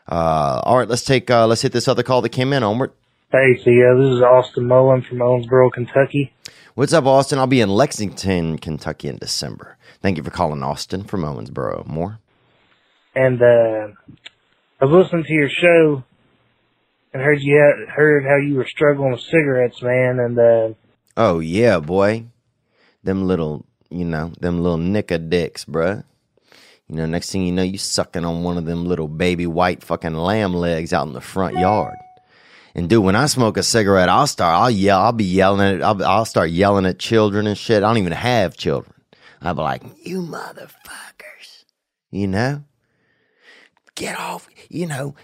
Uh, 0.10 0.62
all 0.64 0.78
right, 0.78 0.88
let's 0.88 1.04
take, 1.04 1.30
uh, 1.30 1.48
let's 1.48 1.62
hit 1.62 1.74
this 1.74 1.88
other 1.88 2.04
call 2.04 2.22
that 2.22 2.30
came 2.30 2.54
in, 2.54 2.64
Onward. 2.64 2.92
Hey, 3.32 3.60
so 3.62 3.70
yeah, 3.70 3.94
this 3.98 4.16
is 4.16 4.22
Austin 4.22 4.68
Mullen 4.68 5.02
from 5.02 5.18
Owensboro, 5.18 5.72
Kentucky. 5.72 6.34
What's 6.76 6.94
up, 6.94 7.06
Austin? 7.06 7.40
I'll 7.40 7.48
be 7.48 7.60
in 7.60 7.70
Lexington, 7.70 8.58
Kentucky 8.58 9.10
in 9.10 9.18
December. 9.18 9.78
Thank 10.02 10.18
you 10.18 10.24
for 10.24 10.30
calling 10.30 10.64
Austin 10.64 11.04
from 11.04 11.24
Owensboro. 11.24 11.86
More? 11.88 12.20
And 13.16 13.42
uh, 13.42 13.88
I 14.80 14.86
was 14.86 15.06
listening 15.06 15.26
to 15.26 15.34
your 15.34 15.50
show 15.50 16.04
and 17.12 17.22
heard 17.22 17.42
you 17.42 17.58
had, 17.58 17.90
heard 17.90 18.24
how 18.26 18.38
you 18.38 18.56
were 18.56 18.68
struggling 18.68 19.12
with 19.12 19.22
cigarettes, 19.22 19.82
man. 19.82 20.20
And 20.20 20.40
uh, 20.40 20.74
Oh, 21.18 21.40
yeah, 21.40 21.80
boy. 21.80 22.26
Them 23.04 23.28
little, 23.28 23.66
you 23.90 24.06
know, 24.06 24.32
them 24.40 24.62
little 24.62 24.78
knicker 24.78 25.18
dicks, 25.18 25.66
bruh. 25.66 26.04
You 26.88 26.96
know, 26.96 27.06
next 27.06 27.32
thing 27.32 27.46
you 27.46 27.52
know, 27.52 27.64
you 27.64 27.78
sucking 27.78 28.24
on 28.24 28.44
one 28.44 28.58
of 28.58 28.66
them 28.66 28.86
little 28.86 29.08
baby 29.08 29.46
white 29.46 29.84
fucking 29.84 30.14
lamb 30.14 30.54
legs 30.54 30.94
out 30.94 31.08
in 31.08 31.14
the 31.14 31.22
front 31.22 31.58
yard. 31.58 31.96
And 32.74 32.88
dude, 32.90 33.04
when 33.04 33.16
I 33.16 33.26
smoke 33.26 33.58
a 33.58 33.64
cigarette, 33.64 34.08
I'll 34.08 34.28
start, 34.28 34.54
I'll 34.54 34.72
yell, 34.72 35.02
I'll 35.02 35.12
be 35.12 35.26
yelling 35.26 35.78
at, 35.78 35.84
I'll, 35.84 36.04
I'll 36.06 36.26
start 36.26 36.52
yelling 36.52 36.86
at 36.86 37.00
children 37.00 37.48
and 37.48 37.58
shit. 37.58 37.84
I 37.84 37.88
don't 37.88 37.98
even 37.98 38.14
have 38.14 38.56
children. 38.56 38.94
I'll 39.42 39.56
be 39.56 39.62
like, 39.62 39.84
you 40.04 40.22
motherfuckers, 40.22 41.66
you 42.12 42.28
know? 42.28 42.64
Get 43.96 44.18
off, 44.18 44.48
you 44.70 44.86
know, 44.86 45.16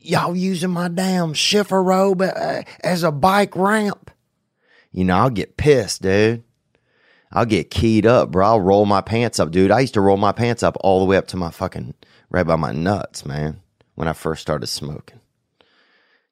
y'all 0.00 0.36
using 0.36 0.70
my 0.70 0.88
damn 0.88 1.34
chifforobe 1.34 2.64
as 2.82 3.02
a 3.02 3.10
bike 3.10 3.56
ramp. 3.56 4.10
You 4.92 5.04
know, 5.04 5.16
I'll 5.16 5.30
get 5.30 5.56
pissed, 5.56 6.02
dude. 6.02 6.44
I'll 7.34 7.44
get 7.44 7.70
keyed 7.70 8.06
up, 8.06 8.30
bro. 8.30 8.46
I'll 8.46 8.60
roll 8.60 8.86
my 8.86 9.00
pants 9.00 9.40
up, 9.40 9.50
dude. 9.50 9.72
I 9.72 9.80
used 9.80 9.94
to 9.94 10.00
roll 10.00 10.16
my 10.16 10.30
pants 10.30 10.62
up 10.62 10.76
all 10.80 11.00
the 11.00 11.04
way 11.04 11.16
up 11.16 11.26
to 11.28 11.36
my 11.36 11.50
fucking, 11.50 11.94
right 12.30 12.46
by 12.46 12.54
my 12.54 12.70
nuts, 12.70 13.26
man, 13.26 13.60
when 13.96 14.06
I 14.06 14.12
first 14.12 14.40
started 14.40 14.68
smoking. 14.68 15.18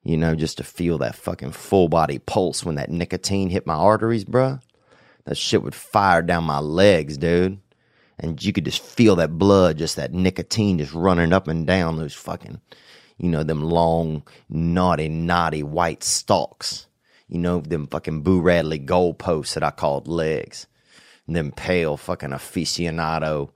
You 0.04 0.16
know, 0.16 0.36
just 0.36 0.58
to 0.58 0.64
feel 0.64 0.98
that 0.98 1.16
fucking 1.16 1.52
full 1.52 1.88
body 1.88 2.20
pulse 2.20 2.64
when 2.64 2.76
that 2.76 2.90
nicotine 2.90 3.50
hit 3.50 3.66
my 3.66 3.74
arteries, 3.74 4.24
bro. 4.24 4.60
That 5.24 5.36
shit 5.36 5.62
would 5.62 5.74
fire 5.74 6.22
down 6.22 6.44
my 6.44 6.60
legs, 6.60 7.18
dude. 7.18 7.58
And 8.18 8.42
you 8.42 8.52
could 8.52 8.64
just 8.64 8.82
feel 8.82 9.16
that 9.16 9.38
blood, 9.38 9.78
just 9.78 9.96
that 9.96 10.12
nicotine 10.12 10.78
just 10.78 10.92
running 10.92 11.32
up 11.32 11.48
and 11.48 11.66
down 11.66 11.96
those 11.96 12.14
fucking, 12.14 12.60
you 13.18 13.28
know, 13.28 13.42
them 13.42 13.62
long, 13.62 14.22
naughty, 14.48 15.08
naughty 15.08 15.64
white 15.64 16.04
stalks. 16.04 16.86
You 17.26 17.38
know, 17.38 17.60
them 17.60 17.88
fucking 17.88 18.22
Boo 18.22 18.40
Radley 18.40 18.78
goalposts 18.78 19.54
that 19.54 19.64
I 19.64 19.70
called 19.70 20.06
legs. 20.06 20.66
Them 21.28 21.52
pale 21.52 21.96
fucking 21.96 22.30
aficionado, 22.30 23.50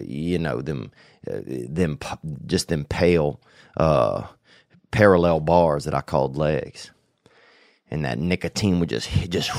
you 0.00 0.38
know, 0.38 0.62
them, 0.62 0.92
uh, 1.30 1.40
them, 1.46 1.98
just 2.46 2.68
them 2.68 2.84
pale, 2.84 3.40
uh, 3.76 4.26
parallel 4.90 5.40
bars 5.40 5.84
that 5.84 5.94
I 5.94 6.00
called 6.00 6.36
legs. 6.36 6.90
And 7.90 8.04
that 8.06 8.18
nicotine 8.18 8.80
would 8.80 8.88
just, 8.88 9.10
just, 9.28 9.50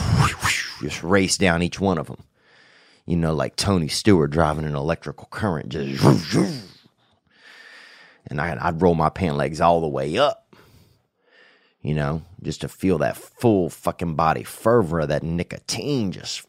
just 0.81 1.03
race 1.03 1.37
down 1.37 1.61
each 1.61 1.79
one 1.79 1.99
of 1.99 2.07
them. 2.07 2.23
You 3.05 3.17
know, 3.17 3.33
like 3.33 3.55
Tony 3.55 3.89
Stewart 3.89 4.31
driving 4.31 4.65
an 4.65 4.75
electrical 4.75 5.27
current, 5.29 5.69
just, 5.69 6.03
and 8.25 8.39
I, 8.39 8.57
I'd 8.59 8.81
roll 8.81 8.95
my 8.95 9.09
pant 9.09 9.35
legs 9.35 9.59
all 9.59 9.81
the 9.81 9.87
way 9.87 10.17
up, 10.17 10.55
you 11.81 11.93
know, 11.93 12.23
just 12.41 12.61
to 12.61 12.69
feel 12.69 12.99
that 12.99 13.17
full 13.17 13.69
fucking 13.69 14.15
body 14.15 14.43
fervor 14.43 15.01
of 15.01 15.09
that 15.09 15.21
nicotine. 15.21 16.13
Just, 16.13 16.47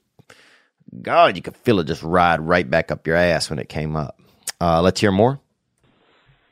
God, 1.02 1.36
you 1.36 1.42
could 1.42 1.56
feel 1.56 1.80
it 1.80 1.86
just 1.86 2.02
ride 2.02 2.40
right 2.40 2.68
back 2.68 2.90
up 2.90 3.06
your 3.06 3.16
ass 3.16 3.50
when 3.50 3.58
it 3.58 3.68
came 3.68 3.96
up. 3.96 4.18
Uh, 4.60 4.80
let's 4.80 5.00
hear 5.00 5.12
more. 5.12 5.40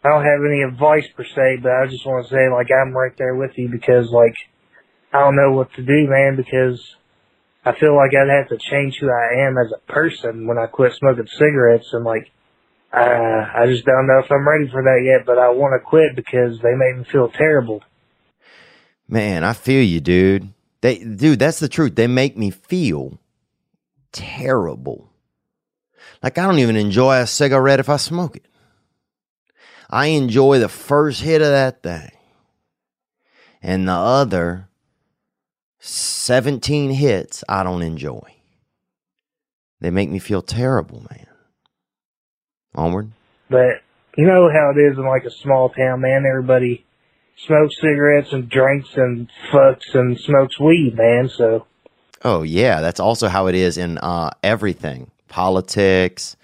I 0.04 0.08
don't 0.08 0.24
have 0.24 0.40
any 0.44 0.62
advice 0.62 1.06
per 1.16 1.24
se, 1.24 1.58
but 1.62 1.70
I 1.70 1.86
just 1.86 2.04
want 2.04 2.26
to 2.26 2.30
say 2.30 2.48
like 2.50 2.68
I'm 2.72 2.92
right 2.92 3.16
there 3.16 3.36
with 3.36 3.56
you 3.56 3.68
because 3.68 4.10
like 4.10 4.34
I 5.12 5.20
don't 5.20 5.36
know 5.36 5.52
what 5.52 5.72
to 5.74 5.82
do, 5.82 6.08
man, 6.08 6.36
because 6.36 6.82
I 7.64 7.72
feel 7.78 7.94
like 7.94 8.10
I'd 8.14 8.28
have 8.28 8.48
to 8.48 8.58
change 8.58 8.96
who 8.98 9.08
I 9.08 9.46
am 9.46 9.56
as 9.58 9.72
a 9.72 9.92
person 9.92 10.48
when 10.48 10.58
I 10.58 10.66
quit 10.66 10.92
smoking 10.94 11.28
cigarettes 11.28 11.88
and 11.92 12.04
like 12.04 12.32
uh, 12.92 13.46
I 13.56 13.66
just 13.66 13.86
don't 13.86 14.06
know 14.06 14.18
if 14.18 14.30
I'm 14.30 14.46
ready 14.46 14.68
for 14.70 14.82
that 14.82 15.02
yet, 15.04 15.24
but 15.24 15.38
I 15.38 15.50
want 15.50 15.80
to 15.80 15.84
quit 15.84 16.14
because 16.14 16.58
they 16.60 16.74
make 16.74 16.98
me 16.98 17.04
feel 17.10 17.30
terrible. 17.30 17.82
Man, 19.08 19.44
I 19.44 19.54
feel 19.54 19.82
you, 19.82 20.00
dude. 20.00 20.52
They, 20.82 20.98
dude, 20.98 21.38
that's 21.38 21.60
the 21.60 21.68
truth. 21.68 21.94
They 21.94 22.06
make 22.06 22.36
me 22.36 22.50
feel 22.50 23.18
terrible. 24.12 25.10
Like 26.22 26.38
I 26.38 26.46
don't 26.46 26.58
even 26.58 26.76
enjoy 26.76 27.18
a 27.18 27.26
cigarette 27.26 27.80
if 27.80 27.88
I 27.88 27.96
smoke 27.96 28.36
it. 28.36 28.46
I 29.90 30.06
enjoy 30.06 30.58
the 30.58 30.68
first 30.68 31.22
hit 31.22 31.42
of 31.42 31.48
that 31.48 31.82
thing. 31.82 32.10
And 33.62 33.86
the 33.86 33.92
other 33.92 34.68
17 35.80 36.92
hits 36.92 37.44
I 37.48 37.62
don't 37.62 37.82
enjoy. 37.82 38.36
They 39.80 39.90
make 39.90 40.10
me 40.10 40.18
feel 40.18 40.42
terrible, 40.42 41.04
man. 41.10 41.26
Onward. 42.74 43.10
But 43.50 43.82
you 44.16 44.26
know 44.26 44.48
how 44.48 44.72
it 44.74 44.80
is 44.80 44.96
in 44.96 45.04
like 45.06 45.24
a 45.24 45.30
small 45.30 45.70
town, 45.70 46.00
man. 46.00 46.24
Everybody 46.28 46.84
smokes 47.36 47.76
cigarettes 47.80 48.32
and 48.32 48.48
drinks 48.48 48.90
and 48.96 49.28
fucks 49.50 49.94
and 49.94 50.18
smokes 50.18 50.58
weed, 50.60 50.94
man. 50.96 51.28
So 51.28 51.66
Oh 52.24 52.42
yeah, 52.42 52.80
that's 52.80 53.00
also 53.00 53.28
how 53.28 53.46
it 53.46 53.54
is 53.54 53.78
in 53.78 53.98
uh, 53.98 54.30
everything, 54.42 55.10
politics, 55.28 56.36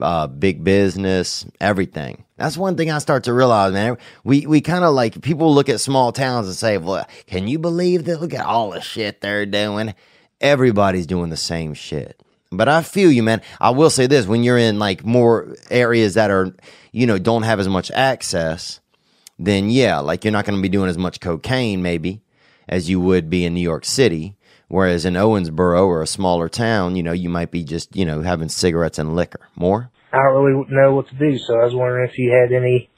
uh, 0.00 0.26
big 0.26 0.64
business, 0.64 1.46
everything. 1.60 2.24
That's 2.36 2.56
one 2.56 2.76
thing 2.76 2.90
I 2.90 2.98
start 2.98 3.24
to 3.24 3.32
realize, 3.32 3.72
man. 3.72 3.98
We 4.24 4.46
we 4.46 4.60
kind 4.60 4.84
of 4.84 4.94
like 4.94 5.20
people 5.20 5.52
look 5.52 5.68
at 5.68 5.80
small 5.80 6.12
towns 6.12 6.46
and 6.46 6.56
say, 6.56 6.78
"Well, 6.78 7.06
can 7.26 7.48
you 7.48 7.58
believe 7.58 8.04
that? 8.04 8.20
Look 8.20 8.32
at 8.32 8.46
all 8.46 8.70
the 8.70 8.80
shit 8.80 9.20
they're 9.20 9.44
doing. 9.44 9.94
Everybody's 10.40 11.06
doing 11.06 11.30
the 11.30 11.36
same 11.36 11.74
shit." 11.74 12.20
But 12.50 12.68
I 12.68 12.82
feel 12.82 13.12
you, 13.12 13.22
man. 13.22 13.42
I 13.60 13.70
will 13.70 13.90
say 13.90 14.06
this: 14.06 14.26
when 14.26 14.42
you're 14.42 14.58
in 14.58 14.78
like 14.78 15.04
more 15.04 15.54
areas 15.68 16.14
that 16.14 16.30
are, 16.30 16.54
you 16.92 17.06
know, 17.06 17.18
don't 17.18 17.42
have 17.42 17.60
as 17.60 17.68
much 17.68 17.90
access, 17.90 18.80
then 19.38 19.68
yeah, 19.68 19.98
like 19.98 20.24
you're 20.24 20.32
not 20.32 20.46
going 20.46 20.56
to 20.56 20.62
be 20.62 20.70
doing 20.70 20.88
as 20.88 20.96
much 20.96 21.20
cocaine 21.20 21.82
maybe 21.82 22.22
as 22.68 22.88
you 22.88 23.00
would 23.00 23.30
be 23.30 23.44
in 23.44 23.54
New 23.54 23.60
York 23.60 23.84
City. 23.84 24.36
Whereas 24.68 25.06
in 25.06 25.14
Owensboro 25.14 25.86
or 25.86 26.02
a 26.02 26.06
smaller 26.06 26.48
town, 26.48 26.94
you 26.94 27.02
know, 27.02 27.12
you 27.12 27.30
might 27.30 27.50
be 27.50 27.64
just, 27.64 27.96
you 27.96 28.04
know, 28.04 28.20
having 28.20 28.50
cigarettes 28.50 28.98
and 28.98 29.16
liquor. 29.16 29.48
More? 29.56 29.90
I 30.12 30.22
don't 30.22 30.44
really 30.44 30.66
know 30.68 30.94
what 30.94 31.08
to 31.08 31.14
do. 31.14 31.38
So 31.38 31.58
I 31.58 31.64
was 31.64 31.74
wondering 31.74 32.08
if 32.08 32.18
you 32.18 32.30
had 32.32 32.52
any 32.52 32.90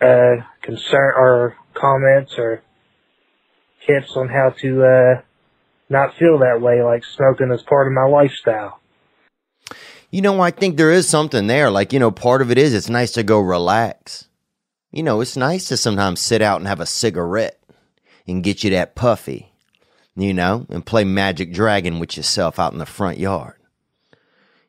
uh, 0.00 0.44
concern 0.60 1.12
or 1.16 1.56
comments 1.74 2.34
or 2.36 2.62
tips 3.86 4.16
on 4.16 4.28
how 4.28 4.50
to 4.58 4.84
uh, 4.84 5.20
not 5.88 6.16
feel 6.16 6.38
that 6.38 6.60
way, 6.60 6.82
like 6.82 7.04
smoking 7.04 7.52
is 7.52 7.62
part 7.62 7.86
of 7.86 7.92
my 7.92 8.06
lifestyle. 8.06 8.80
You 10.10 10.20
know, 10.20 10.40
I 10.40 10.50
think 10.50 10.76
there 10.76 10.90
is 10.90 11.08
something 11.08 11.46
there. 11.46 11.70
Like, 11.70 11.92
you 11.92 11.98
know, 12.00 12.10
part 12.10 12.42
of 12.42 12.50
it 12.50 12.58
is 12.58 12.74
it's 12.74 12.90
nice 12.90 13.12
to 13.12 13.22
go 13.22 13.38
relax. 13.40 14.28
You 14.90 15.04
know, 15.04 15.20
it's 15.20 15.36
nice 15.36 15.68
to 15.68 15.76
sometimes 15.76 16.20
sit 16.20 16.42
out 16.42 16.60
and 16.60 16.68
have 16.68 16.80
a 16.80 16.86
cigarette 16.86 17.58
and 18.26 18.44
get 18.44 18.62
you 18.62 18.70
that 18.70 18.94
puffy 18.94 19.51
you 20.16 20.34
know, 20.34 20.66
and 20.68 20.84
play 20.84 21.04
Magic 21.04 21.52
Dragon 21.52 21.98
with 21.98 22.16
yourself 22.16 22.58
out 22.58 22.72
in 22.72 22.78
the 22.78 22.86
front 22.86 23.18
yard, 23.18 23.56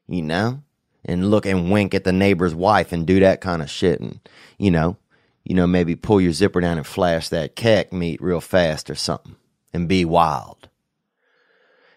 you 0.07 0.21
know, 0.21 0.63
and 1.03 1.29
look 1.29 1.45
and 1.45 1.71
wink 1.71 1.93
at 1.93 2.03
the 2.03 2.13
neighbor's 2.13 2.55
wife 2.55 2.91
and 2.91 3.05
do 3.05 3.19
that 3.19 3.41
kind 3.41 3.61
of 3.61 3.69
shit, 3.69 3.99
and 3.99 4.19
you 4.57 4.71
know, 4.71 4.97
you 5.43 5.55
know, 5.55 5.67
maybe 5.67 5.95
pull 5.95 6.21
your 6.21 6.31
zipper 6.31 6.61
down 6.61 6.77
and 6.77 6.87
flash 6.87 7.29
that 7.29 7.55
cack 7.55 7.91
meat 7.91 8.21
real 8.21 8.41
fast 8.41 8.89
or 8.89 8.95
something, 8.95 9.35
and 9.73 9.89
be 9.89 10.05
wild. 10.05 10.69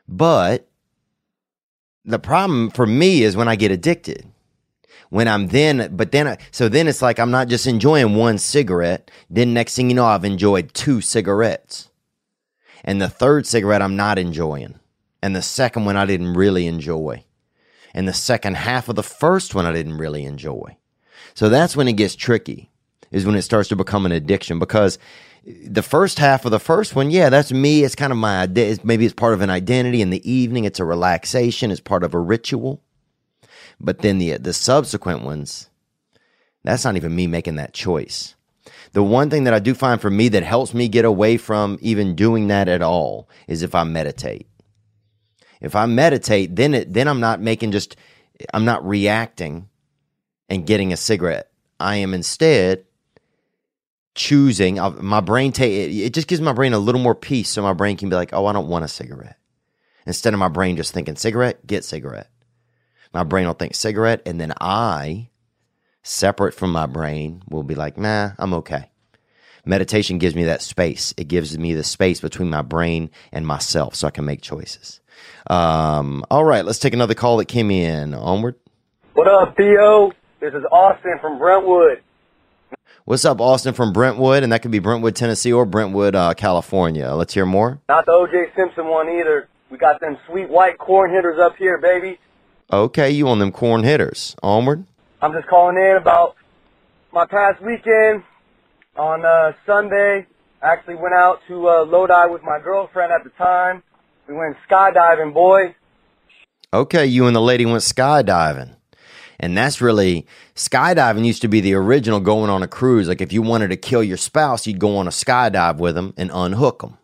But 0.09 0.69
the 2.05 2.19
problem 2.19 2.71
for 2.71 2.87
me 2.87 3.23
is 3.23 3.37
when 3.37 3.49
I 3.49 3.57
get 3.57 3.71
addicted. 3.71 4.27
When 5.09 5.29
I'm 5.29 5.49
then, 5.49 5.95
but 5.97 6.11
then, 6.11 6.27
I, 6.27 6.39
so 6.51 6.69
then 6.69 6.89
it's 6.89 7.01
like 7.01 7.21
I'm 7.21 7.31
not 7.31 7.47
just 7.47 7.69
enjoying 7.69 8.17
one 8.17 8.39
cigarette. 8.39 9.09
Then 9.31 9.55
next 9.55 9.77
thing 9.77 9.89
you 9.89 9.95
know, 9.95 10.05
I've 10.05 10.25
enjoyed 10.25 10.75
two 10.75 11.01
cigarettes 11.01 11.91
and 12.87 13.03
the 13.03 13.09
third 13.09 13.47
cigarette 13.47 13.83
I'm 13.83 13.97
not 13.97 14.19
enjoying. 14.19 14.79
And 15.23 15.35
the 15.35 15.43
second 15.43 15.85
one 15.85 15.97
I 15.97 16.07
didn't 16.07 16.35
really 16.35 16.67
enjoy. 16.67 17.25
And 17.93 18.07
the 18.07 18.13
second 18.13 18.57
half 18.57 18.89
of 18.89 18.95
the 18.95 19.03
first 19.03 19.55
one 19.55 19.67
I 19.67 19.73
didn't 19.73 19.99
really 19.99 20.25
enjoy. 20.25 20.77
So 21.35 21.49
that's 21.49 21.77
when 21.77 21.89
it 21.89 21.95
gets 21.95 22.15
tricky, 22.15 22.71
is 23.11 23.27
when 23.27 23.35
it 23.35 23.43
starts 23.43 23.69
to 23.71 23.77
become 23.77 24.07
an 24.07 24.13
addiction 24.13 24.59
because 24.59 24.99
the 25.45 25.83
first 25.83 26.19
half 26.19 26.45
of 26.45 26.51
the 26.53 26.61
first 26.61 26.95
one, 26.95 27.11
yeah, 27.11 27.29
that's 27.29 27.53
me. 27.53 27.83
It's 27.83 27.95
kind 27.95 28.13
of 28.13 28.19
my 28.19 28.47
maybe 28.85 29.05
it's 29.05 29.15
part 29.15 29.35
of 29.35 29.41
an 29.41 29.51
identity. 29.51 30.01
In 30.01 30.11
the 30.11 30.31
evening, 30.31 30.65
it's 30.65 30.81
a 30.81 30.85
relaxation. 30.85 31.71
It's 31.71 31.81
part 31.81 32.05
of 32.05 32.15
a 32.15 32.21
ritual. 32.21 32.83
But 33.81 33.99
then 33.99 34.19
the 34.19 34.39
the 34.39 34.53
subsequent 34.53 35.23
ones, 35.23 35.69
that's 36.63 36.85
not 36.85 36.97
even 36.97 37.15
me 37.15 37.27
making 37.27 37.57
that 37.57 37.73
choice. 37.73 38.36
The 38.97 39.03
one 39.03 39.29
thing 39.29 39.45
that 39.45 39.53
I 39.53 39.59
do 39.59 39.75
find 39.75 40.01
for 40.01 40.09
me 40.09 40.31
that 40.31 40.43
helps 40.43 40.73
me 40.73 40.89
get 40.89 41.05
away 41.05 41.37
from 41.37 41.77
even 41.83 42.15
doing 42.15 42.49
that 42.49 42.67
at 42.67 42.81
all 42.81 43.29
is 43.47 43.63
if 43.63 43.75
I 43.75 43.85
meditate. 43.85 44.49
If 45.61 45.77
I 45.77 45.85
meditate, 45.85 46.57
then 46.57 46.73
it, 46.73 46.95
then 46.95 47.07
I'm 47.07 47.21
not 47.21 47.39
making 47.39 47.73
just, 47.73 47.95
I'm 48.55 48.65
not 48.65 48.89
reacting 48.89 49.69
and 50.49 50.67
getting 50.67 50.95
a 50.95 50.97
cigarette. 50.97 51.51
I 51.79 51.97
am 51.97 52.15
instead 52.15 52.87
choosing 54.15 54.79
uh, 54.81 54.89
my 54.93 55.21
brain 55.21 55.53
take 55.53 55.95
it 55.95 56.15
just 56.15 56.27
gives 56.27 56.41
my 56.41 56.55
brain 56.55 56.73
a 56.73 56.79
little 56.79 57.03
more 57.03 57.15
peace 57.15 57.51
so 57.51 57.61
my 57.61 57.75
brain 57.75 57.99
can 57.99 58.09
be 58.09 58.17
like 58.17 58.33
oh 58.33 58.47
i 58.47 58.53
don't 58.55 58.67
want 58.67 58.83
a 58.83 58.89
cigarette 58.89 59.37
instead 60.07 60.33
of 60.33 60.41
my 60.41 60.49
brain 60.49 60.75
just 60.75 60.95
thinking 60.95 61.17
cigarette 61.17 61.67
get 61.67 61.85
cigarette 61.85 62.31
my 63.13 63.23
brain 63.23 63.47
will 63.47 63.53
think 63.53 63.75
cigarette 63.75 64.23
and 64.25 64.41
then 64.41 64.55
i 64.59 65.29
separate 66.07 66.55
from 66.55 66.71
my 66.71 66.87
brain 66.87 67.43
will 67.49 67.65
be 67.65 67.75
like, 67.75 67.99
nah, 67.99 68.31
I'm 68.39 68.55
okay. 68.55 68.91
Meditation 69.65 70.19
gives 70.19 70.37
me 70.37 70.45
that 70.45 70.63
space. 70.63 71.13
It 71.17 71.27
gives 71.27 71.59
me 71.59 71.75
the 71.75 71.83
space 71.83 72.21
between 72.21 72.49
my 72.49 72.63
brain 72.63 73.11
and 73.33 73.47
myself 73.47 73.97
so 73.97 74.07
I 74.07 74.13
can 74.13 74.25
make 74.25 74.41
choices. 74.41 75.01
Um, 75.49 76.25
all 76.31 76.45
right, 76.45 76.65
let's 76.65 76.79
take 76.79 76.95
another 76.95 77.15
call 77.15 77.39
that 77.39 77.47
came 77.47 77.71
in. 77.73 78.15
Onward. 78.15 78.55
What 79.15 79.27
up, 79.27 79.57
Theo? 79.57 80.13
This 80.39 80.55
is 80.55 80.63
Austin 80.71 81.19
from 81.21 81.39
Brentwood. 81.39 82.03
What's 83.07 83.25
up, 83.25 83.41
Austin 83.41 83.75
from 83.75 83.93
Brentwood? 83.93 84.45
And 84.45 84.53
that 84.53 84.63
could 84.63 84.71
be 84.71 84.79
Brentwood, 84.79 85.17
Tennessee 85.17 85.53
or 85.53 85.65
Brentwood, 85.65 86.15
uh, 86.15 86.35
California. 86.35 87.13
Let's 87.13 87.35
hear 87.35 87.47
more. 87.47 87.81
Not 87.89 88.07
the 88.07 88.13
OJ 88.13 88.55
Simpson 88.55 88.87
one 88.87 89.09
either. 89.09 89.49
We 89.71 89.79
got 89.79 90.01
them 90.01 90.17
sweet 90.29 90.49
white 90.49 90.79
corn 90.79 91.13
hitters 91.13 91.41
up 91.41 91.57
here, 91.57 91.79
baby. 91.79 92.19
Okay, 92.73 93.11
you 93.11 93.27
on 93.29 93.41
them 93.41 93.51
corn 93.51 93.83
hitters. 93.83 94.37
Onward. 94.43 94.85
I'm 95.23 95.33
just 95.33 95.49
calling 95.49 95.79
in 95.79 95.97
about 95.97 96.37
my 97.11 97.25
past 97.25 97.63
weekend 97.63 98.23
on 98.97 99.25
uh, 99.25 99.53
Sunday. 99.65 100.27
I 100.61 100.73
actually 100.73 100.97
went 100.97 101.15
out 101.15 101.41
to 101.49 101.69
uh, 101.69 101.85
Lodi 101.87 102.31
with 102.31 102.43
my 102.43 102.59
girlfriend 102.61 103.13
at 103.13 103.25
the 103.25 103.31
time. 103.31 103.83
We 104.29 104.35
went 104.35 104.57
skydiving, 104.69 105.33
boy. 105.33 105.75
Okay, 106.75 107.07
you 107.07 107.27
and 107.27 107.35
the 107.35 107.41
lady 107.41 107.65
went 107.65 107.83
skydiving. 107.83 108.77
And 109.41 109.57
that's 109.57 109.81
really 109.81 110.27
skydiving 110.55 111.25
used 111.25 111.43
to 111.43 111.49
be 111.49 111.61
the 111.61 111.75
original 111.75 112.21
going 112.21 112.51
on 112.51 112.63
a 112.63 112.69
cruise. 112.69 113.09
Like 113.09 113.23
if 113.23 113.33
you 113.33 113.41
wanted 113.41 113.69
to 113.69 113.77
kill 113.77 114.03
your 114.03 114.17
spouse, 114.19 114.67
you'd 114.67 114.79
go 114.79 114.99
on 114.99 115.07
a 115.07 115.11
skydive 115.11 115.79
with 115.79 115.95
them 115.95 116.13
and 116.19 116.31
unhook 116.33 116.81
them. 116.81 116.99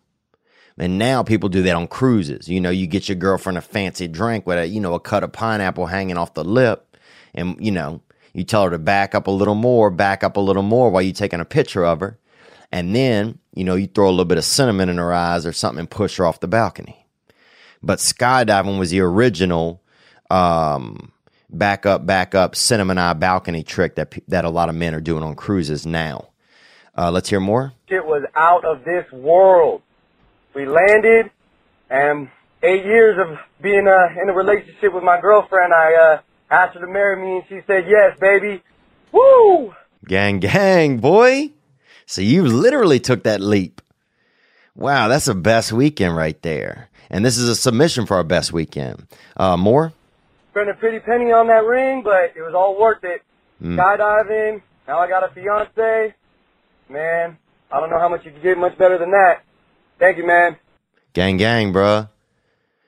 And 0.77 0.99
now 0.99 1.23
people 1.23 1.49
do 1.49 1.63
that 1.63 1.75
on 1.75 1.87
cruises. 1.87 2.47
You 2.47 2.59
know, 2.61 2.71
you 2.71 2.85
get 2.85 3.09
your 3.09 3.15
girlfriend 3.15 3.57
a 3.57 3.61
fancy 3.61 4.07
drink 4.07 4.45
with 4.45 4.57
a, 4.59 4.67
you 4.67 4.81
know, 4.81 4.93
a 4.93 4.99
cut 4.99 5.23
of 5.23 5.31
pineapple 5.31 5.87
hanging 5.87 6.17
off 6.17 6.35
the 6.35 6.43
lip 6.43 6.92
and 7.33 7.55
you 7.59 7.71
know 7.71 8.01
you 8.33 8.43
tell 8.43 8.63
her 8.63 8.69
to 8.71 8.79
back 8.79 9.13
up 9.13 9.27
a 9.27 9.31
little 9.31 9.55
more 9.55 9.89
back 9.89 10.23
up 10.23 10.37
a 10.37 10.41
little 10.41 10.63
more 10.63 10.89
while 10.89 11.01
you're 11.01 11.13
taking 11.13 11.39
a 11.39 11.45
picture 11.45 11.85
of 11.85 11.99
her. 11.99 12.17
And 12.71 12.95
then 12.95 13.39
you 13.53 13.63
know 13.63 13.75
you 13.75 13.87
throw 13.87 14.07
a 14.07 14.11
little 14.11 14.25
bit 14.25 14.37
of 14.37 14.45
cinnamon 14.45 14.89
in 14.89 14.97
her 14.97 15.13
eyes 15.13 15.45
or 15.45 15.53
something 15.53 15.79
and 15.79 15.89
push 15.89 16.17
her 16.17 16.25
off 16.25 16.39
the 16.39 16.47
balcony. 16.47 17.05
But 17.81 17.99
skydiving 17.99 18.79
was 18.79 18.91
the 18.91 19.01
original 19.01 19.81
um, 20.29 21.11
back 21.49 21.85
up 21.85 22.05
back 22.05 22.33
up 22.33 22.55
cinnamon 22.55 22.97
eye 22.97 23.13
balcony 23.13 23.63
trick 23.63 23.95
that 23.95 24.13
that 24.27 24.45
a 24.45 24.49
lot 24.49 24.69
of 24.69 24.75
men 24.75 24.95
are 24.95 25.01
doing 25.01 25.23
on 25.23 25.35
cruises 25.35 25.85
now. 25.85 26.29
Uh, 26.95 27.11
let's 27.11 27.29
hear 27.29 27.39
more. 27.39 27.73
It 27.87 28.05
was 28.05 28.23
out 28.35 28.65
of 28.65 28.83
this 28.83 29.11
world. 29.11 29.81
We 30.53 30.65
landed 30.67 31.31
and 31.89 32.29
eight 32.63 32.85
years 32.85 33.17
of 33.19 33.37
being 33.61 33.87
uh, 33.87 34.21
in 34.21 34.29
a 34.29 34.33
relationship 34.33 34.93
with 34.93 35.03
my 35.03 35.19
girlfriend 35.19 35.73
i 35.73 35.93
uh, 35.93 36.21
asked 36.49 36.75
her 36.75 36.81
to 36.81 36.87
marry 36.87 37.21
me, 37.21 37.35
and 37.37 37.43
she 37.49 37.65
said 37.67 37.85
yes, 37.87 38.17
baby. 38.19 38.61
Woo! 39.11 39.73
Gang, 40.05 40.39
gang, 40.39 40.97
boy. 40.97 41.51
So 42.05 42.21
you 42.21 42.45
literally 42.45 42.99
took 42.99 43.23
that 43.23 43.41
leap. 43.41 43.81
Wow, 44.75 45.07
that's 45.07 45.27
a 45.27 45.35
best 45.35 45.71
weekend 45.71 46.15
right 46.15 46.41
there. 46.41 46.89
And 47.09 47.23
this 47.23 47.37
is 47.37 47.47
a 47.47 47.55
submission 47.55 48.05
for 48.05 48.17
our 48.17 48.23
best 48.23 48.51
weekend. 48.51 49.07
Uh, 49.37 49.55
more? 49.55 49.93
Spent 50.51 50.69
a 50.69 50.73
pretty 50.73 50.99
penny 50.99 51.31
on 51.31 51.47
that 51.47 51.63
ring, 51.63 52.01
but 52.03 52.33
it 52.35 52.41
was 52.41 52.53
all 52.55 52.79
worth 52.79 53.03
it. 53.03 53.21
Mm. 53.61 53.77
Skydiving, 53.77 54.61
Now 54.87 54.99
I 54.99 55.07
got 55.07 55.23
a 55.23 55.33
fiance. 55.33 56.15
Man, 56.89 57.37
I 57.71 57.79
don't 57.79 57.89
know 57.89 57.99
how 57.99 58.09
much 58.09 58.25
you 58.25 58.31
can 58.31 58.41
get 58.41 58.57
much 58.57 58.77
better 58.77 58.97
than 58.97 59.11
that. 59.11 59.43
Thank 59.99 60.17
you, 60.17 60.27
man. 60.27 60.57
Gang, 61.13 61.37
gang, 61.37 61.71
bruh. 61.71 62.09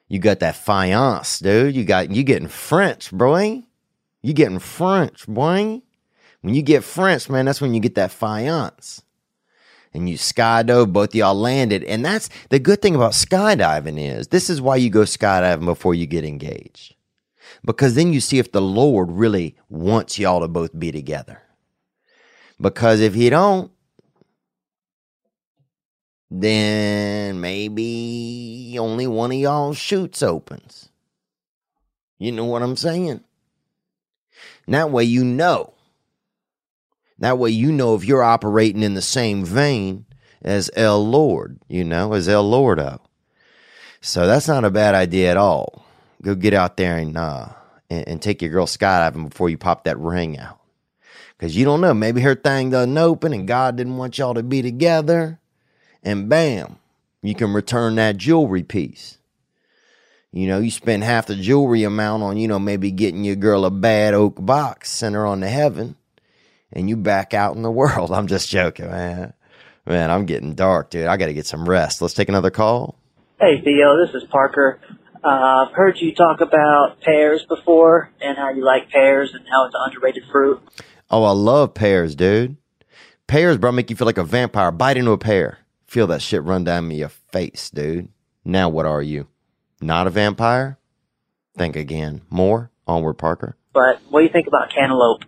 You 0.08 0.20
got 0.20 0.40
that 0.40 0.56
fiance, 0.56 1.44
dude. 1.44 1.76
You 1.76 1.84
got 1.84 2.12
you 2.12 2.24
getting 2.24 2.48
French, 2.48 3.12
boy. 3.12 3.64
You 4.22 4.34
getting 4.34 4.60
French, 4.60 5.28
boy. 5.28 5.82
When 6.42 6.54
you 6.54 6.62
get 6.62 6.84
French, 6.84 7.30
man, 7.30 7.46
that's 7.46 7.62
when 7.62 7.74
you 7.74 7.80
get 7.80 7.96
that 7.96 8.12
fiance. 8.12 9.02
And 9.94 10.10
you 10.10 10.18
skydove, 10.18 10.92
both 10.92 11.16
y'all 11.16 11.34
landed. 11.34 11.84
And 11.86 12.06
that's 12.06 12.30
the 12.50 12.60
good 12.60 12.82
thing 12.82 12.96
about 12.96 13.14
skydiving 13.14 13.98
is 13.98 14.28
this 14.28 14.50
is 14.50 14.62
why 14.62 14.76
you 14.76 14.90
go 14.90 15.02
skydiving 15.02 15.66
before 15.66 15.96
you 15.96 16.06
get 16.06 16.26
engaged. 16.26 16.96
Because 17.64 17.96
then 17.96 18.14
you 18.14 18.20
see 18.20 18.38
if 18.38 18.52
the 18.52 18.62
Lord 18.62 19.12
really 19.12 19.56
wants 19.70 20.20
y'all 20.20 20.42
to 20.42 20.48
both 20.48 20.78
be 20.78 20.92
together. 20.92 21.42
Because 22.60 23.00
if 23.00 23.14
he 23.14 23.30
don't, 23.30 23.72
then 26.42 27.40
maybe 27.40 28.76
only 28.78 29.08
one 29.08 29.32
of 29.32 29.38
y'all 29.38 29.74
shoots 29.74 30.22
opens. 30.22 30.90
You 32.18 32.34
know 32.34 32.46
what 32.46 32.62
I'm 32.62 32.76
saying? 32.76 33.24
That 34.68 34.92
way 34.92 35.06
you 35.06 35.24
know. 35.24 35.74
That 37.20 37.38
way 37.38 37.52
you 37.52 37.72
know 37.72 37.96
if 37.96 38.04
you're 38.04 38.24
operating 38.24 38.84
in 38.84 38.96
the 38.96 39.02
same 39.02 39.46
vein 39.46 40.06
as 40.42 40.70
El 40.76 41.08
Lord, 41.08 41.58
you 41.70 41.86
know, 41.86 42.12
as 42.12 42.28
El 42.28 42.44
Lordo. 42.44 43.00
So 44.02 44.28
that's 44.28 44.50
not 44.50 44.66
a 44.66 44.70
bad 44.70 44.94
idea 44.94 45.32
at 45.32 45.38
all. 45.38 45.86
Go 46.22 46.36
get 46.36 46.54
out 46.54 46.76
there 46.76 46.98
and 46.98 47.16
uh 47.16 47.48
and, 47.90 48.08
and 48.08 48.22
take 48.22 48.42
your 48.42 48.52
girl 48.52 48.66
skydiving 48.66 49.30
before 49.30 49.50
you 49.50 49.58
pop 49.58 49.86
that 49.86 49.98
ring 49.98 50.38
out. 50.38 50.60
Cause 51.38 51.56
you 51.56 51.64
don't 51.64 51.82
know, 51.82 51.94
maybe 51.94 52.22
her 52.22 52.36
thing 52.36 52.72
doesn't 52.72 52.98
open 52.98 53.32
and 53.32 53.48
God 53.48 53.78
didn't 53.78 53.98
want 53.98 54.18
y'all 54.18 54.34
to 54.34 54.44
be 54.44 54.62
together 54.62 55.40
and 56.06 56.30
bam, 56.30 56.78
you 57.22 57.36
can 57.36 57.52
return 57.54 57.96
that 57.96 58.18
jewelry 58.18 58.64
piece. 58.64 59.18
You 60.32 60.48
know, 60.48 60.60
you 60.60 60.70
spend 60.70 61.04
half 61.04 61.28
the 61.28 61.36
jewelry 61.36 61.84
amount 61.84 62.24
on, 62.24 62.38
you 62.38 62.48
know, 62.48 62.60
maybe 62.60 62.92
getting 62.92 63.24
your 63.24 63.38
girl 63.38 63.66
a 63.66 63.72
bad 63.72 64.14
oak 64.14 64.36
box, 64.46 64.92
send 64.92 65.16
her 65.16 65.26
on 65.26 65.42
to 65.42 65.48
heaven, 65.48 65.96
and 66.72 66.90
you 66.90 66.98
back 66.98 67.34
out 67.34 67.56
in 67.56 67.62
the 67.62 67.72
world. 67.82 68.12
I'm 68.12 68.28
just 68.28 68.50
joking, 68.50 68.88
man. 68.90 69.34
Man, 69.86 70.12
I'm 70.12 70.26
getting 70.26 70.56
dark, 70.56 70.90
dude. 70.90 71.08
I 71.08 71.18
got 71.18 71.28
to 71.28 71.34
get 71.34 71.46
some 71.46 71.68
rest. 71.70 72.02
Let's 72.02 72.14
take 72.14 72.30
another 72.30 72.50
call. 72.52 72.96
Hey 73.40 73.62
Theo, 73.62 73.98
this 74.04 74.16
is 74.16 74.24
Parker. 74.30 74.80
Uh, 75.24 75.66
I've 75.68 75.74
heard 75.74 76.00
you 76.00 76.14
talk 76.14 76.40
about 76.42 77.02
pears 77.02 77.46
before 77.48 78.12
and 78.22 78.38
how 78.38 78.52
you 78.52 78.64
like 78.64 78.90
pears 78.90 79.34
and 79.34 79.44
how 79.50 79.66
it's 79.66 79.76
an 79.76 79.82
underrated 79.86 80.24
fruit. 80.32 80.62
Oh, 81.10 81.24
I 81.24 81.32
love 81.32 81.74
pears, 81.74 82.16
dude. 82.16 82.58
Pears, 83.28 83.58
bro, 83.58 83.72
make 83.72 83.90
you 83.90 83.96
feel 83.96 84.06
like 84.06 84.18
a 84.18 84.24
vampire. 84.24 84.72
Bite 84.72 84.98
into 84.98 85.12
a 85.12 85.18
pear. 85.18 85.60
Feel 85.86 86.08
that 86.08 86.22
shit 86.22 86.44
run 86.44 86.64
down 86.64 86.90
your 86.92 87.10
face, 87.10 87.70
dude. 87.70 88.10
Now 88.44 88.70
what 88.70 88.86
are 88.86 89.02
you? 89.02 89.28
Not 89.82 90.08
a 90.08 90.10
vampire? 90.10 90.78
Think 91.58 91.76
again. 91.76 92.22
More? 92.30 92.72
Onward, 92.88 93.18
Parker. 93.18 93.56
But 93.74 94.00
what 94.10 94.20
do 94.20 94.26
you 94.26 94.32
think 94.32 94.48
about 94.48 94.70
cantaloupe? 94.70 95.26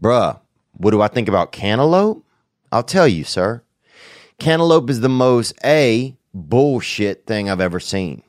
Bruh, 0.00 0.40
what 0.72 0.90
do 0.90 1.00
I 1.00 1.08
think 1.08 1.28
about 1.28 1.52
cantaloupe? 1.52 2.24
I'll 2.72 2.82
tell 2.82 3.08
you, 3.08 3.24
sir. 3.24 3.62
Cantaloupe 4.38 4.90
is 4.90 5.00
the 5.00 5.08
most 5.08 5.54
A, 5.64 6.16
bullshit 6.34 7.26
thing 7.26 7.48
I've 7.48 7.60
ever 7.60 7.80
seen. 7.80 8.22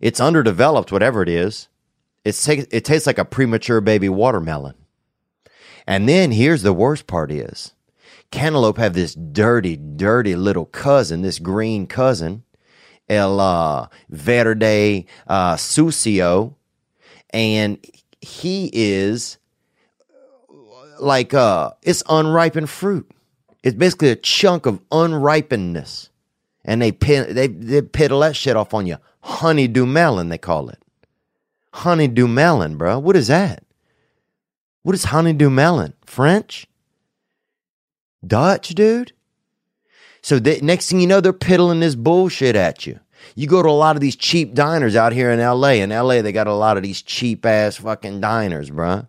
It's 0.00 0.20
underdeveloped, 0.20 0.90
whatever 0.92 1.22
it 1.22 1.28
is. 1.28 1.68
It's 2.24 2.44
ta- 2.44 2.64
it 2.70 2.84
tastes 2.84 3.06
like 3.06 3.18
a 3.18 3.24
premature 3.24 3.80
baby 3.80 4.08
watermelon. 4.08 4.74
And 5.86 6.08
then 6.08 6.32
here's 6.32 6.62
the 6.62 6.72
worst 6.72 7.06
part 7.06 7.30
is 7.30 7.72
cantaloupe 8.30 8.78
have 8.78 8.94
this 8.94 9.14
dirty, 9.14 9.76
dirty 9.76 10.36
little 10.36 10.66
cousin, 10.66 11.22
this 11.22 11.38
green 11.38 11.86
cousin, 11.86 12.44
El 13.08 13.40
uh, 13.40 13.88
Verde 14.10 15.06
uh, 15.26 15.54
Sucio, 15.56 16.54
and 17.30 17.78
he 18.20 18.70
is 18.72 19.38
like 21.00 21.32
uh, 21.34 21.70
it's 21.82 22.02
unripened 22.08 22.70
fruit. 22.70 23.10
It's 23.62 23.76
basically 23.76 24.10
a 24.10 24.16
chunk 24.16 24.66
of 24.66 24.86
unripenedness, 24.90 26.10
and 26.64 26.82
they 26.82 26.92
pin, 26.92 27.34
they 27.34 27.48
they 27.48 27.82
piddle 27.82 28.20
that 28.20 28.36
shit 28.36 28.56
off 28.56 28.74
on 28.74 28.86
you. 28.86 28.98
Honeydew 29.20 29.86
melon, 29.86 30.28
they 30.28 30.38
call 30.38 30.68
it. 30.68 30.82
Honeydew 31.74 32.28
melon, 32.28 32.76
bro. 32.76 32.98
What 32.98 33.16
is 33.16 33.28
that? 33.28 33.62
What 34.82 34.94
is 34.94 35.04
honeydew 35.04 35.50
melon? 35.50 35.94
French? 36.06 36.66
Dutch, 38.26 38.70
dude? 38.70 39.12
So 40.22 40.38
the 40.38 40.60
next 40.60 40.90
thing 40.90 41.00
you 41.00 41.06
know, 41.06 41.20
they're 41.20 41.32
piddling 41.32 41.80
this 41.80 41.94
bullshit 41.94 42.56
at 42.56 42.86
you. 42.86 43.00
You 43.34 43.46
go 43.46 43.62
to 43.62 43.68
a 43.68 43.70
lot 43.70 43.96
of 43.96 44.00
these 44.00 44.16
cheap 44.16 44.54
diners 44.54 44.96
out 44.96 45.12
here 45.12 45.30
in 45.30 45.40
LA. 45.40 45.70
In 45.70 45.90
LA, 45.90 46.22
they 46.22 46.32
got 46.32 46.46
a 46.46 46.54
lot 46.54 46.76
of 46.76 46.82
these 46.82 47.02
cheap 47.02 47.44
ass 47.46 47.76
fucking 47.76 48.20
diners, 48.20 48.70
bruh. 48.70 49.08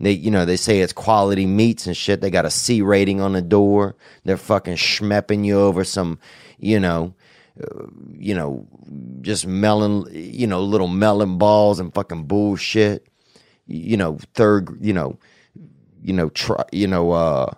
They, 0.00 0.12
you 0.12 0.30
know, 0.30 0.46
they 0.46 0.56
say 0.56 0.80
it's 0.80 0.94
quality 0.94 1.44
meats 1.44 1.86
and 1.86 1.96
shit. 1.96 2.22
They 2.22 2.30
got 2.30 2.46
a 2.46 2.50
C 2.50 2.80
rating 2.80 3.20
on 3.20 3.34
the 3.34 3.42
door. 3.42 3.96
They're 4.24 4.38
fucking 4.38 4.76
schmepping 4.76 5.44
you 5.44 5.60
over 5.60 5.84
some, 5.84 6.18
you 6.58 6.80
know, 6.80 7.14
uh, 7.62 7.86
you 8.12 8.34
know, 8.34 8.66
just 9.20 9.46
melon, 9.46 10.06
you 10.10 10.46
know, 10.46 10.62
little 10.62 10.88
melon 10.88 11.36
balls 11.36 11.78
and 11.78 11.92
fucking 11.92 12.24
bullshit. 12.24 13.06
You 13.66 13.98
know, 13.98 14.18
third, 14.34 14.78
you 14.80 14.94
know, 14.94 15.18
you 16.02 16.14
know, 16.14 16.30
try, 16.30 16.64
you 16.72 16.86
know, 16.86 17.12
uh, 17.12 17.52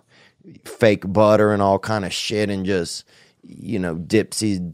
fake 0.65 1.11
butter 1.11 1.51
and 1.53 1.61
all 1.61 1.79
kind 1.79 2.05
of 2.05 2.13
shit 2.13 2.49
and 2.49 2.65
just, 2.65 3.05
you 3.41 3.79
know, 3.79 3.95
dipsy, 3.95 4.73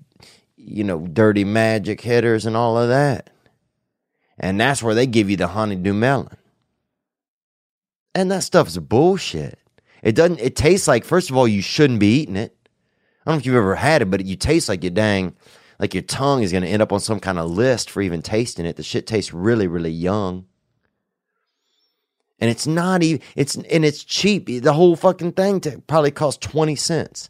you 0.56 0.84
know, 0.84 1.08
dirty 1.08 1.44
magic 1.44 2.02
hitters 2.02 2.46
and 2.46 2.56
all 2.56 2.78
of 2.78 2.90
that. 2.90 3.30
And 4.40 4.60
that's 4.60 4.82
where 4.82 4.96
they 4.96 5.06
give 5.06 5.30
you 5.30 5.38
the 5.38 5.48
honeydew 5.48 5.94
melon. 5.94 6.38
And 8.16 8.32
that 8.32 8.44
stuff 8.44 8.68
is 8.68 8.78
bullshit. 8.78 9.60
It 10.02 10.16
doesn't, 10.16 10.40
it 10.40 10.56
tastes 10.56 10.88
like, 10.88 11.04
first 11.04 11.30
of 11.30 11.38
all, 11.38 11.48
you 11.48 11.62
shouldn't 11.62 12.00
be 12.00 12.22
eating 12.22 12.38
it. 12.38 12.56
I 13.26 13.32
don't 13.32 13.36
know 13.36 13.40
if 13.40 13.46
you've 13.46 13.56
ever 13.56 13.76
had 13.76 14.02
it, 14.02 14.10
but 14.10 14.26
you 14.26 14.36
taste 14.36 14.70
like 14.70 14.84
you 14.84 14.90
dang, 14.90 15.36
like 15.78 15.94
your 15.94 16.04
tongue 16.04 16.42
is 16.42 16.52
going 16.52 16.64
to 16.64 16.70
end 16.70 16.82
up 16.82 16.92
on 16.92 17.00
some 17.00 17.20
kind 17.20 17.38
of 17.38 17.52
list 17.52 17.90
for 17.90 18.02
even 18.02 18.22
tasting 18.22 18.66
it. 18.66 18.78
The 18.78 18.84
shit 18.84 19.06
tastes 19.06 19.34
really, 19.34 19.68
really 19.68 19.92
young. 19.92 20.46
And 22.42 22.50
it's 22.50 22.68
not 22.68 23.04
even, 23.04 23.22
it's, 23.36 23.56
and 23.56 23.84
it's 23.84 24.04
cheap. 24.04 24.46
The 24.48 24.74
whole 24.74 24.96
fucking 24.96 25.34
thing 25.34 25.60
to 25.62 25.80
probably 25.88 26.12
cost 26.12 26.42
20 26.42 26.76
cents. 26.76 27.30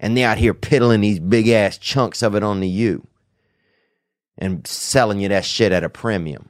And 0.00 0.16
they 0.16 0.24
out 0.24 0.38
here 0.38 0.54
piddling 0.54 1.00
these 1.00 1.20
big 1.20 1.48
ass 1.48 1.78
chunks 1.78 2.22
of 2.22 2.34
it 2.34 2.42
onto 2.42 2.66
you 2.66 3.06
and 4.38 4.66
selling 4.66 5.20
you 5.20 5.28
that 5.28 5.44
shit 5.44 5.72
at 5.72 5.84
a 5.84 5.88
premium. 5.88 6.48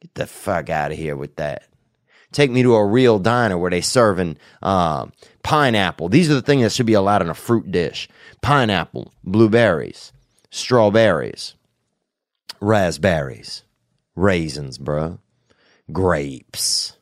Get 0.00 0.14
the 0.14 0.26
fuck 0.26 0.70
out 0.70 0.92
of 0.92 0.98
here 0.98 1.16
with 1.16 1.36
that. 1.36 1.66
Take 2.32 2.50
me 2.50 2.62
to 2.62 2.74
a 2.74 2.84
real 2.84 3.18
diner 3.18 3.56
where 3.56 3.70
they 3.70 3.80
serving 3.80 4.36
uh, 4.62 5.06
pineapple. 5.42 6.08
These 6.08 6.30
are 6.30 6.34
the 6.34 6.42
things 6.42 6.62
that 6.62 6.72
should 6.72 6.86
be 6.86 6.92
allowed 6.92 7.22
in 7.22 7.30
a 7.30 7.34
fruit 7.34 7.70
dish: 7.70 8.08
pineapple, 8.42 9.12
blueberries, 9.24 10.12
strawberries, 10.50 11.54
raspberries, 12.60 13.62
raisins, 14.14 14.76
bruh, 14.76 15.18
grapes, 15.92 16.96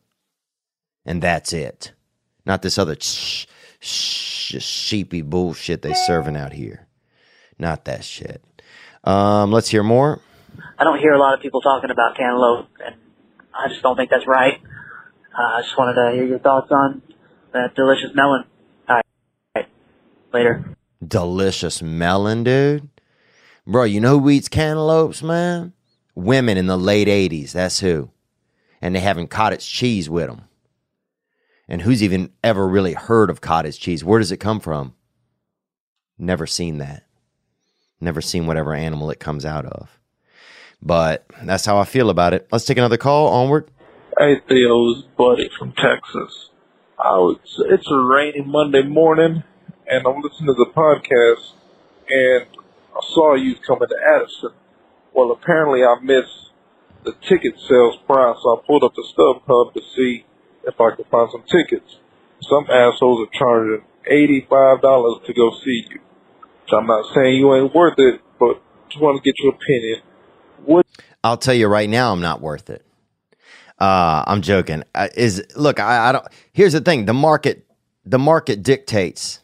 and 1.05 1.23
that's 1.23 1.53
it. 1.53 1.93
Not 2.47 2.63
this 2.63 2.79
other 2.79 2.97
sh- 3.01 3.47
sh- 3.81 4.63
sheepy 4.63 5.23
bullshit 5.23 5.83
they 5.83 5.95
serving 5.95 6.37
out 6.37 6.53
here. 6.53 6.87
Not 7.59 7.85
that 7.87 8.05
shit. 8.05 8.43
Um, 9.05 9.53
let's 9.53 9.69
hear 9.69 9.83
more. 9.83 10.21
I 10.79 10.85
don't 10.85 10.99
hear 10.99 11.13
a 11.13 11.19
lot 11.19 11.35
of 11.35 11.41
people 11.41 11.61
talking 11.61 11.91
about 11.91 12.17
cantaloupe, 12.17 12.69
and 12.85 12.97
I 13.55 13.69
just 13.69 13.83
don't 13.83 13.97
think 13.97 14.11
that's 14.11 14.27
right. 14.27 14.61
Uh, 15.37 15.43
I 15.43 15.63
just 15.63 15.77
wanted 15.77 15.95
to 15.95 16.17
hear 16.17 16.27
your 16.27 16.39
thoughts 16.39 16.71
on 16.71 17.03
that 17.53 17.75
delicious 17.75 18.11
melon. 18.15 18.45
All 18.89 18.97
right. 18.97 19.05
All 19.55 19.63
right. 19.63 19.69
Later. 20.33 20.65
Delicious 21.07 21.83
melon, 21.83 22.45
dude. 22.45 22.89
Bro, 23.67 23.85
you 23.85 24.01
know 24.01 24.21
who 24.21 24.31
eats 24.31 24.49
cantaloupes, 24.49 25.23
man? 25.23 25.73
Women 26.15 26.57
in 26.57 26.67
the 26.67 26.79
late 26.79 27.09
80s. 27.09 27.53
That's 27.53 27.81
who. 27.81 28.11
And 28.85 28.95
they 28.95 29.01
having 29.01 29.29
cottage 29.29 29.67
cheese 29.67 30.11
with 30.11 30.27
them. 30.27 30.43
And 31.67 31.81
who's 31.81 32.03
even 32.03 32.33
ever 32.45 32.69
really 32.69 32.93
heard 32.93 33.31
of 33.31 33.41
cottage 33.41 33.81
cheese? 33.81 34.05
Where 34.05 34.19
does 34.19 34.31
it 34.31 34.37
come 34.37 34.61
from? 34.61 34.93
Never 36.19 36.47
seen 36.47 36.77
that. 36.79 37.07
Never 37.99 38.21
seen 38.21 38.47
whatever 38.47 38.75
animal 38.75 39.11
it 39.11 39.19
comes 39.19 39.47
out 39.47 39.65
of. 39.65 39.99
But 40.83 41.25
that's 41.45 41.65
how 41.65 41.79
I 41.79 41.85
feel 41.85 42.11
about 42.11 42.35
it. 42.35 42.47
Let's 42.53 42.67
take 42.67 42.77
another 42.77 42.99
call. 42.99 43.29
Onward. 43.29 43.71
Hey 44.19 44.41
Theo's 44.47 45.05
buddy 45.17 45.49
from 45.59 45.73
Texas. 45.73 46.51
I 46.99 47.17
was, 47.17 47.39
it's 47.71 47.91
a 47.91 47.97
rainy 47.97 48.43
Monday 48.43 48.83
morning, 48.83 49.45
and 49.87 50.07
I'm 50.07 50.21
listening 50.21 50.49
to 50.49 50.53
the 50.53 50.71
podcast, 50.77 51.53
and 52.11 52.47
I 52.95 53.01
saw 53.15 53.35
you 53.35 53.57
coming 53.67 53.89
to 53.89 53.97
Addison. 54.15 54.51
Well, 55.15 55.33
apparently 55.33 55.83
I 55.83 55.97
missed 56.03 56.44
the 57.05 57.13
ticket 57.29 57.55
sales 57.69 57.97
price, 58.07 58.37
so 58.43 58.57
I 58.59 58.67
pulled 58.67 58.85
up 58.85 58.95
the 58.95 59.07
StubHub 59.17 59.75
to 59.75 59.81
see 59.97 60.25
if 60.65 60.81
I 60.81 60.95
could 60.97 61.07
find 61.07 61.31
some 61.31 61.45
tickets. 61.45 61.99
some 62.43 62.67
assholes 62.71 63.27
are 63.27 63.39
charging 63.39 63.85
eighty-five 64.07 64.81
dollars 64.83 65.21
to 65.27 65.33
go 65.35 65.51
see 65.65 65.85
you. 65.91 66.01
So 66.69 66.79
I'm 66.79 66.87
not 66.87 67.05
saying 67.15 67.37
you 67.37 67.55
ain't 67.55 67.75
worth 67.75 67.99
it, 67.99 68.21
but 68.39 68.63
just 68.89 69.03
want 69.03 69.23
to 69.23 69.31
get 69.31 69.39
your 69.43 69.55
opinion. 69.55 70.01
What 70.65 70.87
I'll 71.23 71.37
tell 71.37 71.55
you 71.55 71.69
right 71.69 71.89
now, 71.89 72.13
I'm 72.13 72.21
not 72.21 72.41
worth 72.41 72.71
it. 72.71 72.85
Uh, 73.79 74.25
I'm 74.27 74.43
joking. 74.43 74.85
Uh, 74.95 75.09
is 75.17 75.45
look, 75.57 75.81
I, 75.81 76.09
I 76.09 76.13
don't. 76.13 76.27
Here's 76.53 76.73
the 76.73 76.81
thing: 76.81 77.07
the 77.07 77.15
market, 77.15 77.67
the 78.05 78.19
market 78.19 78.63
dictates 78.63 79.41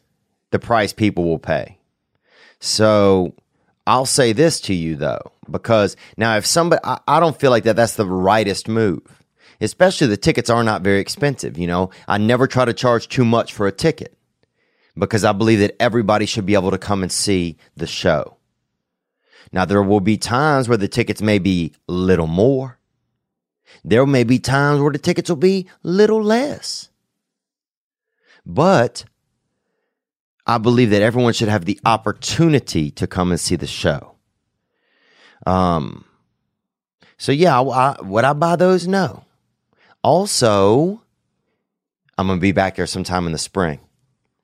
the 0.50 0.58
price 0.58 0.92
people 0.92 1.24
will 1.24 1.38
pay. 1.38 1.78
So 2.60 3.34
I'll 3.86 4.06
say 4.06 4.32
this 4.32 4.60
to 4.62 4.74
you 4.74 4.96
though, 4.96 5.32
because 5.50 5.96
now 6.16 6.36
if 6.36 6.46
somebody, 6.46 6.80
I, 6.84 6.98
I 7.06 7.20
don't 7.20 7.38
feel 7.38 7.50
like 7.50 7.64
that. 7.64 7.76
That's 7.76 7.96
the 7.96 8.06
rightest 8.06 8.68
move. 8.68 9.02
Especially 9.60 10.06
the 10.06 10.16
tickets 10.16 10.48
are 10.48 10.64
not 10.64 10.82
very 10.82 11.00
expensive. 11.00 11.58
You 11.58 11.66
know, 11.66 11.90
I 12.08 12.18
never 12.18 12.46
try 12.46 12.64
to 12.64 12.72
charge 12.72 13.08
too 13.08 13.24
much 13.24 13.52
for 13.52 13.66
a 13.66 13.72
ticket 13.72 14.16
because 14.96 15.24
I 15.24 15.32
believe 15.32 15.60
that 15.60 15.76
everybody 15.80 16.26
should 16.26 16.46
be 16.46 16.54
able 16.54 16.70
to 16.70 16.78
come 16.78 17.02
and 17.02 17.12
see 17.12 17.56
the 17.76 17.86
show. 17.86 18.36
Now, 19.52 19.64
there 19.64 19.82
will 19.82 20.00
be 20.00 20.16
times 20.16 20.68
where 20.68 20.78
the 20.78 20.88
tickets 20.88 21.20
may 21.20 21.38
be 21.38 21.74
little 21.88 22.26
more. 22.26 22.78
There 23.84 24.06
may 24.06 24.24
be 24.24 24.38
times 24.38 24.80
where 24.80 24.92
the 24.92 24.98
tickets 24.98 25.28
will 25.28 25.36
be 25.36 25.66
little 25.82 26.22
less. 26.22 26.88
But 28.46 29.04
I 30.46 30.58
believe 30.58 30.90
that 30.90 31.02
everyone 31.02 31.32
should 31.32 31.48
have 31.48 31.64
the 31.64 31.80
opportunity 31.84 32.90
to 32.92 33.06
come 33.06 33.30
and 33.30 33.40
see 33.40 33.56
the 33.56 33.66
show. 33.66 34.09
Um, 35.46 36.04
so 37.18 37.32
yeah, 37.32 37.60
I, 37.60 37.62
I, 37.62 38.02
would 38.02 38.24
I 38.24 38.32
buy 38.32 38.56
those? 38.56 38.86
No. 38.86 39.24
Also, 40.02 41.02
I'm 42.16 42.28
to 42.28 42.36
be 42.40 42.52
back 42.52 42.76
there 42.76 42.86
sometime 42.86 43.26
in 43.26 43.32
the 43.32 43.38
spring. 43.38 43.80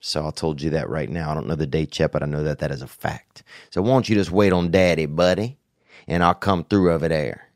So 0.00 0.26
I 0.26 0.30
told 0.30 0.62
you 0.62 0.70
that 0.70 0.88
right 0.88 1.08
now. 1.08 1.30
I 1.30 1.34
don't 1.34 1.46
know 1.46 1.56
the 1.56 1.66
date 1.66 1.98
yet, 1.98 2.12
but 2.12 2.22
I 2.22 2.26
know 2.26 2.42
that 2.44 2.58
that 2.58 2.70
is 2.70 2.82
a 2.82 2.86
fact. 2.86 3.42
So 3.70 3.82
won't 3.82 4.08
you 4.08 4.14
just 4.14 4.30
wait 4.30 4.52
on 4.52 4.70
daddy, 4.70 5.06
buddy? 5.06 5.58
And 6.06 6.22
I'll 6.22 6.34
come 6.34 6.64
through 6.64 6.92
over 6.92 7.08
there. 7.08 7.48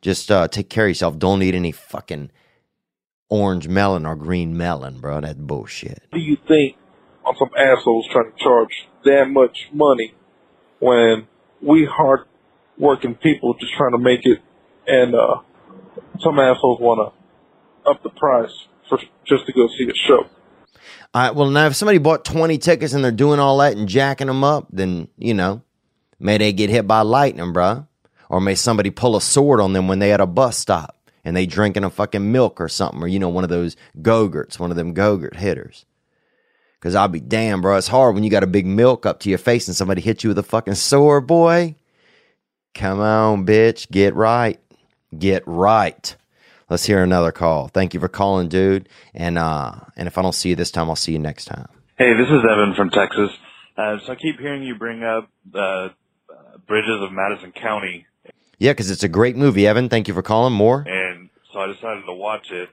Just 0.00 0.30
uh, 0.30 0.48
take 0.48 0.68
care 0.68 0.86
of 0.86 0.90
yourself. 0.90 1.18
Don't 1.18 1.42
eat 1.42 1.54
any 1.54 1.70
fucking 1.70 2.30
orange 3.28 3.68
melon 3.68 4.04
or 4.04 4.16
green 4.16 4.56
melon, 4.56 4.98
bro. 4.98 5.20
That's 5.20 5.38
bullshit. 5.38 6.02
do 6.12 6.18
you 6.18 6.36
think 6.48 6.76
on 7.24 7.36
some 7.38 7.50
assholes 7.56 8.08
trying 8.12 8.32
to 8.32 8.38
charge 8.38 8.88
that 9.04 9.26
much 9.28 9.68
money 9.72 10.14
when 10.80 11.28
we 11.60 11.86
hard 11.86 12.26
working 12.82 13.14
people 13.14 13.54
just 13.54 13.72
trying 13.74 13.92
to 13.92 13.98
make 13.98 14.26
it 14.26 14.40
and 14.88 15.14
uh 15.14 15.36
some 16.20 16.38
assholes 16.38 16.80
wanna 16.80 17.12
up 17.86 18.02
the 18.02 18.10
price 18.10 18.66
for 18.88 18.98
just 19.24 19.46
to 19.46 19.52
go 19.52 19.68
see 19.78 19.88
a 19.88 19.94
show. 19.94 20.26
All 21.14 21.22
right. 21.22 21.34
Well, 21.34 21.50
now 21.50 21.66
if 21.66 21.76
somebody 21.76 21.98
bought 21.98 22.24
20 22.24 22.58
tickets 22.58 22.92
and 22.92 23.04
they're 23.04 23.12
doing 23.12 23.38
all 23.38 23.58
that 23.58 23.76
and 23.76 23.88
jacking 23.88 24.26
them 24.26 24.44
up, 24.44 24.66
then, 24.70 25.08
you 25.16 25.34
know, 25.34 25.62
may 26.18 26.38
they 26.38 26.52
get 26.52 26.70
hit 26.70 26.86
by 26.86 27.02
lightning, 27.02 27.52
bruh. 27.52 27.86
Or 28.28 28.40
may 28.40 28.54
somebody 28.54 28.90
pull 28.90 29.14
a 29.14 29.20
sword 29.20 29.60
on 29.60 29.74
them 29.74 29.88
when 29.88 29.98
they 29.98 30.12
at 30.12 30.20
a 30.20 30.26
bus 30.26 30.56
stop 30.56 30.96
and 31.24 31.36
they 31.36 31.46
drinking 31.46 31.84
a 31.84 31.90
fucking 31.90 32.32
milk 32.32 32.60
or 32.60 32.68
something, 32.68 33.02
or, 33.02 33.08
you 33.08 33.18
know, 33.18 33.28
one 33.28 33.44
of 33.44 33.50
those 33.50 33.76
go-gurts, 34.00 34.58
one 34.58 34.70
of 34.70 34.76
them 34.76 34.92
go-gurt 34.94 35.36
hitters. 35.36 35.84
Cause 36.80 36.96
I'll 36.96 37.06
be 37.06 37.20
damn, 37.20 37.60
bro. 37.60 37.76
It's 37.76 37.86
hard 37.86 38.14
when 38.14 38.24
you 38.24 38.30
got 38.30 38.42
a 38.42 38.48
big 38.48 38.66
milk 38.66 39.06
up 39.06 39.20
to 39.20 39.28
your 39.28 39.38
face 39.38 39.68
and 39.68 39.76
somebody 39.76 40.00
hits 40.00 40.24
you 40.24 40.30
with 40.30 40.38
a 40.38 40.42
fucking 40.42 40.74
sword, 40.74 41.28
boy. 41.28 41.76
Come 42.74 43.00
on, 43.00 43.46
bitch. 43.46 43.90
Get 43.90 44.14
right. 44.14 44.58
Get 45.16 45.42
right. 45.46 46.16
Let's 46.70 46.86
hear 46.86 47.02
another 47.02 47.32
call. 47.32 47.68
Thank 47.68 47.92
you 47.92 48.00
for 48.00 48.08
calling, 48.08 48.48
dude. 48.48 48.88
And 49.14 49.38
uh, 49.38 49.72
and 49.96 50.08
if 50.08 50.16
I 50.16 50.22
don't 50.22 50.34
see 50.34 50.50
you 50.50 50.56
this 50.56 50.70
time, 50.70 50.88
I'll 50.88 50.96
see 50.96 51.12
you 51.12 51.18
next 51.18 51.44
time. 51.44 51.68
Hey, 51.98 52.14
this 52.14 52.28
is 52.28 52.40
Evan 52.50 52.74
from 52.74 52.90
Texas. 52.90 53.30
Uh, 53.76 53.98
so 54.04 54.12
I 54.12 54.16
keep 54.16 54.38
hearing 54.40 54.62
you 54.62 54.74
bring 54.74 55.02
up 55.02 55.28
uh, 55.54 55.58
uh, 55.58 55.90
Bridges 56.66 57.00
of 57.00 57.12
Madison 57.12 57.52
County, 57.52 58.06
Yeah, 58.58 58.72
because 58.72 58.90
it's 58.90 59.02
a 59.02 59.08
great 59.08 59.36
movie, 59.36 59.66
Evan. 59.66 59.88
Thank 59.88 60.08
you 60.08 60.14
for 60.14 60.22
calling. 60.22 60.52
More. 60.52 60.80
and 60.86 61.28
so 61.52 61.60
I 61.60 61.66
decided 61.66 62.04
to 62.06 62.14
watch 62.14 62.50
it, 62.50 62.70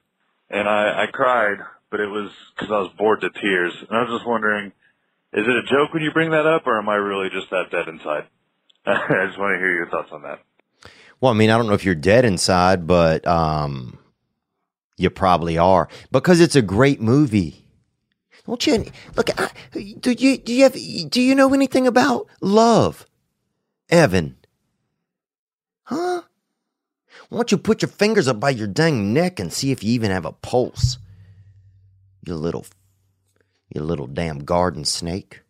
and 0.50 0.68
I, 0.68 1.04
I 1.04 1.06
cried, 1.12 1.58
but 1.92 2.00
it 2.00 2.08
was 2.08 2.32
because 2.56 2.72
I 2.72 2.80
was 2.80 2.92
bored 2.98 3.22
to 3.22 3.30
tears, 3.30 3.74
and 3.88 3.98
I 3.98 4.04
was 4.04 4.18
just 4.20 4.28
wondering, 4.28 4.68
is 5.34 5.46
it 5.46 5.56
a 5.56 5.64
joke 5.64 5.94
when 5.94 6.04
you 6.04 6.12
bring 6.12 6.32
that 6.32 6.46
up, 6.46 6.66
or 6.66 6.78
am 6.80 6.88
I 6.90 6.96
really 6.96 7.30
just 7.30 7.50
that 7.52 7.72
dead 7.72 7.88
inside? 7.90 8.28
I 8.86 9.26
just 9.28 9.40
want 9.40 9.56
to 9.56 9.60
hear 9.60 9.74
your 9.74 9.90
thoughts 9.90 10.10
on 10.12 10.24
that. 10.24 10.40
Well, 11.22 11.32
I 11.32 11.36
mean, 11.36 11.50
I 11.50 11.58
don't 11.58 11.68
know 11.68 11.74
if 11.74 11.84
you're 11.86 11.96
dead 11.96 12.26
inside, 12.26 12.88
but 12.88 13.28
um, 13.28 14.00
you 14.98 15.10
probably 15.10 15.58
are 15.58 15.90
because 16.12 16.40
it's 16.40 16.56
a 16.56 16.62
great 16.62 17.02
movie. 17.02 17.66
Don't 18.46 18.66
you 18.66 18.86
look? 19.16 19.30
I, 19.40 19.52
do 20.00 20.12
you 20.12 20.38
do 20.38 20.54
you 20.54 20.64
have 20.64 20.74
do 20.74 21.22
you 21.22 21.36
know 21.36 21.54
anything 21.54 21.86
about 21.86 22.28
love, 22.42 23.06
Evan? 23.90 24.38
Huh? 25.84 26.22
Why 27.30 27.38
don't 27.38 27.52
you 27.52 27.58
put 27.58 27.82
your 27.82 27.90
fingers 27.90 28.28
up 28.28 28.40
by 28.40 28.50
your 28.50 28.68
dang 28.68 29.14
neck 29.14 29.40
and 29.40 29.54
see 29.54 29.72
if 29.72 29.84
you 29.84 29.92
even 29.94 30.10
have 30.10 30.26
a 30.26 30.32
pulse? 30.32 30.98
You 32.26 32.36
little, 32.36 32.66
you 33.74 33.82
little 33.82 34.08
damn 34.08 34.40
garden 34.40 34.84
snake. 34.84 35.42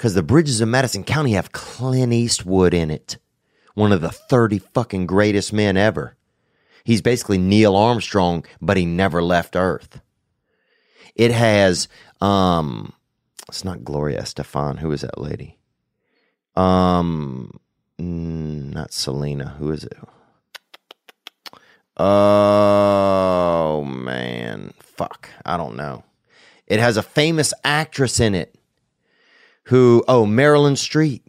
Because 0.00 0.14
the 0.14 0.22
bridges 0.22 0.62
of 0.62 0.68
Madison 0.70 1.04
County 1.04 1.32
have 1.32 1.52
Clint 1.52 2.14
Eastwood 2.14 2.72
in 2.72 2.90
it 2.90 3.18
one 3.74 3.92
of 3.92 4.00
the 4.00 4.10
30 4.10 4.58
fucking 4.58 5.04
greatest 5.04 5.52
men 5.52 5.76
ever. 5.76 6.16
He's 6.84 7.02
basically 7.02 7.36
Neil 7.36 7.76
Armstrong, 7.76 8.46
but 8.62 8.78
he 8.78 8.86
never 8.86 9.22
left 9.22 9.56
Earth. 9.56 10.00
It 11.14 11.32
has, 11.32 11.86
um, 12.22 12.94
it's 13.46 13.62
not 13.62 13.84
Gloria 13.84 14.22
Estefan. 14.22 14.78
Who 14.78 14.90
is 14.90 15.02
that 15.02 15.20
lady? 15.20 15.58
Um, 16.56 17.60
mm, 17.98 18.72
not 18.72 18.94
Selena. 18.94 19.54
Who 19.58 19.70
is 19.70 19.84
it? 19.84 19.98
Oh, 21.98 23.84
man. 23.84 24.72
Fuck. 24.78 25.28
I 25.44 25.58
don't 25.58 25.76
know. 25.76 26.04
It 26.66 26.80
has 26.80 26.96
a 26.96 27.02
famous 27.02 27.52
actress 27.64 28.18
in 28.18 28.34
it 28.34 28.56
who, 29.64 30.04
oh, 30.08 30.26
Marilyn 30.26 30.74
Streep. 30.74 31.22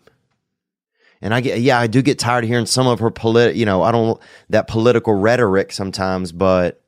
And 1.22 1.34
I 1.34 1.42
get, 1.42 1.62
yeah, 1.62 1.80
I 1.80 1.88
do 1.88 2.02
get 2.02 2.18
tired 2.18 2.44
of 2.44 2.50
hearing 2.50 2.66
some 2.66 2.88
of 2.88 3.00
her 3.00 3.12
polit, 3.12 3.56
you 3.56 3.66
know, 3.66 3.84
I 3.84 3.92
don't 3.92 4.20
that 4.50 4.68
political 4.68 5.14
rhetoric 5.14 5.72
sometimes, 5.72 6.32
but 6.32 6.82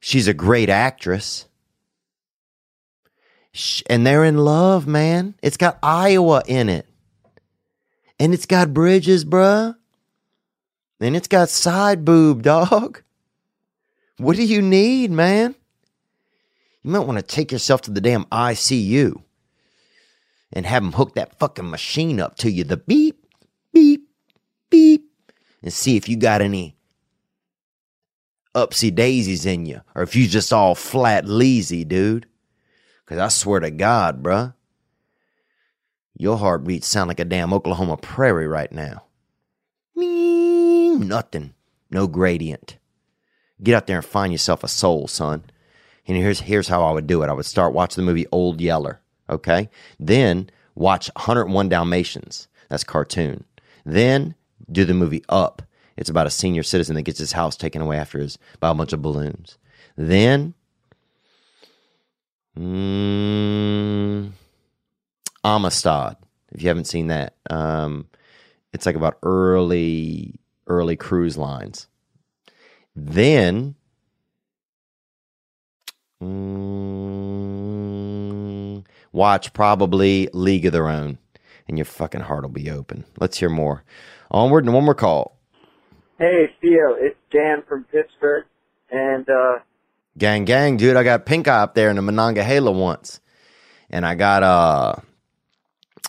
she's 0.00 0.28
a 0.28 0.34
great 0.34 0.68
actress. 0.68 1.46
And 3.88 4.06
they're 4.06 4.24
in 4.24 4.36
love, 4.36 4.86
man. 4.86 5.34
It's 5.40 5.56
got 5.56 5.78
Iowa 5.82 6.42
in 6.46 6.68
it, 6.68 6.86
and 8.18 8.34
it's 8.34 8.46
got 8.46 8.74
Bridges, 8.74 9.24
bruh, 9.24 9.76
and 11.00 11.16
it's 11.16 11.28
got 11.28 11.48
side 11.48 12.04
boob, 12.04 12.42
dog. 12.42 13.00
What 14.18 14.36
do 14.36 14.44
you 14.44 14.60
need, 14.60 15.10
man? 15.10 15.54
You 16.82 16.90
might 16.90 17.06
want 17.06 17.18
to 17.18 17.22
take 17.22 17.50
yourself 17.50 17.80
to 17.82 17.90
the 17.90 18.00
damn 18.00 18.24
ICU 18.26 19.22
and 20.54 20.64
have 20.64 20.82
them 20.82 20.92
hook 20.92 21.14
that 21.14 21.38
fucking 21.38 21.68
machine 21.68 22.20
up 22.20 22.36
to 22.36 22.50
you. 22.50 22.64
The 22.64 22.78
beep, 22.78 23.26
beep, 23.72 24.08
beep, 24.70 25.10
and 25.62 25.72
see 25.72 25.96
if 25.96 26.08
you 26.08 26.16
got 26.16 26.40
any 26.40 26.76
upsy 28.54 28.94
daisies 28.94 29.44
in 29.44 29.66
you, 29.66 29.80
or 29.94 30.02
if 30.02 30.14
you 30.14 30.28
just 30.28 30.52
all 30.52 30.74
flat 30.74 31.26
lazy, 31.26 31.84
dude. 31.84 32.26
Cause 33.06 33.18
I 33.18 33.28
swear 33.28 33.60
to 33.60 33.70
God, 33.70 34.22
bruh, 34.22 34.54
your 36.16 36.38
heartbeats 36.38 36.86
sound 36.86 37.08
like 37.08 37.20
a 37.20 37.24
damn 37.24 37.52
Oklahoma 37.52 37.98
prairie 37.98 38.46
right 38.46 38.72
now. 38.72 39.04
Me, 39.94 40.96
nothing, 40.96 41.52
no 41.90 42.06
gradient. 42.06 42.78
Get 43.62 43.74
out 43.74 43.86
there 43.86 43.96
and 43.96 44.06
find 44.06 44.32
yourself 44.32 44.64
a 44.64 44.68
soul, 44.68 45.08
son. 45.08 45.44
And 46.06 46.16
here's 46.16 46.40
here's 46.40 46.68
how 46.68 46.84
I 46.84 46.92
would 46.92 47.06
do 47.06 47.22
it. 47.22 47.28
I 47.28 47.32
would 47.32 47.46
start 47.46 47.74
watching 47.74 48.04
the 48.04 48.10
movie 48.10 48.26
Old 48.30 48.60
Yeller, 48.60 49.00
okay? 49.28 49.68
Then 49.98 50.50
watch 50.74 51.10
101 51.16 51.68
Dalmatians. 51.68 52.48
That's 52.68 52.84
cartoon. 52.84 53.44
Then 53.84 54.34
do 54.70 54.84
the 54.84 54.94
movie 54.94 55.24
Up. 55.28 55.62
It's 55.96 56.10
about 56.10 56.26
a 56.26 56.30
senior 56.30 56.62
citizen 56.62 56.96
that 56.96 57.02
gets 57.02 57.18
his 57.18 57.32
house 57.32 57.56
taken 57.56 57.80
away 57.80 57.98
after 57.98 58.18
his 58.18 58.38
by 58.58 58.70
a 58.70 58.74
bunch 58.74 58.92
of 58.92 59.02
balloons. 59.02 59.58
Then 59.96 60.54
mm, 62.58 64.32
Amistad. 65.44 66.16
If 66.52 66.62
you 66.62 66.68
haven't 66.68 66.86
seen 66.86 67.08
that, 67.08 67.34
um, 67.50 68.08
it's 68.72 68.86
like 68.86 68.96
about 68.96 69.18
early 69.22 70.40
early 70.66 70.96
cruise 70.96 71.36
lines. 71.36 71.86
Then 72.96 73.74
mm, 76.22 77.53
watch 79.14 79.52
probably 79.52 80.28
League 80.34 80.66
of 80.66 80.72
Their 80.72 80.88
Own, 80.88 81.18
and 81.66 81.78
your 81.78 81.86
fucking 81.86 82.22
heart 82.22 82.42
will 82.42 82.50
be 82.50 82.70
open. 82.70 83.04
Let's 83.18 83.38
hear 83.38 83.48
more. 83.48 83.84
Onward 84.30 84.64
and 84.64 84.74
one 84.74 84.84
more 84.84 84.94
call. 84.94 85.38
Hey, 86.18 86.52
Theo, 86.60 86.94
it's 86.94 87.16
Dan 87.30 87.62
from 87.68 87.84
Pittsburgh, 87.84 88.44
and 88.90 89.28
uh, 89.28 89.58
Gang, 90.16 90.44
gang, 90.44 90.76
dude. 90.76 90.96
I 90.96 91.02
got 91.02 91.26
pink 91.26 91.48
eye 91.48 91.62
up 91.62 91.74
there 91.74 91.90
in 91.90 91.96
the 91.96 92.02
Monongahela 92.02 92.70
once, 92.70 93.20
and 93.90 94.06
I 94.06 94.14
got 94.14 94.44
uh, 94.44 94.94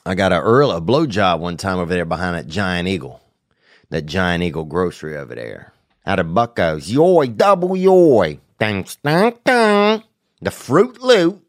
I 0.05 0.13
got 0.13 0.31
a 0.31 0.39
earl 0.39 0.69
a 0.69 0.79
blowjob 0.79 1.39
one 1.39 1.57
time 1.57 1.79
over 1.79 1.91
there 1.91 2.05
behind 2.05 2.35
that 2.35 2.47
Giant 2.47 2.87
Eagle, 2.87 3.19
that 3.89 4.05
Giant 4.05 4.43
Eagle 4.43 4.65
grocery 4.65 5.17
over 5.17 5.33
there. 5.33 5.73
Out 6.05 6.19
of 6.19 6.35
Bucko's, 6.35 6.91
yoy, 6.91 7.35
double 7.35 7.75
yoy, 7.75 8.39
dang, 8.59 8.85
dang, 9.03 9.39
dang. 9.43 10.03
The 10.39 10.51
Fruit 10.51 11.01
Loop. 11.01 11.44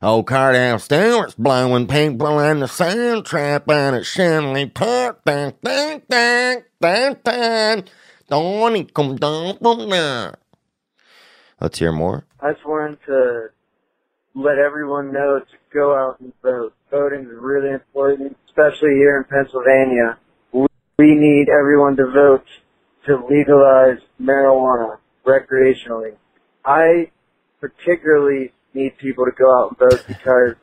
Old 0.00 0.28
car 0.28 0.52
downstairs 0.52 1.34
blowing 1.34 1.88
people 1.88 2.38
in 2.38 2.60
the 2.60 2.68
sand 2.68 3.24
trap 3.24 3.68
and 3.68 3.96
at 3.96 4.06
Shanley 4.06 4.66
Park. 4.66 5.24
Dang, 5.24 5.54
dang, 5.60 6.02
dang, 6.08 6.62
dang, 6.80 7.16
dang. 7.24 7.84
Donnie, 8.28 8.84
come 8.84 9.16
down 9.16 9.58
from 9.58 9.90
there. 9.90 10.36
Let's 11.60 11.80
hear 11.80 11.90
more. 11.90 12.24
I 12.40 12.52
just 12.52 12.64
wanted 12.64 12.98
to 13.06 13.48
let 14.36 14.58
everyone 14.58 15.12
know 15.12 15.40
to 15.40 15.56
go 15.74 15.96
out 15.96 16.20
and 16.20 16.32
vote. 16.42 16.74
Voting 16.92 17.22
is 17.22 17.32
really 17.32 17.70
important, 17.70 18.36
especially 18.46 18.94
here 18.94 19.18
in 19.18 19.24
Pennsylvania. 19.24 20.16
We 20.52 21.16
need 21.16 21.48
everyone 21.48 21.96
to 21.96 22.06
vote 22.06 22.46
to 23.06 23.26
legalize 23.28 23.98
marijuana 24.22 24.98
recreationally. 25.26 26.14
I 26.64 27.10
particularly 27.60 28.52
need 28.74 28.96
people 28.98 29.24
to 29.24 29.32
go 29.32 29.46
out 29.58 29.70
and 29.70 29.78
vote 29.78 30.04
because 30.06 30.54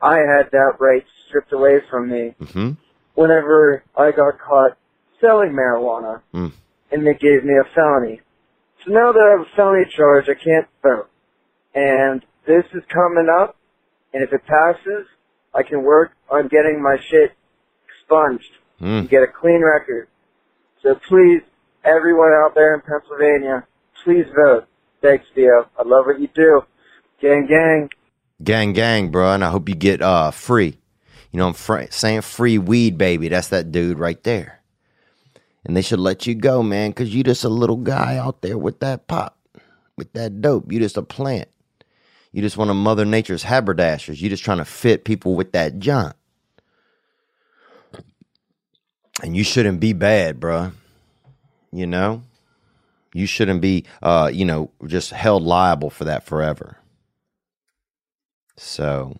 I 0.00 0.16
had 0.18 0.50
that 0.52 0.74
right 0.80 1.04
stripped 1.28 1.52
away 1.52 1.78
from 1.90 2.10
me 2.10 2.34
Mm-hmm. 2.40 2.70
whenever 3.14 3.82
I 3.96 4.10
got 4.10 4.38
caught 4.38 4.76
selling 5.20 5.52
marijuana 5.52 6.20
Mm. 6.34 6.52
and 6.92 7.06
they 7.06 7.14
gave 7.14 7.44
me 7.44 7.54
a 7.58 7.64
felony. 7.74 8.20
So 8.84 8.92
now 8.92 9.12
that 9.12 9.20
I 9.20 9.30
have 9.38 9.46
a 9.46 9.56
felony 9.56 9.84
charge, 9.96 10.28
I 10.28 10.34
can't 10.34 10.66
vote. 10.82 11.08
And 11.74 12.22
this 12.46 12.64
is 12.74 12.82
coming 12.92 13.28
up, 13.32 13.56
and 14.12 14.22
if 14.22 14.32
it 14.32 14.42
passes, 14.46 15.06
I 15.54 15.62
can 15.62 15.82
work 15.82 16.12
on 16.30 16.48
getting 16.48 16.82
my 16.82 16.96
shit 17.10 17.32
expunged 17.88 18.50
and 18.80 19.06
Mm. 19.06 19.10
get 19.10 19.22
a 19.22 19.26
clean 19.28 19.62
record. 19.64 20.08
So 20.82 20.94
please, 21.08 21.40
everyone 21.84 22.32
out 22.32 22.54
there 22.54 22.74
in 22.74 22.82
Pennsylvania, 22.82 23.66
please 24.04 24.26
vote. 24.44 24.66
Thanks, 25.00 25.24
Theo. 25.34 25.68
I 25.78 25.82
love 25.84 26.06
what 26.06 26.20
you 26.20 26.28
do. 26.34 26.62
Gang, 27.24 27.46
gang. 27.46 27.90
Gang, 28.42 28.72
gang, 28.74 29.08
bro. 29.08 29.32
And 29.32 29.42
I 29.42 29.48
hope 29.48 29.66
you 29.70 29.74
get 29.74 30.02
uh 30.02 30.30
free. 30.30 30.76
You 31.32 31.38
know, 31.38 31.46
I'm 31.46 31.54
fr- 31.54 31.84
saying 31.88 32.20
free 32.20 32.58
weed, 32.58 32.98
baby. 32.98 33.28
That's 33.28 33.48
that 33.48 33.72
dude 33.72 33.98
right 33.98 34.22
there. 34.24 34.60
And 35.64 35.74
they 35.74 35.80
should 35.80 36.00
let 36.00 36.26
you 36.26 36.34
go, 36.34 36.62
man, 36.62 36.90
because 36.90 37.14
you 37.14 37.24
just 37.24 37.42
a 37.42 37.48
little 37.48 37.78
guy 37.78 38.18
out 38.18 38.42
there 38.42 38.58
with 38.58 38.80
that 38.80 39.06
pop, 39.06 39.38
with 39.96 40.12
that 40.12 40.42
dope. 40.42 40.70
You 40.70 40.78
just 40.78 40.98
a 40.98 41.02
plant. 41.02 41.48
You 42.30 42.42
just 42.42 42.58
one 42.58 42.68
of 42.68 42.76
Mother 42.76 43.06
Nature's 43.06 43.44
haberdashers. 43.44 44.20
You 44.20 44.28
just 44.28 44.44
trying 44.44 44.58
to 44.58 44.66
fit 44.66 45.06
people 45.06 45.34
with 45.34 45.52
that 45.52 45.78
junk. 45.78 46.14
And 49.22 49.34
you 49.34 49.44
shouldn't 49.44 49.80
be 49.80 49.94
bad, 49.94 50.40
bruh. 50.40 50.72
You 51.72 51.86
know? 51.86 52.22
You 53.14 53.24
shouldn't 53.24 53.62
be, 53.62 53.86
uh, 54.02 54.30
you 54.30 54.44
know, 54.44 54.72
just 54.86 55.10
held 55.10 55.42
liable 55.42 55.88
for 55.88 56.04
that 56.04 56.26
forever. 56.26 56.76
So, 58.56 59.18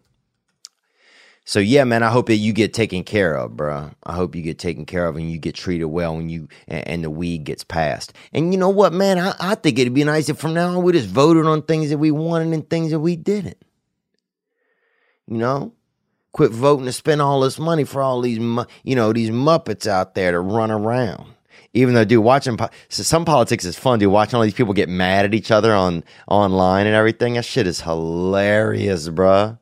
so 1.45 1.59
yeah, 1.59 1.85
man. 1.85 2.03
I 2.03 2.11
hope 2.11 2.27
that 2.27 2.37
you 2.37 2.53
get 2.53 2.73
taken 2.73 3.05
care 3.05 3.35
of, 3.35 3.57
bro. 3.57 3.91
I 4.05 4.15
hope 4.15 4.35
you 4.35 4.43
get 4.43 4.59
taken 4.59 4.87
care 4.87 5.07
of 5.07 5.17
and 5.17 5.31
you 5.31 5.39
get 5.39 5.55
treated 5.55 5.87
well 5.87 6.17
when 6.17 6.29
you 6.29 6.49
and, 6.69 6.89
and 6.89 7.05
the 7.05 7.11
weed 7.11 7.45
gets 7.45 7.65
passed. 7.65 8.13
And 8.33 8.53
you 8.53 8.59
know 8.59 8.71
what, 8.71 8.93
man? 8.93 9.19
I, 9.19 9.35
I 9.39 9.55
think 9.55 9.79
it'd 9.79 9.95
be 9.95 10.05
nice 10.05 10.29
if 10.29 10.39
from 10.39 10.55
now 10.55 10.69
on 10.69 10.83
we 10.83 10.93
just 10.93 11.09
voted 11.09 11.47
on 11.47 11.63
things 11.63 11.91
that 11.91 11.99
we 11.99 12.11
wanted 12.11 12.53
and 12.53 12.69
things 12.69 12.91
that 12.93 13.01
we 13.01 13.17
didn't. 13.17 13.59
You 15.27 15.39
know, 15.39 15.73
quit 16.33 16.51
voting 16.51 16.87
to 16.87 16.93
spend 16.93 17.23
all 17.23 17.41
this 17.41 17.59
money 17.59 17.85
for 17.85 18.03
all 18.03 18.21
these, 18.21 18.39
you 18.39 18.95
know, 18.95 19.13
these 19.13 19.31
muppets 19.31 19.87
out 19.87 20.15
there 20.15 20.33
to 20.33 20.41
run 20.41 20.71
around. 20.71 21.34
Even 21.75 21.95
though, 21.95 22.05
dude, 22.05 22.23
watching 22.23 22.57
po- 22.57 22.71
so 22.89 23.03
some 23.03 23.25
politics 23.25 23.65
is 23.65 23.77
fun, 23.77 23.99
dude. 23.99 24.11
Watching 24.11 24.37
all 24.37 24.43
these 24.43 24.55
people 24.55 24.73
get 24.73 24.89
mad 24.89 25.25
at 25.25 25.35
each 25.35 25.51
other 25.51 25.75
on 25.75 26.05
online 26.29 26.87
and 26.87 26.95
everything, 26.95 27.35
that 27.35 27.45
shit 27.45 27.67
is 27.67 27.81
hilarious, 27.81 29.09
bruh. 29.09 29.59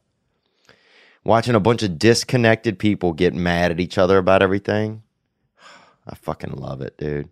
Watching 1.24 1.54
a 1.54 1.60
bunch 1.60 1.82
of 1.82 1.98
disconnected 1.98 2.78
people 2.78 3.14
get 3.14 3.32
mad 3.32 3.70
at 3.70 3.80
each 3.80 3.96
other 3.96 4.18
about 4.18 4.42
everything, 4.42 5.02
I 6.06 6.14
fucking 6.14 6.52
love 6.52 6.82
it, 6.82 6.98
dude. 6.98 7.30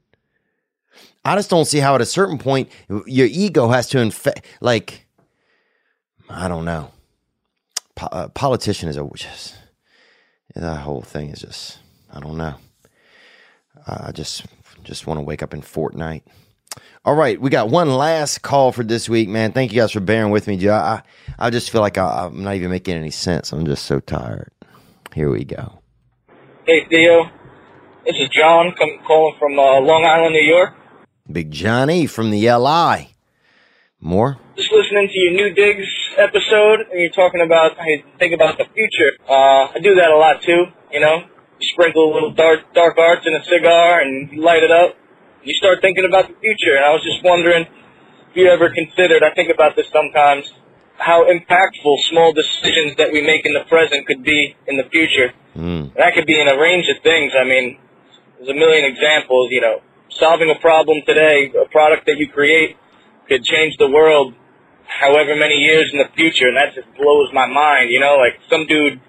I 1.24 1.34
just 1.36 1.50
don't 1.50 1.66
see 1.66 1.78
how 1.78 1.94
at 1.94 2.00
a 2.00 2.06
certain 2.06 2.38
point 2.38 2.70
your 3.06 3.26
ego 3.26 3.68
has 3.68 3.88
to 3.90 3.98
infect. 3.98 4.46
Like, 4.60 5.06
I 6.30 6.48
don't 6.48 6.64
know. 6.64 6.90
Po- 7.96 8.06
uh, 8.06 8.28
politician 8.28 8.88
is 8.88 8.96
a 8.96 9.06
just 9.14 9.56
that 10.54 10.78
whole 10.78 11.02
thing 11.02 11.28
is 11.28 11.40
just 11.40 11.78
I 12.10 12.20
don't 12.20 12.38
know. 12.38 12.54
I 13.86 14.12
just 14.12 14.46
just 14.84 15.06
want 15.06 15.18
to 15.18 15.22
wake 15.22 15.42
up 15.42 15.54
in 15.54 15.62
Fortnite. 15.62 16.22
All 17.04 17.14
right, 17.14 17.40
we 17.40 17.50
got 17.50 17.68
one 17.68 17.90
last 17.90 18.42
call 18.42 18.72
for 18.72 18.84
this 18.84 19.08
week, 19.08 19.28
man. 19.28 19.52
Thank 19.52 19.72
you 19.72 19.80
guys 19.80 19.92
for 19.92 20.00
bearing 20.00 20.30
with 20.30 20.46
me, 20.46 20.56
Joe. 20.56 20.74
I 20.74 21.02
I 21.38 21.50
just 21.50 21.70
feel 21.70 21.80
like 21.80 21.98
I, 21.98 22.26
I'm 22.26 22.42
not 22.44 22.54
even 22.54 22.70
making 22.70 22.94
any 22.96 23.10
sense. 23.10 23.52
I'm 23.52 23.64
just 23.64 23.86
so 23.86 24.00
tired. 24.00 24.52
Here 25.14 25.30
we 25.30 25.44
go. 25.44 25.80
Hey 26.66 26.86
Theo, 26.88 27.30
this 28.04 28.16
is 28.16 28.28
John 28.28 28.72
come, 28.78 28.98
calling 29.06 29.36
from 29.38 29.58
uh, 29.58 29.80
Long 29.80 30.04
Island, 30.04 30.34
New 30.34 30.42
York. 30.44 30.74
Big 31.30 31.50
Johnny 31.50 32.06
from 32.06 32.30
the 32.30 32.50
LI. 32.50 33.14
More? 34.00 34.38
Just 34.56 34.72
listening 34.72 35.08
to 35.08 35.18
your 35.18 35.32
new 35.32 35.54
digs 35.54 35.86
episode, 36.16 36.80
and 36.90 37.00
you're 37.00 37.12
talking 37.12 37.40
about 37.40 37.76
how 37.76 37.84
you 37.84 38.02
think 38.18 38.34
about 38.34 38.56
the 38.56 38.64
future. 38.64 39.16
Uh, 39.28 39.72
I 39.74 39.78
do 39.82 39.94
that 39.96 40.10
a 40.10 40.16
lot 40.16 40.42
too. 40.42 40.66
You 40.92 41.00
know, 41.00 41.24
sprinkle 41.72 42.12
a 42.12 42.14
little 42.14 42.32
dark 42.32 42.72
dark 42.74 42.98
arts 42.98 43.26
in 43.26 43.34
a 43.34 43.44
cigar, 43.44 44.00
and 44.00 44.38
light 44.38 44.62
it 44.62 44.70
up. 44.70 44.96
You 45.42 45.54
start 45.54 45.78
thinking 45.80 46.04
about 46.04 46.28
the 46.28 46.34
future, 46.40 46.76
and 46.76 46.84
I 46.84 46.92
was 46.92 47.02
just 47.02 47.24
wondering 47.24 47.64
if 47.64 48.36
you 48.36 48.48
ever 48.48 48.70
considered. 48.70 49.22
I 49.22 49.34
think 49.34 49.50
about 49.52 49.76
this 49.76 49.86
sometimes. 49.92 50.44
How 50.98 51.24
impactful 51.24 51.96
small 52.12 52.34
decisions 52.34 52.96
that 52.98 53.08
we 53.10 53.24
make 53.24 53.46
in 53.46 53.54
the 53.54 53.64
present 53.68 54.06
could 54.06 54.22
be 54.22 54.54
in 54.68 54.76
the 54.76 54.84
future. 54.92 55.32
Mm. 55.56 55.94
That 55.96 56.12
could 56.12 56.26
be 56.26 56.38
in 56.38 56.46
a 56.46 56.60
range 56.60 56.84
of 56.94 57.02
things. 57.02 57.32
I 57.32 57.44
mean, 57.44 57.78
there's 58.36 58.50
a 58.50 58.58
million 58.58 58.84
examples. 58.84 59.48
You 59.50 59.62
know, 59.62 59.80
solving 60.10 60.50
a 60.50 60.60
problem 60.60 61.00
today, 61.06 61.52
a 61.56 61.68
product 61.70 62.04
that 62.04 62.18
you 62.18 62.28
create, 62.28 62.76
could 63.28 63.42
change 63.44 63.76
the 63.78 63.88
world 63.88 64.34
however 64.84 65.36
many 65.36 65.54
years 65.54 65.88
in 65.92 65.98
the 65.98 66.10
future, 66.16 66.48
and 66.48 66.56
that 66.56 66.74
just 66.74 66.88
blows 66.98 67.32
my 67.32 67.46
mind. 67.46 67.90
You 67.90 68.00
know, 68.00 68.16
like 68.16 68.36
some 68.50 68.66
dude 68.66 69.00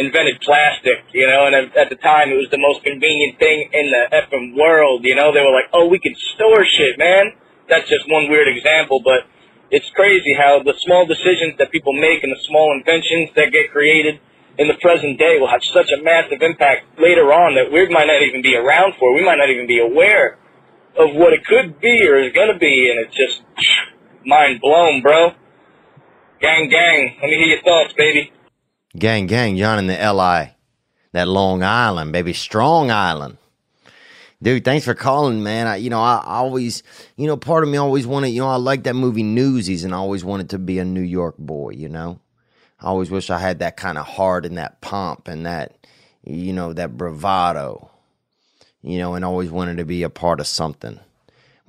invented 0.00 0.40
plastic, 0.40 1.04
you 1.12 1.28
know, 1.28 1.46
and 1.46 1.70
at, 1.76 1.92
the 1.92 2.00
time 2.00 2.32
it 2.32 2.40
was 2.40 2.48
the 2.50 2.58
most 2.58 2.80
convenient 2.82 3.38
thing 3.38 3.68
in 3.70 3.92
the 3.92 4.08
effing 4.08 4.56
world. 4.56 5.04
You 5.04 5.14
know, 5.14 5.30
they 5.30 5.44
were 5.44 5.52
like, 5.52 5.68
"Oh, 5.72 5.86
we 5.86 6.00
can 6.00 6.16
store 6.34 6.64
shit, 6.64 6.98
man." 6.98 7.36
That's 7.68 7.88
just 7.88 8.08
one 8.08 8.28
weird 8.32 8.48
example, 8.48 9.04
but 9.04 9.28
it's 9.70 9.88
crazy 9.94 10.34
how 10.34 10.64
the 10.64 10.74
small 10.82 11.06
decisions 11.06 11.54
that 11.58 11.70
people 11.70 11.92
make 11.92 12.24
and 12.24 12.32
the 12.32 12.42
small 12.48 12.74
inventions 12.74 13.30
that 13.36 13.52
get 13.52 13.70
created 13.70 14.18
in 14.58 14.66
the 14.66 14.74
present 14.82 15.18
day 15.18 15.38
will 15.38 15.48
have 15.48 15.62
such 15.62 15.86
a 15.94 16.02
massive 16.02 16.42
impact 16.42 16.98
later 16.98 17.30
on 17.32 17.54
that 17.54 17.70
we 17.70 17.86
might 17.88 18.08
not 18.10 18.22
even 18.22 18.42
be 18.42 18.56
around 18.56 18.94
for. 18.98 19.14
We 19.14 19.24
might 19.24 19.38
not 19.38 19.48
even 19.48 19.68
be 19.68 19.78
aware 19.78 20.40
of 20.98 21.14
what 21.14 21.32
it 21.32 21.46
could 21.46 21.80
be 21.80 22.02
or 22.08 22.18
is 22.18 22.32
going 22.32 22.52
to 22.52 22.58
be, 22.58 22.90
and 22.90 23.06
it's 23.06 23.14
just 23.14 23.42
mind 24.26 24.60
blown, 24.60 25.02
bro. 25.02 25.32
Gang, 26.40 26.68
gang. 26.68 27.16
Let 27.22 27.30
me 27.30 27.36
hear 27.36 27.54
your 27.54 27.62
thoughts, 27.62 27.94
baby. 27.96 28.32
Gang, 28.98 29.26
gang, 29.26 29.56
John 29.56 29.78
in 29.78 29.86
the 29.86 29.94
LI. 29.94 30.56
That 31.12 31.28
Long 31.28 31.62
Island, 31.62 32.12
baby. 32.12 32.32
Strong 32.32 32.90
Island. 32.90 33.36
Dude, 34.42 34.64
thanks 34.64 34.84
for 34.84 34.94
calling, 34.94 35.42
man. 35.42 35.66
I, 35.66 35.76
you 35.76 35.90
know, 35.90 36.00
I, 36.00 36.22
always, 36.24 36.82
you 37.16 37.26
know, 37.26 37.36
part 37.36 37.62
of 37.62 37.68
me 37.68 37.76
always 37.76 38.06
wanted, 38.06 38.28
you 38.28 38.40
know, 38.40 38.48
I 38.48 38.56
like 38.56 38.84
that 38.84 38.94
movie 38.94 39.22
Newsies 39.22 39.84
and 39.84 39.94
I 39.94 39.98
always 39.98 40.24
wanted 40.24 40.50
to 40.50 40.58
be 40.58 40.78
a 40.78 40.84
New 40.84 41.02
York 41.02 41.36
boy, 41.36 41.70
you 41.70 41.88
know? 41.88 42.20
I 42.80 42.86
always 42.86 43.10
wish 43.10 43.28
I 43.28 43.38
had 43.38 43.58
that 43.58 43.76
kind 43.76 43.98
of 43.98 44.06
heart 44.06 44.46
and 44.46 44.56
that 44.56 44.80
pomp 44.80 45.28
and 45.28 45.44
that, 45.44 45.86
you 46.24 46.54
know, 46.54 46.72
that 46.72 46.96
bravado, 46.96 47.90
you 48.82 48.98
know, 48.98 49.14
and 49.14 49.24
always 49.24 49.50
wanted 49.50 49.76
to 49.76 49.84
be 49.84 50.02
a 50.04 50.10
part 50.10 50.40
of 50.40 50.46
something 50.46 50.98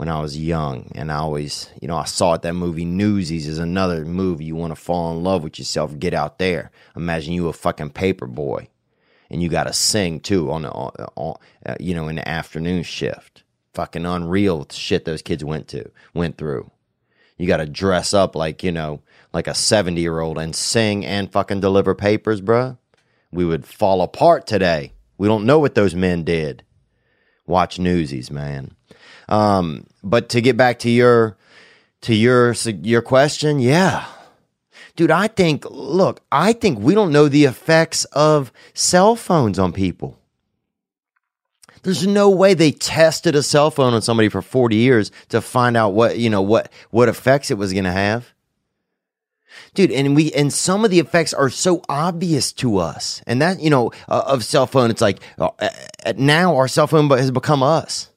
when 0.02 0.10
I 0.10 0.20
was 0.20 0.36
young. 0.36 0.91
And 0.95 1.12
I 1.12 1.18
always, 1.18 1.70
you 1.80 1.88
know, 1.88 1.95
I 1.95 2.06
saw 2.06 2.34
it, 2.34 2.41
that 2.41 2.56
movie 2.56 2.86
Newsies 2.86 3.47
is 3.47 3.60
another 3.60 4.04
movie. 4.04 4.45
You 4.45 4.56
want 4.56 4.72
to 4.72 4.76
fall 4.76 5.16
in 5.16 5.24
love 5.24 5.43
with 5.43 5.60
yourself, 5.60 5.99
get 5.99 6.16
out 6.16 6.39
there. 6.39 6.72
Imagine 6.95 7.34
you 7.34 7.49
a 7.49 7.54
fucking 7.54 7.91
paper 7.91 8.26
boy 8.26 8.68
and 9.30 9.43
you 9.43 9.47
got 9.47 9.66
to 9.66 9.74
sing 9.74 10.20
too 10.20 10.52
on 10.52 10.64
the, 10.64 10.72
on, 10.72 11.38
uh, 11.68 11.76
you 11.80 11.93
know, 11.93 12.08
in 12.08 12.16
the 12.16 12.28
afternoon 12.28 12.82
shift. 12.82 13.43
Fucking 13.76 14.08
unreal 14.08 14.66
shit 14.72 15.06
those 15.06 15.22
kids 15.22 15.43
went 15.45 15.68
to, 15.68 15.91
went 16.16 16.36
through. 16.36 16.72
You 17.38 17.45
got 17.45 17.58
to 17.58 17.68
dress 17.68 18.12
up 18.12 18.36
like, 18.36 18.64
you 18.64 18.72
know, 18.72 19.04
like 19.34 19.45
a 19.45 19.54
70 19.54 20.02
year 20.02 20.20
old 20.20 20.39
and 20.39 20.56
sing 20.56 21.06
and 21.06 21.32
fucking 21.32 21.60
deliver 21.60 21.93
papers, 21.93 22.41
bruh. 22.41 22.76
We 23.32 23.45
would 23.45 23.68
fall 23.68 24.02
apart 24.02 24.47
today. 24.47 24.93
We 25.20 25.28
don't 25.28 25.45
know 25.45 25.60
what 25.60 25.76
those 25.76 25.93
men 25.93 26.24
did. 26.24 26.64
Watch 27.45 27.78
Newsies, 27.78 28.32
man. 28.32 28.76
Um, 29.30 29.86
but 30.04 30.30
to 30.30 30.41
get 30.41 30.58
back 30.58 30.80
to 30.80 30.89
your 30.89 31.38
to 32.02 32.16
your 32.16 32.54
your 32.84 33.02
question, 33.02 33.60
yeah. 33.60 34.06
Dude, 34.95 35.12
I 35.12 35.28
think 35.28 35.66
look, 35.70 36.22
I 36.32 36.54
think 36.54 36.80
we 36.80 36.93
don't 36.93 37.12
know 37.12 37.28
the 37.28 37.45
effects 37.45 38.06
of 38.06 38.52
cell 38.74 39.16
phones 39.16 39.58
on 39.60 39.74
people. 39.74 40.18
There's 41.84 42.06
no 42.06 42.30
way 42.30 42.54
they 42.54 42.72
tested 42.72 43.36
a 43.36 43.41
cell 43.41 43.72
phone 43.72 43.93
on 43.93 44.02
somebody 44.02 44.30
for 44.30 44.41
40 44.41 44.76
years 44.76 45.12
to 45.30 45.41
find 45.41 45.76
out 45.76 45.93
what, 45.93 46.18
you 46.18 46.30
know, 46.30 46.41
what 46.41 46.72
what 46.91 47.10
effects 47.10 47.49
it 47.49 47.58
was 47.58 47.74
going 47.74 47.86
to 47.86 47.91
have. 47.91 48.34
Dude, 49.74 49.91
and 49.91 50.16
we 50.16 50.32
and 50.34 50.52
some 50.52 50.86
of 50.86 50.91
the 50.91 50.99
effects 50.99 51.34
are 51.34 51.49
so 51.49 51.82
obvious 51.89 52.52
to 52.54 52.78
us. 52.78 53.22
And 53.26 53.41
that, 53.41 53.60
you 53.60 53.70
know, 53.70 53.91
uh, 54.08 54.24
of 54.28 54.43
cell 54.43 54.68
phone, 54.68 54.91
it's 54.91 55.02
like 55.02 55.20
uh, 55.39 55.49
uh, 55.60 56.14
now 56.18 56.56
our 56.58 56.68
cell 56.68 56.88
phone 56.88 57.10
has 57.10 57.32
become 57.32 57.64
us. 57.64 58.10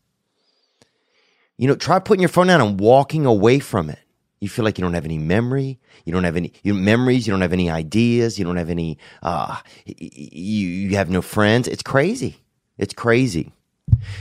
You 1.56 1.68
know, 1.68 1.76
try 1.76 1.98
putting 1.98 2.20
your 2.20 2.28
phone 2.28 2.48
down 2.48 2.60
and 2.60 2.80
walking 2.80 3.26
away 3.26 3.58
from 3.60 3.90
it. 3.90 3.98
You 4.40 4.48
feel 4.48 4.64
like 4.64 4.76
you 4.76 4.82
don't 4.82 4.94
have 4.94 5.04
any 5.06 5.18
memory. 5.18 5.78
You 6.04 6.12
don't 6.12 6.24
have 6.24 6.36
any 6.36 6.52
you 6.62 6.74
memories. 6.74 7.26
You 7.26 7.32
don't 7.32 7.40
have 7.40 7.52
any 7.52 7.70
ideas. 7.70 8.38
You 8.38 8.44
don't 8.44 8.56
have 8.56 8.68
any. 8.68 8.98
Uh, 9.22 9.58
you 9.86 10.68
you 10.68 10.96
have 10.96 11.08
no 11.08 11.22
friends. 11.22 11.66
It's 11.66 11.82
crazy. 11.82 12.36
It's 12.76 12.92
crazy. 12.92 13.52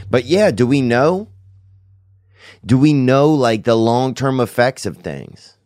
But 0.10 0.26
yeah, 0.26 0.52
do 0.52 0.66
we 0.66 0.82
know? 0.82 1.30
Do 2.66 2.78
we 2.78 2.94
know 2.94 3.30
like 3.34 3.64
the 3.64 3.76
long 3.76 4.14
term 4.14 4.40
effects 4.40 4.86
of 4.86 4.98
things? 4.98 5.58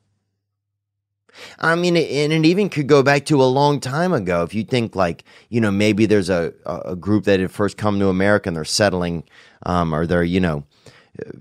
I 1.59 1.75
mean, 1.75 1.95
and 1.95 2.33
it 2.33 2.45
even 2.45 2.69
could 2.69 2.87
go 2.87 3.03
back 3.03 3.25
to 3.25 3.41
a 3.41 3.45
long 3.45 3.79
time 3.79 4.11
ago. 4.11 4.41
If 4.41 4.55
you 4.55 4.63
think 4.63 4.95
like, 4.95 5.23
you 5.49 5.61
know, 5.61 5.69
maybe 5.69 6.07
there's 6.07 6.29
a, 6.29 6.51
a 6.65 6.95
group 6.95 7.25
that 7.25 7.39
had 7.39 7.51
first 7.51 7.77
come 7.77 7.99
to 7.99 8.07
America 8.07 8.49
and 8.49 8.55
they're 8.55 8.65
settling, 8.65 9.23
um, 9.63 9.93
or 9.93 10.07
they're, 10.07 10.23
you 10.23 10.39
know, 10.39 10.63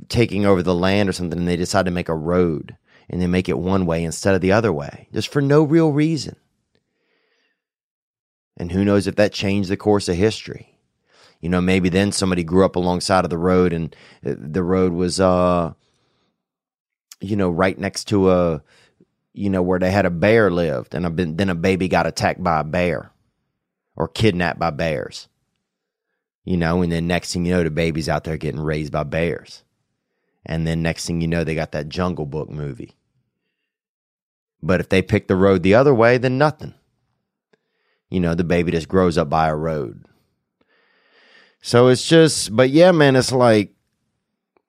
taking 0.08 0.46
over 0.46 0.62
the 0.62 0.74
land 0.74 1.08
or 1.08 1.12
something, 1.12 1.38
and 1.38 1.48
they 1.48 1.56
decide 1.56 1.84
to 1.86 1.90
make 1.90 2.08
a 2.08 2.14
road 2.14 2.76
and 3.08 3.20
they 3.20 3.26
make 3.26 3.48
it 3.48 3.58
one 3.58 3.86
way 3.86 4.04
instead 4.04 4.34
of 4.34 4.40
the 4.40 4.52
other 4.52 4.72
way, 4.72 5.08
just 5.12 5.28
for 5.28 5.40
no 5.40 5.62
real 5.62 5.92
reason. 5.92 6.36
And 8.56 8.72
who 8.72 8.84
knows 8.84 9.06
if 9.06 9.16
that 9.16 9.32
changed 9.32 9.68
the 9.68 9.76
course 9.76 10.08
of 10.08 10.16
history? 10.16 10.78
You 11.40 11.50
know, 11.50 11.60
maybe 11.60 11.88
then 11.88 12.12
somebody 12.12 12.42
grew 12.42 12.64
up 12.64 12.76
alongside 12.76 13.24
of 13.24 13.30
the 13.30 13.38
road 13.38 13.72
and 13.72 13.94
uh, 14.24 14.34
the 14.36 14.62
road 14.62 14.92
was, 14.92 15.20
uh, 15.20 15.74
you 17.20 17.36
know, 17.36 17.50
right 17.50 17.78
next 17.78 18.04
to 18.08 18.30
a, 18.30 18.62
you 19.34 19.50
know, 19.50 19.62
where 19.62 19.78
they 19.78 19.90
had 19.90 20.06
a 20.06 20.10
bear 20.10 20.50
lived 20.50 20.94
and 20.94 21.06
a, 21.06 21.10
then 21.10 21.50
a 21.50 21.54
baby 21.54 21.88
got 21.88 22.06
attacked 22.06 22.42
by 22.42 22.60
a 22.60 22.64
bear 22.64 23.12
or 23.94 24.08
kidnapped 24.08 24.58
by 24.58 24.70
bears. 24.70 25.28
You 26.44 26.56
know, 26.56 26.80
and 26.80 26.90
then 26.90 27.06
next 27.06 27.32
thing 27.32 27.44
you 27.44 27.52
know, 27.52 27.64
the 27.64 27.70
baby's 27.70 28.08
out 28.08 28.24
there 28.24 28.36
getting 28.36 28.60
raised 28.60 28.92
by 28.92 29.02
bears. 29.02 29.62
And 30.46 30.66
then 30.66 30.80
next 30.80 31.06
thing 31.06 31.20
you 31.20 31.26
know, 31.26 31.42
they 31.42 31.56
got 31.56 31.72
that 31.72 31.88
Jungle 31.88 32.24
Book 32.24 32.48
movie. 32.48 32.94
But 34.62 34.80
if 34.80 34.88
they 34.88 35.02
pick 35.02 35.26
the 35.26 35.36
road 35.36 35.62
the 35.62 35.74
other 35.74 35.92
way, 35.92 36.18
then 36.18 36.38
nothing. 36.38 36.74
You 38.08 38.20
know, 38.20 38.34
the 38.34 38.44
baby 38.44 38.70
just 38.70 38.88
grows 38.88 39.18
up 39.18 39.28
by 39.28 39.48
a 39.48 39.56
road. 39.56 40.04
So 41.60 41.88
it's 41.88 42.08
just, 42.08 42.54
but 42.54 42.70
yeah, 42.70 42.92
man, 42.92 43.16
it's 43.16 43.32
like, 43.32 43.74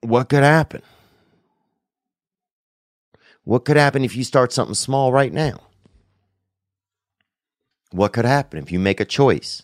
what 0.00 0.28
could 0.28 0.42
happen? 0.42 0.82
What 3.44 3.64
could 3.64 3.76
happen 3.76 4.04
if 4.04 4.16
you 4.16 4.24
start 4.24 4.52
something 4.52 4.74
small 4.74 5.12
right 5.12 5.32
now? 5.32 5.60
What 7.92 8.12
could 8.12 8.24
happen 8.24 8.58
if 8.58 8.72
you 8.72 8.80
make 8.80 9.00
a 9.00 9.04
choice 9.04 9.62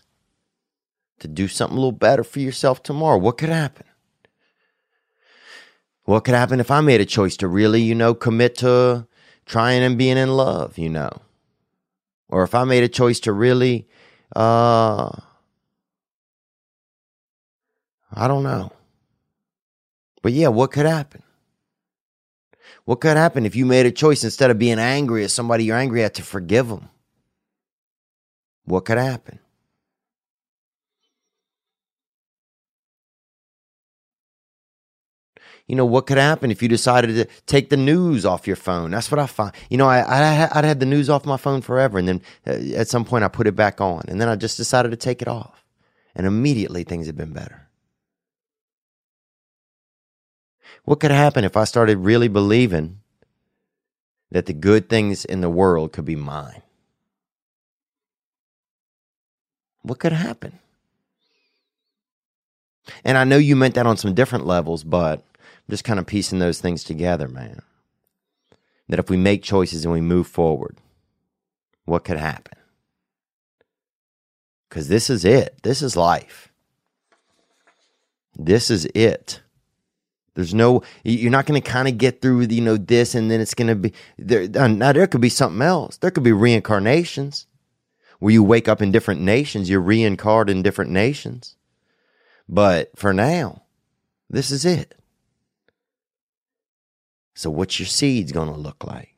to 1.19 1.27
do 1.27 1.47
something 1.47 1.77
a 1.77 1.79
little 1.79 1.91
better 1.91 2.23
for 2.23 2.39
yourself 2.39 2.81
tomorrow? 2.81 3.17
What 3.17 3.37
could 3.37 3.49
happen? 3.49 3.85
What 6.05 6.23
could 6.23 6.35
happen 6.35 6.59
if 6.59 6.71
I 6.71 6.81
made 6.81 7.01
a 7.01 7.05
choice 7.05 7.35
to 7.37 7.47
really, 7.47 7.81
you 7.81 7.95
know, 7.95 8.13
commit 8.13 8.55
to 8.57 9.07
trying 9.45 9.83
and 9.83 9.97
being 9.97 10.17
in 10.17 10.29
love, 10.29 10.77
you 10.77 10.89
know? 10.89 11.09
Or 12.29 12.43
if 12.43 12.55
I 12.55 12.63
made 12.63 12.83
a 12.83 12.87
choice 12.87 13.19
to 13.21 13.33
really, 13.33 13.87
uh, 14.35 15.09
I 18.13 18.27
don't 18.27 18.43
know. 18.43 18.71
But 20.21 20.33
yeah, 20.33 20.47
what 20.47 20.71
could 20.71 20.85
happen? 20.85 21.23
What 22.85 23.01
could 23.01 23.17
happen 23.17 23.45
if 23.45 23.55
you 23.55 23.65
made 23.65 23.87
a 23.87 23.91
choice 23.91 24.23
instead 24.23 24.51
of 24.51 24.59
being 24.59 24.79
angry 24.79 25.23
at 25.23 25.31
somebody 25.31 25.65
you're 25.65 25.77
angry 25.77 26.03
at 26.03 26.13
to 26.15 26.23
forgive 26.23 26.67
them? 26.67 26.89
What 28.65 28.85
could 28.85 28.99
happen? 28.99 29.39
You 35.67 35.75
know, 35.75 35.85
what 35.85 36.05
could 36.05 36.17
happen 36.17 36.51
if 36.51 36.61
you 36.61 36.69
decided 36.69 37.15
to 37.15 37.25
take 37.47 37.69
the 37.69 37.77
news 37.77 38.23
off 38.23 38.45
your 38.45 38.55
phone? 38.55 38.91
That's 38.91 39.09
what 39.09 39.19
I 39.19 39.25
find. 39.25 39.51
You 39.69 39.77
know, 39.77 39.87
I, 39.87 39.99
I, 39.99 40.49
I'd 40.53 40.65
had 40.65 40.79
the 40.79 40.85
news 40.85 41.09
off 41.09 41.25
my 41.25 41.37
phone 41.37 41.61
forever. 41.61 41.97
And 41.97 42.07
then 42.07 42.21
uh, 42.45 42.75
at 42.75 42.87
some 42.87 43.03
point 43.03 43.23
I 43.23 43.29
put 43.29 43.47
it 43.47 43.55
back 43.55 43.81
on. 43.81 44.03
And 44.07 44.21
then 44.21 44.29
I 44.29 44.35
just 44.35 44.57
decided 44.57 44.91
to 44.91 44.97
take 44.97 45.23
it 45.23 45.27
off. 45.27 45.63
And 46.15 46.27
immediately 46.27 46.83
things 46.83 47.07
have 47.07 47.17
been 47.17 47.33
better. 47.33 47.67
What 50.83 50.99
could 50.99 51.11
happen 51.11 51.43
if 51.43 51.57
I 51.57 51.63
started 51.63 51.97
really 51.97 52.27
believing 52.27 52.99
that 54.29 54.45
the 54.45 54.53
good 54.53 54.87
things 54.87 55.25
in 55.25 55.41
the 55.41 55.49
world 55.49 55.93
could 55.93 56.05
be 56.05 56.15
mine? 56.15 56.61
What 59.81 59.97
could 59.97 60.13
happen? 60.13 60.59
And 63.03 63.17
I 63.17 63.23
know 63.23 63.37
you 63.37 63.55
meant 63.55 63.73
that 63.75 63.87
on 63.87 63.97
some 63.97 64.13
different 64.13 64.45
levels, 64.45 64.83
but 64.83 65.23
just 65.69 65.83
kind 65.83 65.99
of 65.99 66.05
piecing 66.05 66.39
those 66.39 66.59
things 66.59 66.83
together, 66.83 67.27
man. 67.27 67.61
That 68.87 68.99
if 68.99 69.09
we 69.09 69.17
make 69.17 69.43
choices 69.43 69.83
and 69.83 69.93
we 69.93 70.01
move 70.01 70.27
forward, 70.27 70.77
what 71.85 72.03
could 72.03 72.17
happen? 72.17 72.57
Because 74.69 74.87
this 74.87 75.09
is 75.09 75.25
it. 75.25 75.57
This 75.63 75.81
is 75.81 75.95
life. 75.95 76.51
This 78.37 78.69
is 78.69 78.85
it. 78.93 79.41
There's 80.35 80.53
no, 80.53 80.83
you're 81.03 81.31
not 81.31 81.45
going 81.45 81.61
to 81.61 81.67
kind 81.67 81.87
of 81.87 81.97
get 81.97 82.21
through, 82.21 82.41
you 82.41 82.61
know, 82.61 82.75
this 82.75 83.15
and 83.15 83.31
then 83.31 83.39
it's 83.39 83.53
going 83.53 83.69
to 83.69 83.75
be, 83.75 83.93
there, 84.17 84.49
uh, 84.61 84.67
now 84.67 84.91
there 84.91 85.07
could 85.07 85.21
be 85.21 85.29
something 85.29 85.61
else. 85.61 85.97
There 85.97 86.11
could 86.11 86.23
be 86.23 86.33
reincarnations 86.33 87.47
where 88.19 88.33
you 88.33 88.43
wake 88.43 88.67
up 88.67 88.81
in 88.81 88.91
different 88.91 89.21
nations, 89.21 89.69
you're 89.69 89.81
reincarnated 89.81 90.57
in 90.57 90.63
different 90.63 90.91
nations. 90.91 91.55
But 92.49 92.91
for 92.97 93.13
now, 93.13 93.63
this 94.29 94.51
is 94.51 94.65
it. 94.65 94.95
So 97.35 97.49
what's 97.49 97.79
your 97.79 97.85
seeds 97.87 98.31
going 98.31 98.47
to 98.47 98.57
look 98.57 98.85
like? 98.85 99.13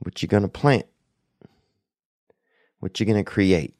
What 0.00 0.22
you 0.22 0.28
going 0.28 0.42
to 0.42 0.48
plant? 0.48 0.86
What 2.80 2.98
you 2.98 3.04
going 3.04 3.22
to 3.22 3.30
create? 3.30 3.78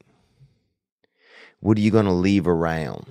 What 1.59 1.77
are 1.77 1.81
you 1.81 1.89
going 1.89 2.05
to 2.05 2.11
leave 2.11 2.47
around? 2.47 3.07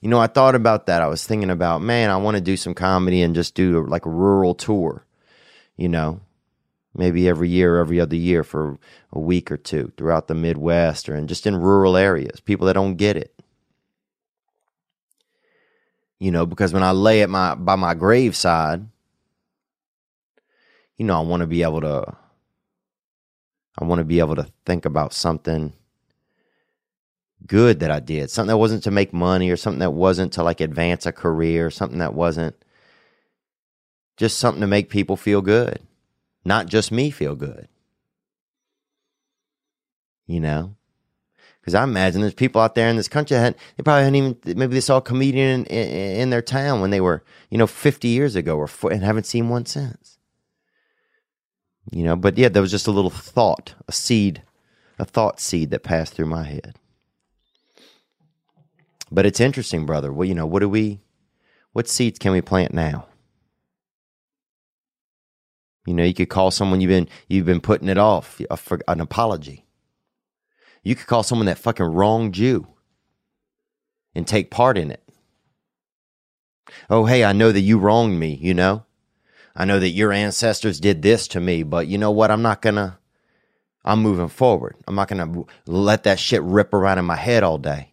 You 0.00 0.08
know, 0.08 0.18
I 0.18 0.26
thought 0.26 0.56
about 0.56 0.86
that. 0.86 1.00
I 1.00 1.06
was 1.06 1.24
thinking 1.24 1.50
about, 1.50 1.80
man, 1.80 2.10
I 2.10 2.16
want 2.16 2.36
to 2.36 2.40
do 2.40 2.56
some 2.56 2.74
comedy 2.74 3.22
and 3.22 3.36
just 3.36 3.54
do 3.54 3.86
like 3.86 4.04
a 4.04 4.10
rural 4.10 4.56
tour, 4.56 5.06
you 5.76 5.88
know, 5.88 6.20
maybe 6.92 7.28
every 7.28 7.48
year, 7.48 7.78
every 7.78 8.00
other 8.00 8.16
year 8.16 8.42
for 8.42 8.78
a 9.12 9.20
week 9.20 9.52
or 9.52 9.56
two 9.56 9.92
throughout 9.96 10.26
the 10.26 10.34
Midwest 10.34 11.08
or 11.08 11.14
in 11.14 11.28
just 11.28 11.46
in 11.46 11.54
rural 11.54 11.96
areas, 11.96 12.40
people 12.40 12.66
that 12.66 12.72
don't 12.72 12.96
get 12.96 13.16
it 13.16 13.41
you 16.22 16.30
know, 16.30 16.46
because 16.46 16.72
when 16.72 16.84
I 16.84 16.92
lay 16.92 17.22
at 17.22 17.30
my 17.30 17.56
by 17.56 17.74
my 17.74 17.94
graveside, 17.94 18.86
you 20.96 21.04
know, 21.04 21.18
I 21.18 21.24
want 21.24 21.40
to 21.40 21.48
be 21.48 21.64
able 21.64 21.80
to 21.80 22.16
I 23.76 23.84
want 23.84 23.98
to 23.98 24.04
be 24.04 24.20
able 24.20 24.36
to 24.36 24.46
think 24.64 24.84
about 24.84 25.12
something 25.12 25.72
good 27.44 27.80
that 27.80 27.90
I 27.90 27.98
did, 27.98 28.30
something 28.30 28.50
that 28.50 28.56
wasn't 28.56 28.84
to 28.84 28.92
make 28.92 29.12
money 29.12 29.50
or 29.50 29.56
something 29.56 29.80
that 29.80 29.90
wasn't 29.90 30.34
to 30.34 30.44
like 30.44 30.60
advance 30.60 31.06
a 31.06 31.12
career, 31.12 31.72
something 31.72 31.98
that 31.98 32.14
wasn't 32.14 32.54
just 34.16 34.38
something 34.38 34.60
to 34.60 34.68
make 34.68 34.90
people 34.90 35.16
feel 35.16 35.42
good, 35.42 35.80
not 36.44 36.68
just 36.68 36.92
me 36.92 37.10
feel 37.10 37.34
good. 37.34 37.66
You 40.28 40.38
know? 40.38 40.76
Because 41.62 41.76
I 41.76 41.84
imagine 41.84 42.20
there's 42.20 42.34
people 42.34 42.60
out 42.60 42.74
there 42.74 42.88
in 42.88 42.96
this 42.96 43.06
country 43.06 43.36
that 43.36 43.56
they 43.76 43.84
probably 43.84 44.02
hadn't 44.02 44.16
even, 44.16 44.58
maybe 44.58 44.74
they 44.74 44.80
saw 44.80 44.96
a 44.96 45.02
comedian 45.02 45.64
in, 45.64 45.66
in, 45.66 46.20
in 46.22 46.30
their 46.30 46.42
town 46.42 46.80
when 46.80 46.90
they 46.90 47.00
were, 47.00 47.22
you 47.50 47.58
know, 47.58 47.68
50 47.68 48.08
years 48.08 48.34
ago 48.34 48.56
or 48.58 48.68
and 48.90 49.04
haven't 49.04 49.26
seen 49.26 49.48
one 49.48 49.64
since. 49.64 50.18
You 51.92 52.02
know, 52.02 52.16
but 52.16 52.36
yeah, 52.36 52.48
there 52.48 52.62
was 52.62 52.72
just 52.72 52.88
a 52.88 52.92
little 52.92 53.10
thought, 53.10 53.74
a 53.86 53.92
seed, 53.92 54.42
a 54.98 55.04
thought 55.04 55.38
seed 55.38 55.70
that 55.70 55.84
passed 55.84 56.14
through 56.14 56.26
my 56.26 56.42
head. 56.44 56.74
But 59.12 59.24
it's 59.24 59.40
interesting, 59.40 59.86
brother. 59.86 60.12
Well, 60.12 60.26
you 60.26 60.34
know, 60.34 60.46
what 60.46 60.60
do 60.60 60.68
we, 60.68 61.00
what 61.72 61.88
seeds 61.88 62.18
can 62.18 62.32
we 62.32 62.40
plant 62.40 62.74
now? 62.74 63.06
You 65.86 65.94
know, 65.94 66.04
you 66.04 66.14
could 66.14 66.28
call 66.28 66.50
someone 66.50 66.80
you've 66.80 66.88
been 66.88 67.08
you've 67.28 67.46
been 67.46 67.60
putting 67.60 67.88
it 67.88 67.98
off 67.98 68.40
for 68.56 68.80
an 68.86 69.00
apology. 69.00 69.64
You 70.82 70.94
could 70.94 71.06
call 71.06 71.22
someone 71.22 71.46
that 71.46 71.58
fucking 71.58 71.86
wronged 71.86 72.36
you 72.36 72.66
and 74.14 74.26
take 74.26 74.50
part 74.50 74.76
in 74.76 74.90
it. 74.90 75.02
Oh, 76.90 77.06
hey, 77.06 77.24
I 77.24 77.32
know 77.32 77.52
that 77.52 77.60
you 77.60 77.78
wronged 77.78 78.18
me, 78.18 78.34
you 78.34 78.54
know? 78.54 78.84
I 79.54 79.64
know 79.64 79.78
that 79.78 79.90
your 79.90 80.12
ancestors 80.12 80.80
did 80.80 81.02
this 81.02 81.28
to 81.28 81.40
me, 81.40 81.62
but 81.62 81.86
you 81.86 81.98
know 81.98 82.10
what? 82.10 82.30
I'm 82.30 82.42
not 82.42 82.62
gonna. 82.62 82.98
I'm 83.84 84.00
moving 84.00 84.28
forward. 84.28 84.76
I'm 84.86 84.94
not 84.94 85.08
gonna 85.08 85.44
let 85.66 86.04
that 86.04 86.18
shit 86.18 86.42
rip 86.42 86.72
around 86.72 86.98
in 86.98 87.04
my 87.04 87.16
head 87.16 87.42
all 87.42 87.58
day. 87.58 87.92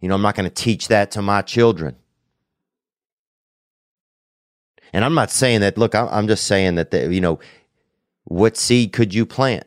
You 0.00 0.08
know, 0.08 0.14
I'm 0.14 0.22
not 0.22 0.34
gonna 0.34 0.50
teach 0.50 0.88
that 0.88 1.10
to 1.12 1.22
my 1.22 1.42
children. 1.42 1.96
And 4.92 5.04
I'm 5.04 5.14
not 5.14 5.30
saying 5.30 5.60
that. 5.60 5.78
Look, 5.78 5.94
I'm, 5.94 6.26
just 6.26 6.44
saying 6.44 6.74
that. 6.74 6.90
The, 6.90 7.12
you 7.14 7.20
know, 7.20 7.38
what 8.24 8.56
seed 8.56 8.92
could 8.92 9.14
you 9.14 9.24
plant? 9.24 9.64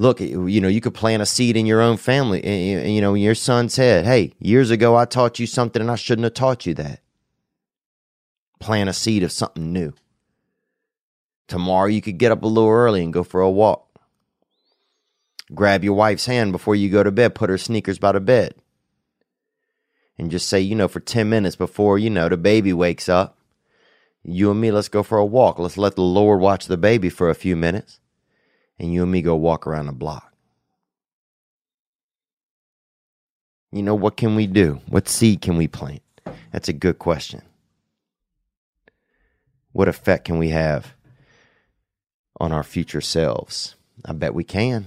Look, 0.00 0.20
you 0.20 0.60
know, 0.60 0.68
you 0.68 0.80
could 0.80 0.94
plant 0.94 1.22
a 1.22 1.26
seed 1.26 1.56
in 1.56 1.66
your 1.66 1.80
own 1.80 1.96
family. 1.96 2.88
You 2.88 3.00
know, 3.00 3.14
your 3.14 3.34
son 3.34 3.68
said, 3.68 4.06
Hey, 4.06 4.32
years 4.38 4.70
ago 4.70 4.96
I 4.96 5.04
taught 5.04 5.40
you 5.40 5.46
something 5.46 5.82
and 5.82 5.90
I 5.90 5.96
shouldn't 5.96 6.24
have 6.24 6.34
taught 6.34 6.66
you 6.66 6.74
that. 6.74 7.00
Plant 8.60 8.88
a 8.88 8.92
seed 8.92 9.24
of 9.24 9.32
something 9.32 9.72
new. 9.72 9.92
Tomorrow 11.48 11.86
you 11.88 12.00
could 12.00 12.18
get 12.18 12.30
up 12.30 12.42
a 12.44 12.46
little 12.46 12.70
early 12.70 13.02
and 13.02 13.12
go 13.12 13.24
for 13.24 13.40
a 13.40 13.50
walk. 13.50 13.86
Grab 15.52 15.82
your 15.82 15.94
wife's 15.94 16.26
hand 16.26 16.52
before 16.52 16.76
you 16.76 16.90
go 16.90 17.02
to 17.02 17.10
bed, 17.10 17.34
put 17.34 17.50
her 17.50 17.58
sneakers 17.58 17.98
by 17.98 18.12
the 18.12 18.20
bed. 18.20 18.54
And 20.16 20.30
just 20.30 20.48
say, 20.48 20.60
you 20.60 20.76
know, 20.76 20.88
for 20.88 21.00
10 21.00 21.28
minutes 21.28 21.56
before, 21.56 21.98
you 21.98 22.10
know, 22.10 22.28
the 22.28 22.36
baby 22.36 22.72
wakes 22.72 23.08
up, 23.08 23.38
you 24.22 24.50
and 24.50 24.60
me, 24.60 24.70
let's 24.70 24.88
go 24.88 25.02
for 25.02 25.18
a 25.18 25.24
walk. 25.24 25.58
Let's 25.58 25.78
let 25.78 25.96
the 25.96 26.02
Lord 26.02 26.40
watch 26.40 26.66
the 26.66 26.76
baby 26.76 27.08
for 27.08 27.30
a 27.30 27.34
few 27.34 27.56
minutes 27.56 27.98
and 28.78 28.92
you 28.92 29.02
and 29.02 29.10
me 29.10 29.22
go 29.22 29.34
walk 29.36 29.66
around 29.66 29.86
the 29.86 29.92
block. 29.92 30.32
You 33.72 33.82
know, 33.82 33.94
what 33.94 34.16
can 34.16 34.34
we 34.34 34.46
do? 34.46 34.80
What 34.88 35.08
seed 35.08 35.42
can 35.42 35.56
we 35.56 35.68
plant? 35.68 36.02
That's 36.52 36.68
a 36.68 36.72
good 36.72 36.98
question. 36.98 37.42
What 39.72 39.88
effect 39.88 40.24
can 40.24 40.38
we 40.38 40.48
have 40.48 40.94
on 42.40 42.52
our 42.52 42.62
future 42.62 43.02
selves? 43.02 43.74
I 44.04 44.12
bet 44.12 44.34
we 44.34 44.44
can. 44.44 44.86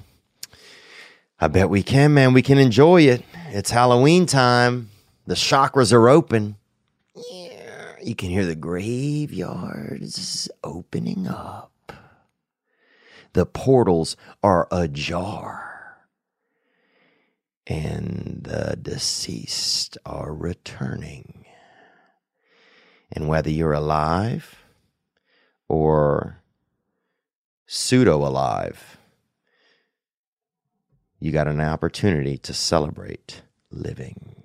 I 1.40 1.48
bet 1.48 1.70
we 1.70 1.84
can, 1.84 2.14
man. 2.14 2.34
We 2.34 2.42
can 2.42 2.58
enjoy 2.58 3.04
it. 3.04 3.24
It's 3.50 3.72
Halloween 3.72 4.26
time. 4.26 4.90
The 5.28 5.36
chakras 5.36 5.94
are 5.94 6.10
open. 6.10 6.56
Yeah, 7.16 7.96
you 8.02 8.16
can 8.16 8.30
hear 8.30 8.46
the 8.46 8.56
graveyards 8.56 10.50
opening 10.64 11.28
up 11.28 11.71
the 13.34 13.46
portals 13.46 14.18
are 14.44 14.68
ajar, 14.72 15.98
and 17.68 18.42
the 18.44 18.78
deceased 18.82 19.98
are 20.06 20.34
returning. 20.34 21.46
And 23.12 23.28
whether 23.28 23.50
you're 23.50 23.74
alive 23.74 24.64
or 25.68 26.42
pseudo 27.68 28.26
alive, 28.26 28.98
you 31.20 31.32
got 31.32 31.48
an 31.48 31.62
opportunity 31.62 32.38
to 32.38 32.54
celebrate 32.54 33.44
living. 33.70 34.41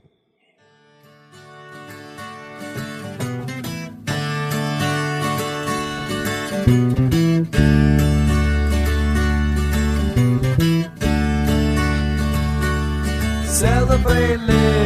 Celebrate 14.36 14.85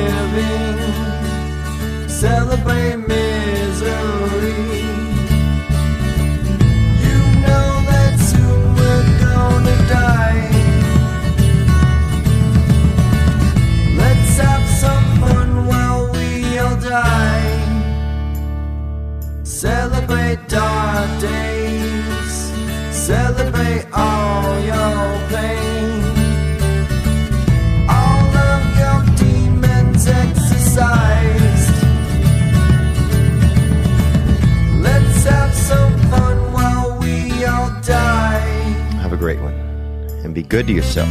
to 40.70 40.76
yourself. 40.76 41.08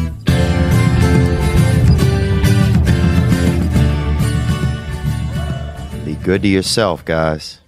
Be 6.05 6.15
good 6.23 6.41
to 6.43 6.47
yourself, 6.47 7.03
guys. 7.03 7.59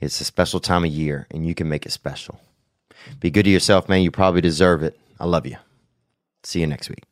It's 0.00 0.20
a 0.20 0.24
special 0.24 0.60
time 0.60 0.84
of 0.84 0.90
year 0.90 1.26
and 1.30 1.46
you 1.46 1.54
can 1.54 1.68
make 1.68 1.86
it 1.86 1.92
special. 1.92 2.38
Be 3.20 3.30
good 3.30 3.44
to 3.44 3.50
yourself, 3.50 3.88
man. 3.88 4.02
You 4.02 4.10
probably 4.10 4.40
deserve 4.40 4.82
it. 4.82 4.98
I 5.18 5.24
love 5.24 5.46
you. 5.46 5.56
See 6.44 6.60
you 6.60 6.66
next 6.66 6.88
week. 6.88 7.02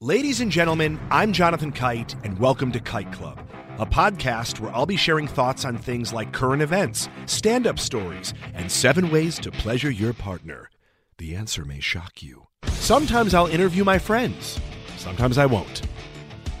Ladies 0.00 0.40
and 0.40 0.52
gentlemen, 0.52 1.00
I'm 1.10 1.32
Jonathan 1.32 1.72
Kite, 1.72 2.14
and 2.22 2.38
welcome 2.38 2.70
to 2.70 2.78
Kite 2.78 3.10
Club, 3.10 3.40
a 3.80 3.86
podcast 3.86 4.60
where 4.60 4.70
I'll 4.70 4.86
be 4.86 4.96
sharing 4.96 5.26
thoughts 5.26 5.64
on 5.64 5.76
things 5.76 6.12
like 6.12 6.32
current 6.32 6.62
events, 6.62 7.08
stand 7.26 7.66
up 7.66 7.80
stories, 7.80 8.32
and 8.54 8.70
seven 8.70 9.10
ways 9.10 9.40
to 9.40 9.50
pleasure 9.50 9.90
your 9.90 10.12
partner. 10.12 10.70
The 11.18 11.34
answer 11.34 11.64
may 11.64 11.80
shock 11.80 12.22
you. 12.22 12.46
Sometimes 12.66 13.34
I'll 13.34 13.48
interview 13.48 13.82
my 13.82 13.98
friends, 13.98 14.60
sometimes 14.96 15.36
I 15.36 15.46
won't. 15.46 15.82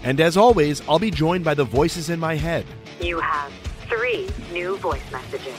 And 0.02 0.20
as 0.20 0.36
always, 0.36 0.82
I'll 0.88 0.98
be 0.98 1.12
joined 1.12 1.44
by 1.44 1.54
the 1.54 1.64
voices 1.64 2.10
in 2.10 2.18
my 2.18 2.34
head. 2.34 2.66
You 3.00 3.20
have 3.20 3.52
three 3.88 4.28
new 4.52 4.76
voice 4.78 5.08
messages. 5.12 5.54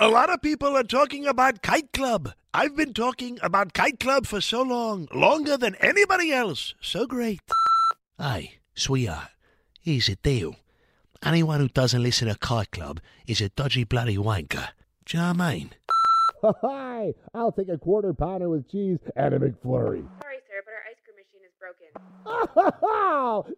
A 0.00 0.08
lot 0.08 0.30
of 0.30 0.40
people 0.40 0.74
are 0.74 0.82
talking 0.82 1.26
about 1.26 1.62
Kite 1.62 1.92
Club. 1.92 2.32
I've 2.54 2.74
been 2.74 2.94
talking 2.94 3.38
about 3.42 3.74
Kite 3.74 4.00
Club 4.00 4.26
for 4.26 4.40
so 4.40 4.62
long, 4.62 5.06
longer 5.14 5.58
than 5.58 5.74
anybody 5.76 6.32
else. 6.32 6.74
So 6.80 7.06
great. 7.06 7.40
Hey, 8.18 8.54
sweetheart, 8.74 9.28
here's 9.80 10.06
the 10.06 10.16
deal. 10.16 10.56
Anyone 11.22 11.60
who 11.60 11.68
doesn't 11.68 12.02
listen 12.02 12.28
to 12.28 12.38
Kite 12.38 12.70
Club 12.70 13.00
is 13.26 13.42
a 13.42 13.50
dodgy 13.50 13.84
bloody 13.84 14.16
wanker. 14.16 14.68
Do 15.04 15.18
you 15.18 15.22
know 15.22 15.32
what 15.32 15.40
I 15.40 15.54
mean? 15.54 15.70
Hi, 16.62 17.14
I'll 17.32 17.52
take 17.52 17.68
a 17.70 17.78
quarter 17.78 18.12
pounder 18.12 18.48
with 18.48 18.70
cheese 18.70 18.98
and 19.16 19.34
a 19.34 19.38
McFlurry. 19.38 20.06
Sorry, 20.22 20.38
sir, 20.46 20.60
but 20.64 20.74
our 20.74 20.84
ice 20.90 21.00
cream 21.04 21.16
machine 21.16 21.42
is 21.44 21.52
broken. 21.58 21.88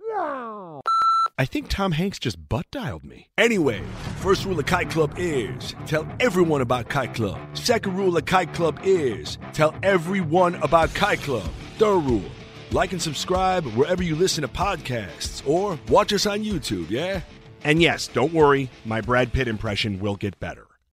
no! 0.08 0.80
I 1.38 1.44
think 1.44 1.68
Tom 1.68 1.92
Hanks 1.92 2.18
just 2.18 2.48
butt 2.48 2.64
dialed 2.70 3.04
me. 3.04 3.28
Anyway, 3.36 3.82
first 4.20 4.46
rule 4.46 4.58
of 4.58 4.64
Kite 4.66 4.88
Club 4.88 5.14
is 5.18 5.74
tell 5.84 6.06
everyone 6.18 6.62
about 6.62 6.88
Kite 6.88 7.12
Club. 7.14 7.38
Second 7.54 7.96
rule 7.96 8.16
of 8.16 8.24
Kite 8.24 8.54
Club 8.54 8.80
is 8.82 9.36
tell 9.52 9.74
everyone 9.82 10.54
about 10.56 10.94
Kite 10.94 11.20
Club. 11.20 11.50
Third 11.78 12.04
rule 12.04 12.24
like 12.72 12.92
and 12.92 13.02
subscribe 13.02 13.64
wherever 13.74 14.02
you 14.02 14.14
listen 14.14 14.42
to 14.42 14.48
podcasts 14.48 15.46
or 15.46 15.78
watch 15.88 16.12
us 16.12 16.26
on 16.26 16.42
YouTube, 16.42 16.90
yeah? 16.90 17.20
And 17.64 17.82
yes, 17.82 18.08
don't 18.08 18.32
worry, 18.32 18.70
my 18.84 19.00
Brad 19.00 19.32
Pitt 19.32 19.48
impression 19.48 19.98
will 19.98 20.16
get 20.16 20.38
better. 20.40 20.65